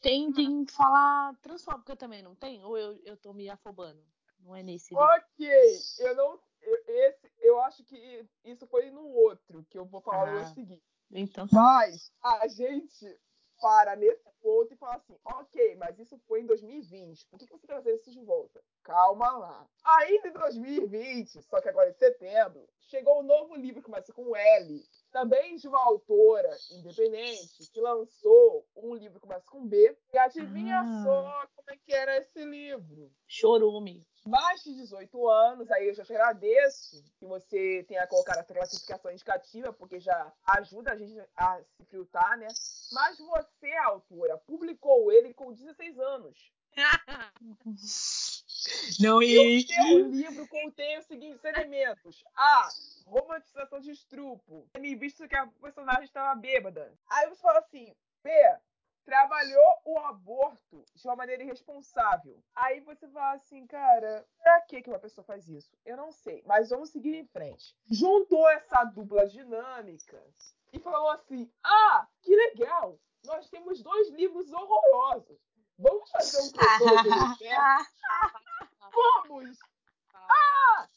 Tem, 0.00 0.32
tem 0.32 0.64
que 0.64 0.72
falar 0.74 1.34
transfóbica 1.40 1.96
também, 1.96 2.22
não 2.22 2.34
tem? 2.34 2.62
Ou 2.64 2.76
eu, 2.76 3.00
eu 3.04 3.16
tô 3.16 3.32
me 3.32 3.48
afobando? 3.48 4.02
Não 4.42 4.54
é 4.56 4.62
nesse 4.62 4.92
livro. 4.94 5.04
Ok, 5.04 5.78
eu 6.00 6.14
não. 6.16 6.40
eu- 6.60 6.84
esse, 6.86 7.32
eu 7.40 7.60
acho 7.62 7.82
que 7.84 8.24
isso 8.44 8.66
foi 8.68 8.90
no 8.90 9.04
outro, 9.08 9.64
que 9.68 9.76
eu 9.78 9.84
vou 9.84 10.00
falar 10.00 10.42
Ah. 10.42 10.54
seguinte. 10.54 10.82
Então, 11.10 11.46
Mas 11.52 12.10
a 12.22 12.46
gente 12.48 13.18
para 13.60 13.94
nesse 13.96 14.28
ponto 14.40 14.72
e 14.72 14.76
fala 14.76 14.96
assim: 14.96 15.16
ok, 15.24 15.76
mas 15.76 15.98
isso 15.98 16.18
foi 16.26 16.40
em 16.40 16.46
2020, 16.46 17.26
por 17.28 17.38
que, 17.38 17.46
que 17.46 17.52
você 17.52 17.66
tá 17.66 17.74
trazendo 17.74 17.96
isso 17.96 18.10
de 18.10 18.20
volta? 18.20 18.62
Calma 18.82 19.30
lá. 19.38 19.68
Ainda 19.84 20.28
em 20.28 20.32
2020, 20.32 21.42
só 21.42 21.60
que 21.60 21.68
agora 21.68 21.90
em 21.90 21.94
setembro, 21.94 22.66
chegou 22.80 23.20
um 23.20 23.22
novo 23.24 23.54
livro 23.54 23.80
que 23.80 23.86
começa 23.86 24.12
com 24.12 24.34
L, 24.34 24.84
também 25.12 25.56
de 25.56 25.68
uma 25.68 25.78
autora 25.84 26.50
independente, 26.72 27.70
que 27.70 27.80
lançou 27.80 28.66
um 28.74 28.94
livro 28.94 29.20
que 29.20 29.26
começa 29.26 29.44
com 29.50 29.66
B. 29.66 29.96
E 30.12 30.18
adivinha 30.18 30.80
Ah. 30.80 31.02
só 31.04 31.46
como 31.54 31.70
é 31.70 31.76
que 31.76 31.92
era 31.92 32.16
esse 32.16 32.42
livro? 32.44 33.12
chorume. 33.26 34.04
mais 34.24 34.62
de 34.62 34.72
18 34.74 35.28
anos, 35.28 35.68
aí 35.70 35.88
eu 35.88 35.94
já 35.94 36.04
te 36.04 36.12
agradeço 36.14 37.02
que 37.18 37.26
você 37.26 37.84
tenha 37.88 38.06
colocado 38.06 38.38
essa 38.38 38.54
classificação 38.54 39.10
indicativa, 39.10 39.72
porque 39.72 39.98
já 39.98 40.32
ajuda 40.58 40.92
a 40.92 40.96
gente 40.96 41.20
a 41.36 41.60
se 41.76 41.84
filtrar, 41.86 42.38
né? 42.38 42.46
Mas 42.92 43.18
você, 43.18 43.72
autora, 43.84 44.38
publicou 44.38 45.10
ele 45.10 45.34
com 45.34 45.52
16 45.52 45.98
anos. 45.98 46.52
Não 49.00 49.20
E 49.22 49.58
o 49.58 49.66
seu 49.66 49.98
livro 50.08 50.46
contém 50.46 50.98
os 50.98 51.06
seguintes 51.06 51.42
elementos. 51.44 52.22
A. 52.36 52.68
Romantização 53.06 53.80
de 53.80 53.90
estupro. 53.90 54.66
Me 54.78 54.94
visto 54.94 55.28
que 55.28 55.36
a 55.36 55.46
personagem 55.46 56.04
estava 56.04 56.34
bêbada. 56.34 56.92
Aí 57.08 57.28
você 57.28 57.40
fala 57.40 57.58
assim, 57.58 57.94
B. 58.22 58.30
Trabalhou 59.04 59.80
o 59.84 59.98
aborto 59.98 60.84
de 60.94 61.08
uma 61.08 61.16
maneira 61.16 61.42
irresponsável. 61.42 62.40
Aí 62.54 62.78
você 62.80 63.08
fala 63.08 63.32
assim, 63.32 63.66
cara, 63.66 64.24
pra 64.38 64.60
que 64.60 64.80
que 64.80 64.88
uma 64.88 64.98
pessoa 65.00 65.24
faz 65.24 65.48
isso? 65.48 65.76
Eu 65.84 65.96
não 65.96 66.12
sei, 66.12 66.40
mas 66.46 66.70
vamos 66.70 66.90
seguir 66.90 67.16
em 67.16 67.26
frente. 67.26 67.76
Juntou 67.90 68.48
essa 68.48 68.84
dupla 68.84 69.26
dinâmica 69.26 70.22
e 70.72 70.78
falou 70.78 71.10
assim: 71.10 71.50
ah, 71.64 72.06
que 72.20 72.34
legal! 72.34 72.96
Nós 73.24 73.48
temos 73.50 73.82
dois 73.82 74.08
livros 74.10 74.52
horrorosos. 74.52 75.38
Vamos 75.78 76.10
fazer 76.10 76.38
um 76.40 76.50
crossover 76.52 77.38
certo? 77.38 77.90
Vamos! 78.92 79.58
Ah! 80.14 80.88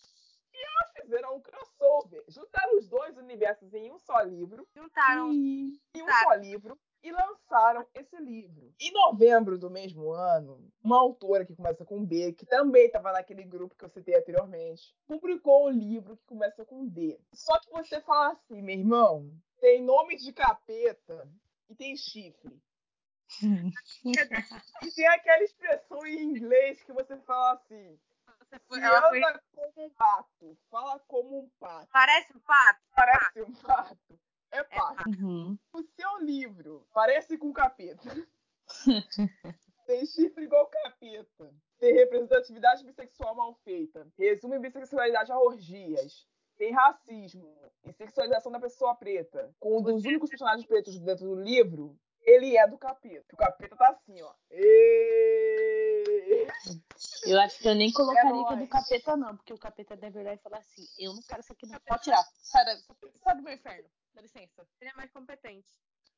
Elas 0.66 0.92
fizeram 1.02 1.36
um 1.36 1.42
crossover. 1.42 2.24
Juntaram 2.28 2.78
os 2.78 2.88
dois 2.88 3.18
universos 3.18 3.74
em 3.74 3.92
um 3.92 4.00
só 4.00 4.22
livro, 4.22 4.68
Juntaram. 4.76 5.32
em 5.32 5.80
um 5.96 6.06
Tá. 6.06 6.24
só 6.24 6.34
livro, 6.34 6.78
e 7.04 7.12
lançaram 7.12 7.86
esse 7.94 8.18
livro. 8.18 8.74
Em 8.80 8.92
novembro 8.92 9.60
do 9.60 9.70
mesmo 9.70 10.12
ano, 10.12 10.68
uma 10.84 10.98
autora 10.98 11.46
que 11.46 11.56
começa 11.56 11.86
com 11.86 12.04
B, 12.04 12.34
que 12.34 12.48
também 12.48 12.88
estava 12.88 13.12
naquele 13.12 13.44
grupo 13.44 13.76
que 13.76 13.86
eu 13.86 13.90
citei 13.90 14.16
anteriormente, 14.18 14.96
publicou 15.06 15.68
um 15.68 15.70
livro 15.70 16.18
que 16.18 16.26
começa 16.26 16.66
com 16.66 16.88
D. 16.88 17.20
Só 17.32 17.60
que 17.60 17.70
você 17.70 18.02
fala 18.02 18.32
assim, 18.34 18.60
meu 18.62 18.76
irmão, 18.76 19.32
tem 19.62 19.84
nome 19.84 20.16
de 20.18 20.34
capeta 20.34 21.30
e 21.70 21.76
tem 21.76 21.96
chifre. 21.96 22.60
E 24.84 24.92
tem 24.96 25.08
aquela 25.08 25.44
expressão 25.44 26.06
em 26.06 26.24
inglês 26.24 26.82
que 26.84 26.94
você 26.94 27.18
fala 27.22 27.54
assim, 27.54 28.00
Você 28.50 28.60
foi- 28.68 28.80
ela 28.82 29.10
foi- 29.10 29.22
como 29.54 29.86
um 29.88 29.90
pato, 29.92 30.58
fala 30.70 31.00
como 31.08 31.40
um 31.40 31.50
pato, 31.60 31.88
Parece 31.92 32.36
um 32.36 32.40
pato? 32.40 32.80
parece 32.96 33.42
um 33.42 33.54
pato, 33.54 34.20
é 34.52 34.64
pato. 34.64 35.10
Uhum. 35.10 35.58
O 35.74 35.84
seu 35.84 36.18
livro 36.20 36.88
parece 36.94 37.38
com 37.38 37.52
capeta. 37.54 38.10
Tem 39.86 40.06
chifre 40.06 40.46
igual 40.46 40.68
capeta. 40.68 41.54
Tem 41.80 41.94
representatividade 41.94 42.84
bissexual 42.84 43.36
mal 43.36 43.54
feita. 43.64 44.08
Resume 44.18 44.58
bissexualidade 44.60 45.32
a 45.32 45.38
orgias. 45.40 46.28
Tem 46.58 46.72
racismo 46.72 47.56
e 47.84 47.92
sexualização 47.94 48.52
da 48.52 48.60
pessoa 48.60 48.96
preta. 48.96 49.54
Com 49.60 49.78
um 49.78 49.82
dos 49.82 50.04
únicos 50.06 50.30
personagens 50.30 50.66
pretos 50.66 50.98
dentro 51.00 51.26
do 51.28 51.36
livro, 51.36 51.96
ele 52.22 52.58
é 52.58 52.66
do 52.68 52.78
capeta. 52.78 53.26
O 53.34 53.38
capeta 53.38 53.76
tá 53.76 53.90
assim, 53.90 54.20
ó. 54.22 54.34
Ê! 54.50 55.85
Eu 57.26 57.40
acho 57.40 57.60
que 57.60 57.68
eu 57.68 57.76
nem 57.76 57.92
colocaria 57.92 58.48
que 58.48 58.54
é 58.54 58.58
do 58.58 58.68
capeta, 58.68 59.18
não, 59.18 59.36
porque 59.36 59.54
o 59.54 59.58
capeta 59.58 59.96
deve 59.96 60.20
virar 60.20 60.34
e 60.34 60.38
falar 60.38 60.60
assim: 60.60 60.88
eu 60.98 61.14
não 61.14 61.22
quero 61.22 61.42
isso 61.42 61.52
aqui, 61.52 61.66
não. 61.66 61.80
Pode 61.80 62.04
tirar. 62.04 62.24
Sai, 62.38 62.64
sai 63.24 63.36
do 63.36 63.44
meu 63.44 63.54
inferno. 63.54 63.90
Dá 64.14 64.22
licença. 64.22 64.68
Ele 64.80 64.92
é 64.92 64.94
mais 64.94 65.12
competente 65.12 65.68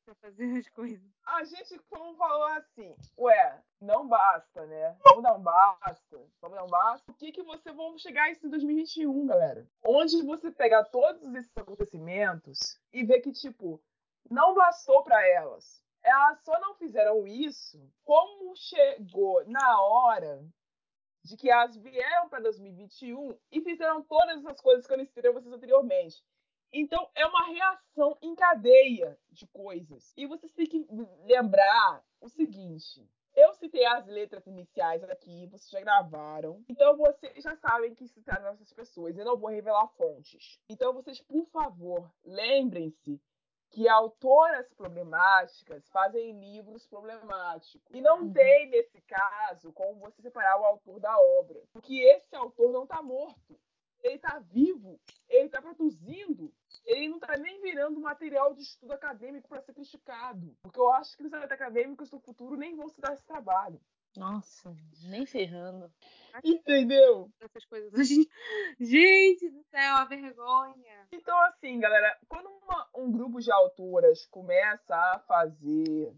pra 0.04 0.14
fazer 0.14 0.58
as 0.58 0.68
coisas. 0.70 1.00
A 1.26 1.44
gente, 1.44 1.78
como 1.90 2.16
falou 2.16 2.44
assim, 2.44 2.94
ué, 3.18 3.62
não 3.80 4.08
basta, 4.08 4.66
né? 4.66 4.96
Vamos 5.04 5.22
dar 5.22 5.34
um 5.34 5.42
basta. 5.42 6.18
Vamos 6.40 6.56
dar 6.56 6.64
um 6.64 6.68
basta. 6.68 7.10
O 7.10 7.14
que 7.14 7.32
que 7.32 7.42
você 7.42 7.72
vamos 7.72 8.00
chegar 8.00 8.30
isso 8.30 8.46
em 8.46 8.50
2021, 8.50 9.26
galera? 9.26 9.66
Onde 9.84 10.22
você 10.22 10.50
pegar 10.50 10.84
todos 10.84 11.22
esses 11.34 11.56
acontecimentos 11.56 12.78
e 12.92 13.04
ver 13.04 13.20
que, 13.20 13.32
tipo, 13.32 13.82
não 14.30 14.54
bastou 14.54 15.02
pra 15.02 15.26
elas. 15.26 15.82
Elas 16.08 16.42
só 16.42 16.58
não 16.60 16.74
fizeram 16.74 17.26
isso 17.26 17.78
como 18.04 18.56
chegou 18.56 19.44
na 19.46 19.82
hora 19.82 20.42
de 21.22 21.36
que 21.36 21.50
elas 21.50 21.76
vieram 21.76 22.28
para 22.28 22.40
2021 22.40 23.38
e 23.52 23.60
fizeram 23.60 24.02
todas 24.02 24.38
essas 24.38 24.60
coisas 24.60 24.86
que 24.86 24.92
eu 24.92 24.98
listei 24.98 25.28
a 25.28 25.32
vocês 25.32 25.52
anteriormente. 25.52 26.24
Então, 26.72 27.08
é 27.14 27.26
uma 27.26 27.46
reação 27.46 28.16
em 28.20 28.34
cadeia 28.34 29.18
de 29.30 29.46
coisas. 29.46 30.12
E 30.16 30.26
vocês 30.26 30.52
têm 30.52 30.66
que 30.66 30.86
lembrar 31.24 32.04
o 32.20 32.28
seguinte: 32.28 33.06
eu 33.34 33.54
citei 33.54 33.86
as 33.86 34.06
letras 34.06 34.46
iniciais 34.46 35.02
aqui, 35.04 35.46
vocês 35.46 35.70
já 35.70 35.80
gravaram. 35.80 36.62
Então 36.68 36.96
vocês 36.96 37.42
já 37.42 37.54
sabem 37.56 37.94
que 37.94 38.08
citaram 38.08 38.48
essas 38.48 38.72
pessoas. 38.72 39.16
Eu 39.16 39.24
não 39.24 39.38
vou 39.38 39.48
revelar 39.48 39.86
fontes. 39.96 40.60
Então 40.68 40.92
vocês, 40.92 41.20
por 41.20 41.46
favor, 41.46 42.10
lembrem-se 42.24 43.20
que 43.70 43.88
autoras 43.88 44.72
problemáticas 44.74 45.88
fazem 45.90 46.38
livros 46.38 46.86
problemáticos. 46.86 47.82
E 47.90 48.00
não 48.00 48.22
uhum. 48.22 48.32
tem, 48.32 48.70
nesse 48.70 49.00
caso, 49.02 49.72
como 49.72 50.00
você 50.00 50.22
separar 50.22 50.60
o 50.60 50.64
autor 50.64 51.00
da 51.00 51.14
obra. 51.18 51.62
Porque 51.72 51.94
esse 52.00 52.34
autor 52.34 52.72
não 52.72 52.84
está 52.84 53.02
morto. 53.02 53.58
Ele 54.02 54.14
está 54.14 54.38
vivo. 54.38 54.98
Ele 55.28 55.46
está 55.46 55.60
produzindo 55.60 56.52
ele 56.88 57.08
não 57.08 57.18
está 57.18 57.36
nem 57.36 57.60
virando 57.60 58.00
material 58.00 58.54
de 58.54 58.62
estudo 58.62 58.92
acadêmico 58.92 59.48
para 59.48 59.60
ser 59.60 59.74
criticado. 59.74 60.56
Porque 60.62 60.80
eu 60.80 60.90
acho 60.90 61.16
que 61.16 61.24
os 61.24 61.32
acadêmicos 61.32 62.08
do 62.08 62.18
futuro 62.18 62.56
nem 62.56 62.74
vão 62.74 62.88
se 62.88 63.00
dar 63.00 63.12
esse 63.12 63.24
trabalho. 63.24 63.80
Nossa, 64.18 64.74
nem 65.04 65.24
ferrando. 65.24 65.90
Entendeu? 66.42 67.30
Essas 67.40 67.64
coisas. 67.64 67.92
Gente 68.80 69.48
do 69.48 69.62
céu, 69.70 69.94
a 69.94 70.04
vergonha. 70.04 71.06
Então, 71.12 71.38
assim, 71.44 71.78
galera, 71.78 72.18
quando 72.28 72.48
uma, 72.48 72.88
um 72.96 73.12
grupo 73.12 73.40
de 73.40 73.50
autoras 73.50 74.26
começa 74.26 74.94
a 74.94 75.20
fazer 75.20 76.12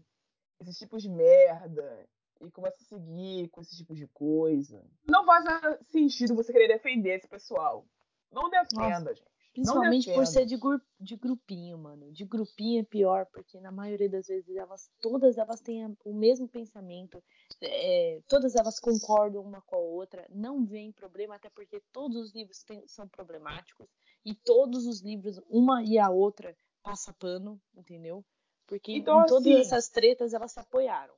esses 0.59 0.77
tipos 0.79 1.03
de 1.03 1.09
merda 1.09 2.09
e 2.41 2.49
começa 2.49 2.81
a 2.81 2.85
seguir 2.85 3.49
com 3.49 3.61
esse 3.61 3.77
tipo 3.77 3.93
de 3.93 4.07
coisa, 4.07 4.83
não 5.07 5.23
faz 5.23 5.45
sentido 5.87 6.35
você 6.35 6.51
querer 6.51 6.69
defender 6.69 7.17
esse 7.17 7.27
pessoal. 7.27 7.85
Não 8.31 8.49
defenda, 8.49 8.99
Nossa. 8.99 9.15
gente. 9.15 9.40
Principalmente 9.53 10.13
por 10.13 10.25
ser 10.25 10.45
de, 10.45 10.57
de 10.99 11.15
grupinho, 11.17 11.77
mano. 11.77 12.09
De 12.11 12.23
grupinho 12.23 12.81
é 12.81 12.83
pior, 12.83 13.25
porque 13.33 13.59
na 13.59 13.71
maioria 13.71 14.09
das 14.09 14.27
vezes 14.27 14.55
elas, 14.55 14.89
todas 15.01 15.37
elas 15.37 15.59
têm 15.59 15.97
o 16.05 16.13
mesmo 16.13 16.47
pensamento, 16.47 17.21
é, 17.61 18.21
todas 18.29 18.55
elas 18.55 18.79
concordam 18.79 19.41
uma 19.41 19.61
com 19.61 19.75
a 19.75 19.79
outra, 19.79 20.25
não 20.29 20.65
vem 20.65 20.93
problema, 20.93 21.35
até 21.35 21.49
porque 21.49 21.81
todos 21.91 22.15
os 22.15 22.33
livros 22.33 22.63
tem, 22.63 22.87
são 22.87 23.07
problemáticos 23.09 23.89
e 24.25 24.33
todos 24.33 24.85
os 24.85 25.01
livros, 25.01 25.41
uma 25.49 25.83
e 25.83 25.99
a 25.99 26.09
outra, 26.09 26.55
passa 26.81 27.13
pano, 27.13 27.61
entendeu? 27.75 28.23
Porque 28.65 28.93
então, 28.93 29.21
em 29.21 29.25
todas 29.25 29.47
assim, 29.47 29.59
essas 29.59 29.89
tretas 29.89 30.33
elas 30.33 30.53
se 30.53 30.59
apoiaram. 30.61 31.13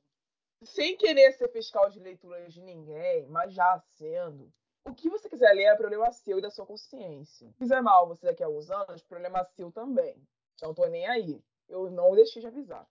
Sem 0.64 0.96
querer 0.96 1.32
ser 1.34 1.52
fiscal 1.52 1.88
de 1.88 2.00
leitura 2.00 2.48
de 2.48 2.60
ninguém, 2.60 3.28
mas 3.28 3.54
já 3.54 3.78
sendo, 3.96 4.52
o 4.84 4.94
que 4.94 5.08
você 5.08 5.28
quiser 5.28 5.52
ler 5.52 5.64
é 5.64 5.76
problema 5.76 6.10
seu 6.12 6.38
e 6.38 6.42
da 6.42 6.50
sua 6.50 6.66
consciência. 6.66 7.48
Se 7.48 7.58
fizer 7.58 7.80
mal 7.80 8.06
você 8.06 8.26
daqui 8.26 8.42
a 8.42 8.46
alguns 8.46 8.70
anos, 8.70 9.02
problema 9.02 9.44
seu 9.56 9.72
também. 9.72 10.16
Não 10.62 10.74
tô 10.74 10.86
nem 10.86 11.06
aí. 11.06 11.42
Eu 11.68 11.90
não 11.90 12.14
deixei 12.14 12.40
de 12.40 12.48
avisar. 12.48 12.86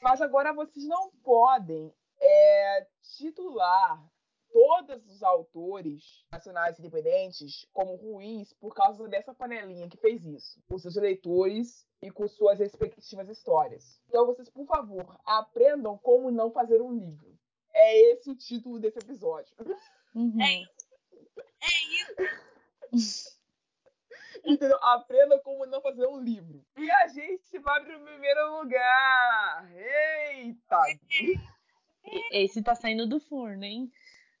Mas 0.00 0.20
agora 0.20 0.52
vocês 0.52 0.86
não 0.86 1.10
podem 1.22 1.92
é, 2.20 2.86
titular 3.16 4.02
todos 4.52 5.06
os 5.06 5.22
autores 5.22 6.24
nacionais 6.30 6.78
independentes 6.78 7.66
como 7.72 7.96
ruins 7.96 8.52
por 8.52 8.74
causa 8.74 9.08
dessa 9.08 9.34
panelinha 9.34 9.88
que 9.88 9.96
fez 9.96 10.24
isso, 10.24 10.62
com 10.68 10.78
seus 10.78 10.94
leitores 10.96 11.86
e 12.02 12.10
com 12.10 12.28
suas 12.28 12.58
respectivas 12.58 13.28
histórias. 13.28 14.00
Então 14.08 14.26
vocês, 14.26 14.50
por 14.50 14.66
favor, 14.66 15.18
aprendam 15.24 15.96
como 15.98 16.30
não 16.30 16.50
fazer 16.50 16.80
um 16.82 16.92
livro. 16.92 17.32
É 17.74 18.12
esse 18.12 18.30
o 18.30 18.36
título 18.36 18.78
desse 18.78 18.98
episódio. 18.98 19.56
Uhum. 20.14 20.40
É. 20.42 20.62
Entendeu? 24.44 24.76
Aprenda 24.82 25.38
como 25.40 25.66
não 25.66 25.80
fazer 25.80 26.06
um 26.06 26.20
livro. 26.20 26.64
E 26.76 26.90
a 26.90 27.08
gente 27.08 27.58
vai 27.60 27.84
pro 27.84 28.00
primeiro 28.00 28.58
lugar. 28.58 29.70
Eita! 29.72 30.80
Esse 32.32 32.62
tá 32.62 32.74
saindo 32.74 33.06
do 33.06 33.20
forno, 33.20 33.64
hein? 33.64 33.90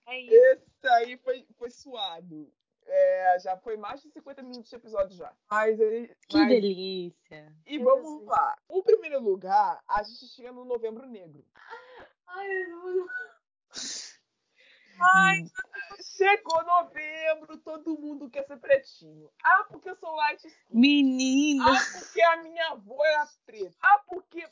É 0.06 0.20
isso. 0.20 0.34
Esse 0.34 0.88
aí 0.88 1.16
foi, 1.18 1.46
foi 1.56 1.70
suado. 1.70 2.52
É, 2.84 3.38
já 3.40 3.56
foi 3.56 3.76
mais 3.76 4.02
de 4.02 4.10
50 4.10 4.42
minutos 4.42 4.68
de 4.68 4.76
episódio 4.76 5.16
já. 5.16 5.32
Mas 5.48 5.78
ele. 5.78 6.14
Que 6.28 6.38
mas... 6.38 6.48
delícia! 6.48 7.54
E 7.64 7.78
vamos 7.78 8.26
lá. 8.26 8.58
O 8.68 8.82
primeiro 8.82 9.20
lugar, 9.20 9.80
a 9.86 10.02
gente 10.02 10.26
chega 10.28 10.50
no 10.52 10.64
Novembro 10.64 11.06
Negro. 11.06 11.44
Ai, 12.26 12.48
meu 12.48 13.06
Ai, 15.00 15.40
hum. 15.40 15.50
Chegou 16.00 16.64
novembro, 16.64 17.58
todo 17.58 17.98
mundo 17.98 18.30
quer 18.30 18.46
ser 18.46 18.58
pretinho. 18.58 19.30
Ah, 19.42 19.66
porque 19.68 19.90
eu 19.90 19.96
sou 19.96 20.14
light 20.14 20.46
skin. 20.46 20.56
Menina! 20.70 21.64
Ah, 21.66 21.98
porque 21.98 22.22
a 22.22 22.42
minha 22.42 22.68
avó 22.68 23.04
era 23.04 23.28
preta. 23.46 23.76
Ah, 23.80 24.02
porque. 24.06 24.44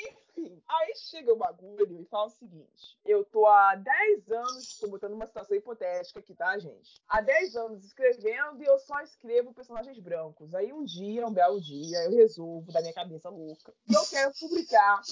Enfim, 0.00 0.62
aí 0.68 0.94
chega 0.94 1.32
o 1.32 1.36
bagulho 1.36 2.00
e 2.00 2.04
fala 2.04 2.26
o 2.26 2.30
seguinte: 2.30 2.96
eu 3.04 3.24
tô 3.24 3.46
há 3.46 3.74
10 3.74 4.30
anos, 4.30 4.78
tô 4.78 4.86
botando 4.86 5.14
uma 5.14 5.26
situação 5.26 5.56
hipotética 5.56 6.20
aqui, 6.20 6.34
tá, 6.36 6.56
gente? 6.56 7.02
Há 7.08 7.20
10 7.20 7.56
anos 7.56 7.84
escrevendo 7.84 8.62
e 8.62 8.66
eu 8.66 8.78
só 8.78 9.00
escrevo 9.00 9.52
personagens 9.52 9.98
brancos. 9.98 10.54
Aí 10.54 10.72
um 10.72 10.84
dia, 10.84 11.26
um 11.26 11.32
belo 11.32 11.60
dia, 11.60 12.04
eu 12.04 12.12
resolvo, 12.12 12.70
da 12.70 12.80
minha 12.80 12.94
cabeça 12.94 13.28
louca, 13.28 13.74
e 13.88 13.94
eu 13.94 14.06
quero 14.08 14.32
publicar 14.38 15.02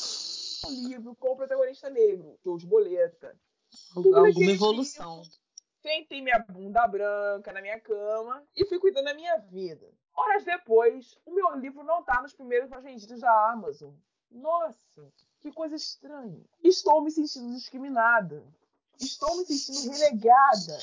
um 0.67 0.89
livro 0.89 1.17
com 1.17 1.33
o 1.33 1.37
protagonista 1.37 1.91
negro, 1.91 2.39
João 2.45 2.57
de 2.57 2.67
Boleta. 2.67 3.37
Alguma 3.95 4.53
evolução. 4.53 5.23
Sentei 5.87 6.21
minha 6.21 6.41
bunda 6.41 6.85
branca 6.89 7.53
na 7.53 7.63
minha 7.63 7.79
cama 7.79 8.45
e 8.57 8.65
fui 8.65 8.77
cuidando 8.77 9.05
da 9.05 9.15
minha 9.15 9.37
vida. 9.37 9.89
Horas 10.13 10.43
depois, 10.43 11.17
o 11.25 11.31
meu 11.31 11.55
livro 11.55 11.85
não 11.85 12.03
tá 12.03 12.21
nos 12.21 12.35
primeiros 12.35 12.69
vendidos 12.83 13.21
da 13.21 13.53
Amazon. 13.53 13.95
Nossa, 14.29 15.09
que 15.39 15.53
coisa 15.53 15.77
estranha. 15.77 16.45
Estou 16.61 17.01
me 17.03 17.13
sentindo 17.13 17.55
discriminada. 17.55 18.43
Estou 18.99 19.37
me 19.37 19.45
sentindo 19.45 19.93
relegada. 19.93 20.77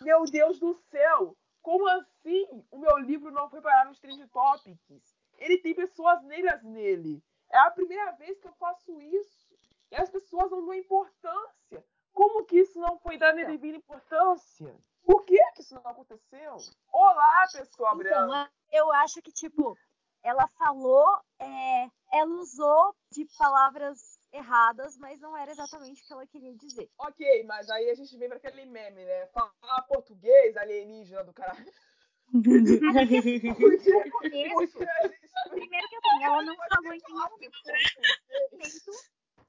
Meu 0.00 0.24
Deus 0.24 0.58
do 0.58 0.74
céu! 0.74 1.36
Como 1.62 1.86
assim 1.86 2.64
o 2.72 2.78
meu 2.78 2.98
livro 2.98 3.30
não 3.30 3.48
foi 3.48 3.60
parar 3.60 3.86
nos 3.86 4.00
Trend 4.00 4.26
Topics? 4.26 5.14
Ele 5.38 5.58
tem 5.58 5.72
pessoas 5.72 6.20
negras 6.24 6.64
nele. 6.64 7.22
É 7.48 7.58
a 7.58 7.70
primeira 7.70 8.10
vez 8.16 8.40
que 8.40 8.48
eu 8.48 8.54
faço 8.54 9.00
isso. 9.00 9.56
E 9.92 9.94
as 9.94 10.10
pessoas 10.10 10.50
não 10.50 10.66
dão 10.66 10.74
importância. 10.74 11.84
Como 12.16 12.46
que 12.46 12.60
isso 12.60 12.80
não 12.80 12.98
foi 12.98 13.18
dado 13.18 13.38
a 13.38 13.44
devida 13.44 13.76
importância? 13.76 14.74
Por 15.04 15.22
que, 15.26 15.36
que 15.54 15.60
isso 15.60 15.74
não 15.74 15.82
aconteceu? 15.82 16.56
Olá, 16.90 17.46
pessoa 17.52 17.92
então. 17.94 18.48
Eu 18.72 18.90
acho 18.90 19.20
que, 19.20 19.30
tipo, 19.30 19.76
ela 20.22 20.48
falou, 20.58 21.06
é, 21.38 21.90
ela 22.10 22.34
usou 22.40 22.96
de 23.12 23.26
palavras 23.38 24.18
erradas, 24.32 24.96
mas 24.96 25.20
não 25.20 25.36
era 25.36 25.50
exatamente 25.50 26.02
o 26.02 26.06
que 26.06 26.12
ela 26.14 26.26
queria 26.26 26.56
dizer. 26.56 26.90
Ok, 26.98 27.44
mas 27.44 27.68
aí 27.68 27.90
a 27.90 27.94
gente 27.94 28.16
vem 28.16 28.28
para 28.28 28.38
aquele 28.38 28.64
meme, 28.64 29.04
né? 29.04 29.26
Falar 29.26 29.82
português 29.82 30.56
alienígena 30.56 31.22
do 31.22 31.34
caralho. 31.34 31.70
primeiro 35.50 35.88
que 35.88 35.96
assim, 35.96 36.24
ela 36.24 36.42
não 36.42 36.56
falou 36.56 36.94
em 36.94 36.98
nenhum 36.98 37.28
momento 37.28 37.60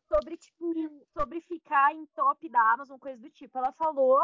sobre, 0.08 0.38
tipo, 0.38 0.74
sobre 1.14 1.42
ficar 1.42 1.94
em 1.94 2.06
top 2.08 2.50
da 2.50 2.74
Amazon, 2.74 2.98
coisa 2.98 3.22
do 3.22 3.30
tipo. 3.30 3.58
Ela 3.58 3.72
falou 3.74 4.20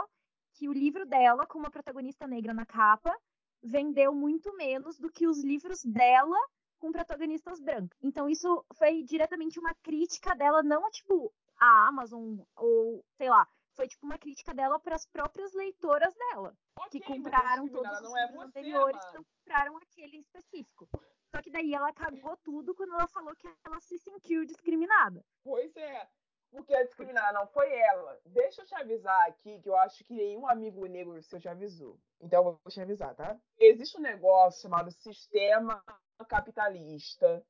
que 0.54 0.68
o 0.68 0.74
livro 0.74 1.06
dela, 1.06 1.46
com 1.46 1.60
uma 1.60 1.72
protagonista 1.72 2.28
negra 2.28 2.54
na 2.54 2.66
capa, 2.66 3.16
vendeu 3.62 4.14
muito 4.14 4.56
menos 4.56 5.00
do 5.00 5.10
que 5.10 5.28
os 5.28 5.44
livros 5.44 5.84
dela 5.84 6.38
com 6.80 6.92
protagonistas 6.92 7.62
brancos. 7.62 7.98
Então 8.02 8.30
isso 8.30 8.66
foi 8.74 9.04
diretamente 9.04 9.58
uma 9.60 9.74
crítica 9.76 10.36
dela, 10.36 10.62
não 10.62 10.86
a 10.86 10.92
tipo 10.92 11.34
a 11.58 11.88
Amazon 11.88 12.40
ou 12.58 13.06
sei 13.16 13.30
lá, 13.30 13.48
foi 13.74 13.88
tipo 13.88 14.06
uma 14.06 14.18
crítica 14.18 14.54
dela 14.54 14.78
para 14.80 14.96
as 14.96 15.06
próprias 15.06 15.54
leitoras 15.54 16.14
dela, 16.14 16.54
okay, 16.78 17.00
que 17.00 17.08
compraram 17.08 17.68
todos 17.70 18.02
os 18.02 18.16
é 18.16 18.26
livros 18.26 18.44
anteriores, 18.44 19.02
não 19.14 19.24
compraram 19.24 19.78
aquele 19.78 20.18
em 20.18 20.20
específico. 20.20 20.90
Só 21.34 21.42
que 21.42 21.50
daí 21.50 21.74
ela 21.74 21.92
cagou 21.92 22.38
tudo 22.38 22.76
quando 22.76 22.94
ela 22.94 23.08
falou 23.08 23.36
que 23.36 23.48
ela 23.66 23.80
se 23.80 23.98
sentiu 23.98 24.46
discriminada. 24.46 25.26
Pois 25.44 25.76
é. 25.76 26.08
Porque 26.52 26.76
a 26.76 26.84
discriminada 26.84 27.40
não 27.40 27.48
foi 27.48 27.74
ela. 27.74 28.22
Deixa 28.28 28.62
eu 28.62 28.66
te 28.68 28.76
avisar 28.76 29.28
aqui 29.28 29.60
que 29.60 29.68
eu 29.68 29.76
acho 29.78 30.04
que 30.04 30.14
nenhum 30.14 30.48
amigo 30.48 30.86
negro 30.86 31.20
seu 31.24 31.40
te 31.40 31.50
avisou. 31.50 32.00
Então 32.22 32.38
eu 32.40 32.44
vou 32.44 32.72
te 32.72 32.80
avisar, 32.80 33.16
tá? 33.16 33.36
Existe 33.58 33.98
um 33.98 34.02
negócio 34.02 34.62
chamado 34.62 34.92
sistema 34.92 35.84
capitalista 36.28 37.44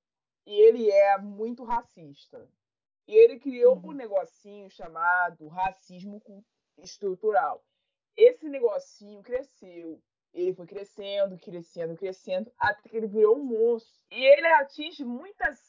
e 0.46 0.54
ele 0.54 0.90
é 0.90 1.18
muito 1.18 1.66
racista. 1.66 2.50
E 3.06 3.14
ele 3.14 3.38
criou 3.38 3.76
uhum. 3.76 3.90
um 3.90 3.92
negocinho 3.92 4.70
chamado 4.70 5.50
racismo 5.50 6.22
estrutural. 6.78 7.62
Esse 8.16 8.48
negocinho 8.48 9.22
cresceu 9.22 10.02
ele 10.34 10.54
foi 10.54 10.66
crescendo, 10.66 11.38
crescendo, 11.38 11.96
crescendo, 11.96 12.52
até 12.58 12.90
que 12.90 12.98
ele 12.98 13.08
virou 13.08 13.38
um 13.38 13.44
monstro. 13.44 14.02
E 14.12 14.24
ele 14.24 14.48
atinge 14.48 15.06
muitas 15.06 15.60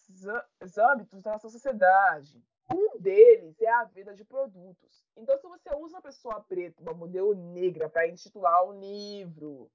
os 0.60 0.78
âmbitos 0.78 1.22
da 1.22 1.32
nossa 1.32 1.48
sociedade. 1.48 2.42
Um 2.72 2.98
deles 2.98 3.60
é 3.60 3.68
a 3.68 3.84
venda 3.84 4.14
de 4.14 4.24
produtos. 4.24 5.04
Então, 5.16 5.36
se 5.36 5.46
você 5.46 5.68
usa 5.76 5.96
uma 5.96 6.02
pessoa 6.02 6.40
preta, 6.40 6.80
uma 6.82 6.94
modelo 6.94 7.34
negra, 7.34 7.90
para 7.90 8.08
intitular 8.08 8.66
um 8.66 8.80
livro, 8.80 9.70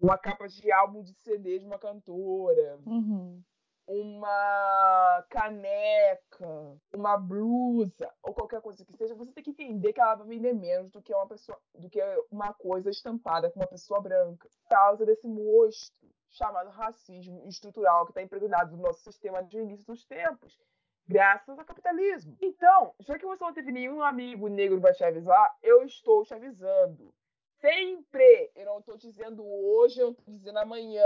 uma 0.00 0.18
capa 0.18 0.48
de 0.48 0.72
álbum 0.72 1.02
de 1.02 1.14
CD 1.14 1.60
de 1.60 1.64
uma 1.64 1.78
cantora, 1.78 2.80
Uhum. 2.84 3.40
Uma 3.86 5.24
caneca, 5.28 6.78
uma 6.94 7.16
blusa 7.16 8.12
ou 8.22 8.32
qualquer 8.32 8.60
coisa 8.60 8.84
que 8.84 8.96
seja, 8.96 9.14
você 9.14 9.32
tem 9.32 9.42
que 9.42 9.50
entender 9.50 9.92
que 9.92 10.00
ela 10.00 10.14
vai 10.14 10.26
vender 10.26 10.54
menos 10.54 10.90
do 10.90 11.02
que 11.02 11.14
uma 11.14 11.26
pessoa, 11.26 11.58
do 11.74 11.90
que 11.90 12.00
uma 12.30 12.52
coisa 12.54 12.90
estampada 12.90 13.50
com 13.50 13.60
uma 13.60 13.66
pessoa 13.66 14.00
branca, 14.00 14.48
por 14.62 14.68
causa 14.68 15.04
desse 15.04 15.26
monstro 15.26 16.08
chamado 16.30 16.70
racismo 16.70 17.46
estrutural 17.46 18.06
que 18.06 18.12
está 18.12 18.22
impregnado 18.22 18.76
no 18.76 18.82
nosso 18.82 19.00
sistema 19.02 19.42
de 19.42 19.58
início 19.58 19.86
dos 19.86 20.04
tempos, 20.04 20.58
graças 21.06 21.58
ao 21.58 21.64
capitalismo. 21.64 22.36
Então, 22.40 22.94
já 23.00 23.18
que 23.18 23.26
você 23.26 23.44
não 23.44 23.52
teve 23.52 23.70
nenhum 23.70 24.02
amigo 24.02 24.48
negro 24.48 24.80
para 24.80 24.94
te 24.94 25.04
avisar, 25.04 25.56
eu 25.62 25.84
estou 25.84 26.24
te 26.24 26.32
avisando. 26.32 27.12
Sempre, 27.60 28.50
eu 28.56 28.64
não 28.64 28.78
estou 28.78 28.96
dizendo 28.96 29.44
hoje, 29.46 30.00
eu 30.00 30.10
estou 30.10 30.32
dizendo 30.32 30.58
amanhã, 30.58 31.04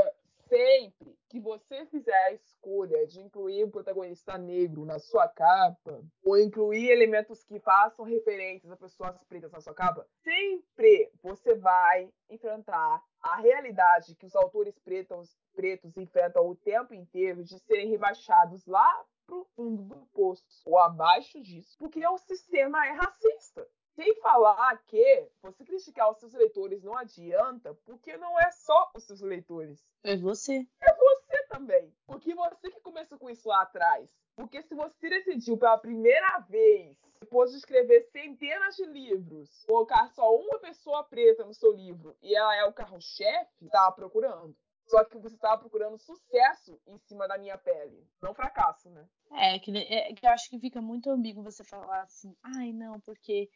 sempre 0.48 1.16
que 1.28 1.40
você 1.40 1.84
fizer 1.86 2.16
a 2.26 2.32
escolha 2.32 3.06
de 3.06 3.20
incluir 3.20 3.64
um 3.64 3.70
protagonista 3.70 4.38
negro 4.38 4.84
na 4.84 4.98
sua 4.98 5.28
capa, 5.28 6.02
ou 6.24 6.38
incluir 6.38 6.90
elementos 6.90 7.44
que 7.44 7.58
façam 7.58 8.04
referências 8.04 8.70
a 8.70 8.76
pessoas 8.76 9.16
pretas 9.24 9.50
na 9.52 9.60
sua 9.60 9.74
capa, 9.74 10.06
sempre 10.22 11.10
você 11.22 11.54
vai 11.54 12.10
enfrentar 12.30 13.02
a 13.20 13.36
realidade 13.36 14.14
que 14.14 14.26
os 14.26 14.36
autores 14.36 14.78
pretos, 14.78 15.36
pretos 15.54 15.96
enfrentam 15.96 16.48
o 16.48 16.54
tempo 16.54 16.94
inteiro 16.94 17.42
de 17.42 17.58
serem 17.60 17.88
rebaixados 17.88 18.64
lá 18.66 19.04
pro 19.26 19.44
fundo 19.56 19.82
do 19.82 20.06
poço 20.14 20.44
ou 20.64 20.78
abaixo 20.78 21.42
disso, 21.42 21.76
porque 21.78 22.06
o 22.06 22.18
sistema 22.18 22.86
é 22.86 22.92
racista. 22.92 23.66
Sem 23.96 24.14
falar 24.20 24.76
que 24.84 25.26
você 25.42 25.64
criticar 25.64 26.10
os 26.10 26.18
seus 26.18 26.34
leitores 26.34 26.82
não 26.82 26.94
adianta, 26.94 27.74
porque 27.86 28.14
não 28.18 28.38
é 28.38 28.50
só 28.50 28.92
os 28.94 29.04
seus 29.04 29.22
leitores. 29.22 29.82
É 30.04 30.14
você. 30.16 30.66
É 30.82 30.94
você 30.94 31.46
também. 31.48 31.90
Porque 32.06 32.34
você 32.34 32.70
que 32.70 32.80
começou 32.80 33.18
com 33.18 33.30
isso 33.30 33.48
lá 33.48 33.62
atrás. 33.62 34.10
Porque 34.36 34.62
se 34.62 34.74
você 34.74 35.08
decidiu 35.08 35.56
pela 35.56 35.78
primeira 35.78 36.40
vez, 36.40 36.94
depois 37.18 37.50
de 37.50 37.56
escrever 37.56 38.02
centenas 38.12 38.76
de 38.76 38.84
livros, 38.84 39.64
colocar 39.66 40.06
só 40.10 40.36
uma 40.36 40.58
pessoa 40.58 41.02
preta 41.04 41.46
no 41.46 41.54
seu 41.54 41.72
livro 41.72 42.14
e 42.22 42.36
ela 42.36 42.54
é 42.54 42.64
o 42.66 42.74
carro-chefe, 42.74 43.64
estava 43.64 43.92
procurando. 43.92 44.54
Só 44.86 45.02
que 45.04 45.18
você 45.18 45.34
estava 45.34 45.58
procurando 45.58 45.98
sucesso 45.98 46.78
em 46.86 46.98
cima 46.98 47.26
da 47.26 47.38
minha 47.38 47.58
pele. 47.58 48.06
Não 48.22 48.34
fracasso, 48.34 48.88
né? 48.90 49.08
É 49.32 49.58
que, 49.58 49.76
é 49.76 50.14
que 50.14 50.24
eu 50.24 50.30
acho 50.30 50.48
que 50.50 50.60
fica 50.60 50.80
muito 50.80 51.10
ambíguo 51.10 51.42
você 51.42 51.64
falar 51.64 52.02
assim, 52.02 52.36
ai 52.42 52.72
não, 52.72 53.00
porque 53.00 53.50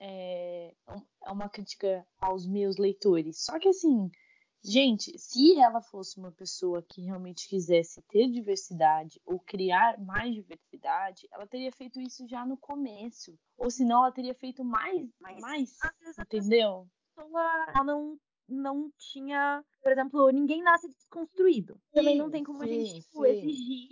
é, 0.00 0.74
é 1.24 1.30
uma 1.30 1.48
crítica 1.48 2.06
aos 2.18 2.46
meus 2.46 2.78
leitores. 2.78 3.44
Só 3.44 3.58
que 3.58 3.68
assim, 3.68 4.10
gente, 4.64 5.16
se 5.18 5.58
ela 5.60 5.82
fosse 5.82 6.18
uma 6.18 6.32
pessoa 6.32 6.82
que 6.82 7.02
realmente 7.02 7.46
quisesse 7.48 8.02
ter 8.08 8.28
diversidade 8.28 9.20
ou 9.26 9.38
criar 9.38 10.00
mais 10.00 10.34
diversidade, 10.34 11.28
ela 11.30 11.46
teria 11.46 11.70
feito 11.70 12.00
isso 12.00 12.26
já 12.26 12.46
no 12.46 12.56
começo. 12.56 13.38
Ou 13.58 13.70
senão 13.70 14.04
ela 14.04 14.12
teria 14.12 14.34
feito 14.34 14.64
mais, 14.64 15.08
mais, 15.20 15.76
a 15.82 16.22
entendeu? 16.22 16.88
pessoa 17.14 17.64
ela 17.68 17.84
não, 17.84 18.18
não 18.50 18.90
tinha, 18.98 19.64
por 19.82 19.92
exemplo, 19.92 20.30
ninguém 20.30 20.62
nasce 20.62 20.88
desconstruído. 20.88 21.80
Também 21.92 22.16
não 22.16 22.30
Sim, 22.30 22.30
tem 22.30 22.44
como 22.44 22.62
a 22.62 22.66
sim, 22.66 22.68
gente 22.68 22.94
tipo, 23.02 23.24
sim. 23.24 23.26
exigir 23.26 23.88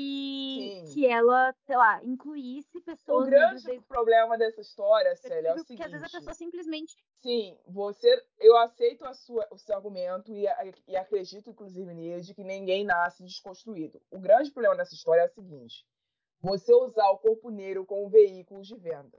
Sim. 0.46 0.84
que 0.92 1.06
ela, 1.06 1.54
sei 1.66 1.76
lá, 1.76 2.02
incluísse 2.04 2.80
O 2.80 2.82
pessoas 2.82 3.24
grande 3.24 3.54
negras 3.54 3.62
desde 3.64 3.86
problema 3.86 4.38
dessa 4.38 4.61
história, 4.61 5.12
o 5.12 5.16
Célia, 5.16 5.48
é 5.50 5.54
o 5.54 5.59
porque 5.59 5.82
seguinte. 5.82 5.84
às 5.84 5.90
vezes 5.92 6.06
a 6.06 6.11
pessoa 6.11 6.34
simplesmente 6.34 6.96
Sim, 7.20 7.59
você, 7.66 8.24
eu 8.38 8.56
aceito 8.56 9.04
a 9.04 9.12
sua, 9.12 9.46
o 9.50 9.59
seu 9.59 9.74
argumento 9.74 10.32
e, 10.32 10.46
a- 10.48 10.64
e 10.86 10.96
acredito, 10.96 11.50
inclusive, 11.50 11.92
nele, 11.94 12.22
de 12.22 12.34
que 12.34 12.44
ninguém 12.44 12.84
nasce 12.84 13.24
desconstruído. 13.24 14.00
O 14.11 14.18
grande 14.20 14.50
problema 14.52 14.76
dessa 14.76 14.94
história 14.94 15.22
é 15.22 15.26
o 15.26 15.28
seguinte: 15.28 15.84
você 16.40 16.72
usar 16.74 17.09
o 17.11 17.18
corpo 17.18 17.50
negro 17.50 17.86
como 17.86 18.09
veículo 18.11 18.62
de 18.62 18.76
venda. 18.76 19.18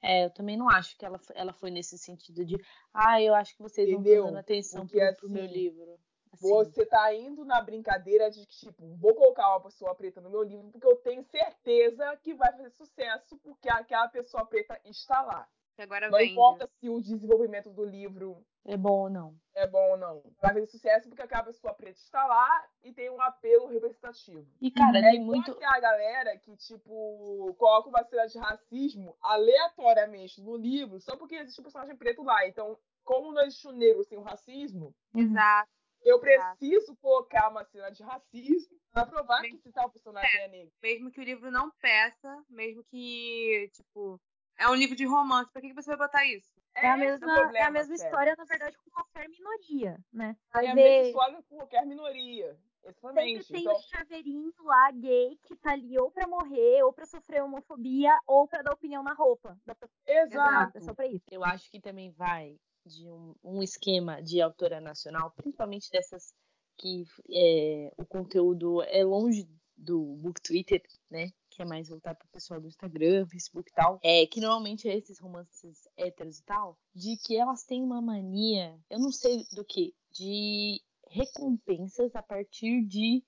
É, 0.00 0.24
eu 0.24 0.30
também 0.30 0.56
não 0.56 0.68
acho 0.68 0.96
que 0.96 1.04
ela, 1.04 1.20
ela 1.34 1.52
foi 1.52 1.70
nesse 1.70 1.98
sentido 1.98 2.44
de, 2.44 2.56
ah, 2.94 3.20
eu 3.20 3.34
acho 3.34 3.56
que 3.56 3.62
vocês 3.62 3.88
não 3.88 3.96
Entendeu? 3.96 4.14
estão 4.14 4.26
dando 4.26 4.38
atenção 4.38 4.86
Porque, 4.86 4.98
pro, 4.98 5.16
pro 5.16 5.30
meu 5.30 5.44
assim, 5.44 5.52
livro. 5.52 5.98
Assim, 6.32 6.48
Você 6.48 6.86
tá 6.86 7.14
indo 7.14 7.44
na 7.44 7.60
brincadeira 7.60 8.30
de 8.30 8.46
que, 8.46 8.56
tipo, 8.56 8.94
vou 8.96 9.14
colocar 9.14 9.48
uma 9.48 9.62
pessoa 9.62 9.94
preta 9.94 10.20
no 10.20 10.30
meu 10.30 10.42
livro 10.42 10.70
porque 10.70 10.86
eu 10.86 10.96
tenho 10.96 11.22
certeza 11.24 12.16
que 12.18 12.34
vai 12.34 12.52
fazer 12.52 12.70
sucesso 12.70 13.36
porque 13.38 13.68
aquela 13.68 14.08
pessoa 14.08 14.46
preta 14.46 14.78
está 14.84 15.22
lá. 15.22 15.48
Agora 15.78 16.10
Não 16.10 16.18
vende. 16.18 16.32
importa 16.32 16.66
se 16.80 16.88
o 16.88 17.00
desenvolvimento 17.00 17.70
do 17.70 17.84
livro 17.84 18.44
é 18.64 18.76
bom 18.76 19.02
ou 19.02 19.08
não. 19.10 19.34
é 19.54 19.66
bom 19.66 19.90
ou 19.92 19.96
não. 19.96 20.22
Vai 20.42 20.52
fazer 20.52 20.66
sucesso 20.66 21.08
porque 21.08 21.22
aquela 21.22 21.44
pessoa 21.44 21.72
preta 21.72 21.98
está 21.98 22.26
lá 22.26 22.64
e 22.82 22.92
tem 22.92 23.08
um 23.10 23.20
apelo 23.20 23.66
representativo. 23.68 24.46
E, 24.60 24.70
cara, 24.70 24.98
É 24.98 25.10
tem 25.12 25.20
muito. 25.20 25.54
que 25.54 25.64
a 25.64 25.80
galera 25.80 26.36
que, 26.38 26.54
tipo, 26.56 27.54
coloca 27.58 27.88
uma 27.88 28.04
cena 28.04 28.26
de 28.26 28.38
racismo 28.38 29.16
aleatoriamente 29.22 30.40
no 30.40 30.56
livro 30.56 31.00
só 31.00 31.16
porque 31.16 31.36
existe 31.36 31.60
um 31.60 31.64
personagem 31.64 31.96
preto 31.96 32.22
lá. 32.22 32.46
Então, 32.46 32.78
como 33.04 33.32
não 33.32 33.42
existe 33.42 33.66
o 33.68 33.72
negro 33.72 34.04
sem 34.04 34.18
o 34.18 34.22
racismo, 34.22 34.94
Exato. 35.14 35.70
eu 36.02 36.22
Exato. 36.22 36.58
preciso 36.58 36.96
colocar 36.96 37.48
uma 37.50 37.64
cena 37.64 37.90
de 37.90 38.02
racismo 38.02 38.76
pra 38.92 39.06
provar 39.06 39.40
Bem- 39.42 39.52
que 39.52 39.56
esse 39.56 39.72
tal 39.72 39.90
personagem 39.90 40.40
é 40.40 40.48
negro. 40.48 40.72
Mesmo 40.82 41.10
que 41.10 41.20
o 41.20 41.24
livro 41.24 41.50
não 41.50 41.70
peça, 41.80 42.44
mesmo 42.50 42.84
que, 42.84 43.70
tipo, 43.72 44.20
é 44.58 44.68
um 44.68 44.74
livro 44.74 44.96
de 44.96 45.04
romance, 45.04 45.50
pra 45.52 45.60
que, 45.62 45.68
que 45.68 45.74
você 45.74 45.88
vai 45.90 46.08
botar 46.08 46.24
isso? 46.26 46.52
é, 46.74 46.90
a 46.90 46.96
esse 46.96 47.06
o 47.06 47.18
mesma, 47.20 47.26
é 47.26 47.38
a 47.38 47.42
problema, 47.42 47.70
mesma 47.70 47.96
sério. 47.96 48.10
história, 48.10 48.34
na 48.36 48.44
verdade, 48.44 48.76
com 48.76 48.90
qualquer 48.90 49.28
minoria, 49.28 49.98
né? 50.12 50.36
Vai 50.52 50.66
É 50.66 50.70
a 50.70 50.74
mesma 50.74 51.06
história 51.06 51.42
com 51.48 51.56
qualquer 51.56 51.86
minoria. 51.86 52.58
sempre 52.82 52.90
Exatamente. 52.90 53.52
tem 53.52 53.60
Então, 53.62 53.76
o 53.76 53.80
chaveirinho 53.82 54.52
lá 54.60 54.90
gay 54.92 55.38
que 55.44 55.56
tá 55.56 55.72
ali 55.72 55.98
ou 55.98 56.10
pra 56.10 56.26
morrer, 56.26 56.82
ou 56.82 56.92
pra 56.92 57.06
sofrer 57.06 57.42
homofobia, 57.42 58.18
ou 58.26 58.46
pra 58.46 58.62
dar 58.62 58.72
opinião 58.72 59.02
na 59.02 59.12
roupa 59.12 59.58
exato. 60.06 60.78
É 60.78 60.80
só 60.80 60.94
pra 60.94 61.06
isso. 61.06 61.24
Eu 61.30 61.44
acho 61.44 61.70
que 61.70 61.80
também 61.80 62.10
vai 62.12 62.58
de 62.84 63.08
um, 63.08 63.34
um 63.44 63.62
esquema 63.62 64.22
de 64.22 64.40
autora 64.40 64.80
nacional, 64.80 65.30
principalmente 65.32 65.90
dessas 65.90 66.32
que 66.76 67.04
é, 67.30 67.92
o 67.98 68.06
conteúdo 68.06 68.82
é 68.82 69.04
longe 69.04 69.48
do 69.76 70.16
book 70.16 70.40
Twitter, 70.40 70.82
né? 71.10 71.30
Que 71.58 71.62
é 71.62 71.66
mais 71.66 71.88
voltado 71.88 72.16
pro 72.20 72.28
pessoal 72.28 72.60
do 72.60 72.68
Instagram, 72.68 73.26
Facebook 73.26 73.68
e 73.68 73.74
tal. 73.74 73.98
É, 74.00 74.24
que 74.28 74.40
normalmente 74.40 74.88
é 74.88 74.96
esses 74.96 75.18
romances 75.18 75.88
héteros 75.96 76.38
e 76.38 76.44
tal, 76.44 76.78
de 76.94 77.16
que 77.16 77.36
elas 77.36 77.64
têm 77.64 77.82
uma 77.82 78.00
mania, 78.00 78.78
eu 78.88 79.00
não 79.00 79.10
sei 79.10 79.44
do 79.50 79.64
que, 79.64 79.92
de 80.12 80.80
recompensas 81.08 82.14
a 82.14 82.22
partir 82.22 82.86
de 82.86 83.24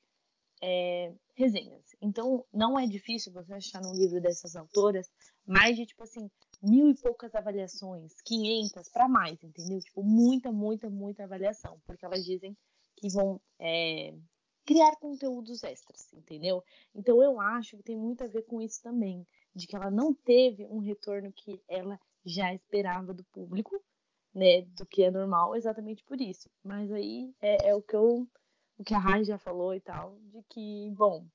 é, 0.63 1.13
resenhas. 1.35 1.85
Então, 2.01 2.47
não 2.53 2.79
é 2.79 2.87
difícil 2.87 3.33
você 3.33 3.53
achar 3.53 3.83
no 3.83 3.93
livro 3.93 4.21
dessas 4.21 4.55
autoras 4.55 5.11
mais 5.45 5.75
de, 5.75 5.85
tipo 5.85 6.05
assim, 6.05 6.31
mil 6.63 6.89
e 6.89 6.95
poucas 6.95 7.35
avaliações, 7.35 8.15
500 8.25 8.89
para 8.91 9.09
mais, 9.09 9.43
entendeu? 9.43 9.81
Tipo, 9.81 10.05
muita, 10.05 10.53
muita, 10.53 10.89
muita 10.89 11.25
avaliação, 11.25 11.81
porque 11.85 12.05
elas 12.05 12.25
dizem 12.25 12.57
que 12.97 13.09
vão 13.09 13.41
é, 13.59 14.15
criar 14.71 14.95
conteúdos 15.01 15.65
extras, 15.65 16.13
entendeu? 16.13 16.63
Então, 16.95 17.21
eu 17.21 17.41
acho 17.41 17.77
que 17.77 17.83
tem 17.83 17.97
muito 17.97 18.23
a 18.23 18.29
ver 18.29 18.43
com 18.43 18.63
isso 18.63 18.81
também, 18.81 19.27
de 19.53 19.67
que 19.67 19.75
ela 19.75 19.91
não 19.91 20.15
teve 20.15 20.65
um 20.67 20.79
retorno 20.79 21.33
que 21.33 21.61
ela 21.67 21.99
já 22.25 22.55
esperava 22.55 23.13
do 23.13 23.25
público, 23.25 23.83
né, 24.33 24.63
do 24.63 24.87
que 24.87 25.03
é 25.03 25.11
normal, 25.11 25.57
exatamente 25.57 26.05
por 26.05 26.21
isso. 26.21 26.49
Mas 26.63 26.93
aí 26.93 27.35
é, 27.43 27.71
é 27.71 27.75
o 27.75 27.83
que 27.83 27.97
eu 27.97 28.29
o 28.79 28.85
que 28.85 28.95
a 28.95 28.99
Rai 28.99 29.25
já 29.25 29.37
falou 29.37 29.75
e 29.75 29.81
tal, 29.81 30.17
de 30.23 30.41
que, 30.49 30.89
bom, 30.93 31.27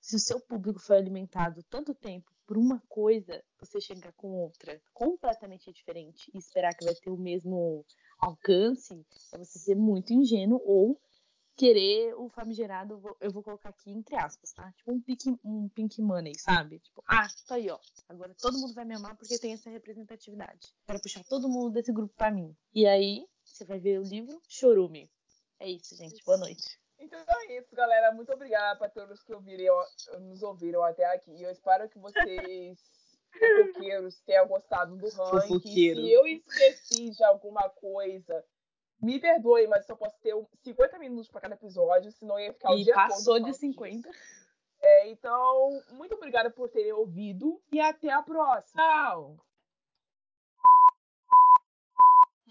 se 0.00 0.16
o 0.16 0.18
seu 0.18 0.40
público 0.40 0.80
foi 0.80 0.96
alimentado 0.96 1.62
tanto 1.70 1.94
tempo 1.94 2.30
por 2.44 2.58
uma 2.58 2.82
coisa, 2.88 3.42
você 3.58 3.80
chegar 3.80 4.12
com 4.14 4.32
outra 4.32 4.82
completamente 4.92 5.72
diferente 5.72 6.28
e 6.34 6.38
esperar 6.38 6.74
que 6.74 6.84
vai 6.84 6.94
ter 6.94 7.08
o 7.08 7.16
mesmo 7.16 7.86
alcance, 8.18 9.06
é 9.32 9.38
você 9.38 9.60
ser 9.60 9.76
muito 9.76 10.12
ingênuo 10.12 10.60
ou 10.64 11.00
querer 11.56 12.14
o 12.14 12.28
famigerado, 12.28 12.98
vou- 12.98 13.16
eu 13.20 13.30
vou 13.30 13.42
colocar 13.42 13.68
aqui 13.68 13.90
entre 13.90 14.16
aspas, 14.16 14.52
tá? 14.52 14.72
Tipo 14.72 14.92
um 14.92 15.00
pink, 15.00 15.38
um 15.44 15.68
pink 15.68 16.02
money, 16.02 16.34
sabe? 16.38 16.78
Tipo, 16.80 17.02
ah, 17.06 17.26
tá 17.46 17.54
aí, 17.56 17.70
ó. 17.70 17.78
Agora 18.08 18.34
todo 18.34 18.58
mundo 18.58 18.74
vai 18.74 18.84
me 18.84 18.94
amar 18.94 19.16
porque 19.16 19.38
tem 19.38 19.52
essa 19.52 19.70
representatividade. 19.70 20.74
Quero 20.86 21.00
puxar 21.00 21.24
todo 21.24 21.48
mundo 21.48 21.70
desse 21.70 21.92
grupo 21.92 22.12
pra 22.16 22.30
mim. 22.30 22.54
E 22.74 22.86
aí, 22.86 23.26
você 23.44 23.64
vai 23.64 23.78
ver 23.78 24.00
o 24.00 24.02
livro 24.04 24.40
Chorume. 24.48 25.10
É 25.60 25.68
isso, 25.68 25.94
gente. 25.96 26.22
Boa 26.24 26.38
noite. 26.38 26.78
Então 26.98 27.18
é 27.28 27.58
isso, 27.58 27.74
galera. 27.74 28.12
Muito 28.12 28.32
obrigada 28.32 28.78
para 28.78 28.88
todos 28.88 29.22
que 29.22 29.32
ouviram, 29.32 29.74
nos 30.20 30.42
ouviram 30.42 30.82
até 30.82 31.04
aqui. 31.14 31.42
Eu 31.42 31.50
espero 31.50 31.88
que 31.88 31.98
vocês, 31.98 32.78
fofoqueiros, 33.32 34.20
tenham 34.22 34.46
gostado 34.48 34.96
do 34.96 35.08
ranking. 35.10 35.48
Fofoqueiro. 35.48 36.00
Se 36.00 36.10
eu 36.10 36.26
esqueci 36.26 37.10
de 37.10 37.24
alguma 37.24 37.68
coisa, 37.70 38.44
me 39.00 39.18
perdoe, 39.20 39.66
mas 39.66 39.86
só 39.86 39.94
posso 39.94 40.18
ter 40.20 40.34
um- 40.34 40.46
50 40.62 40.98
minutos 40.98 41.28
para 41.28 41.40
cada 41.42 41.54
episódio, 41.54 42.10
senão 42.12 42.38
ia 42.40 42.52
ficar 42.52 42.70
o 42.70 42.74
E 42.78 42.84
dia 42.84 42.94
todo 42.94 43.08
passou 43.08 43.38
de 43.38 43.46
disso. 43.46 43.60
50. 43.60 44.08
É, 44.80 45.08
então, 45.08 45.82
muito 45.92 46.14
obrigada 46.14 46.50
por 46.50 46.68
terem 46.68 46.92
ouvido 46.92 47.60
e 47.72 47.80
até 47.80 48.10
a 48.10 48.22
próxima. 48.22 48.82
Tchau! 48.82 49.36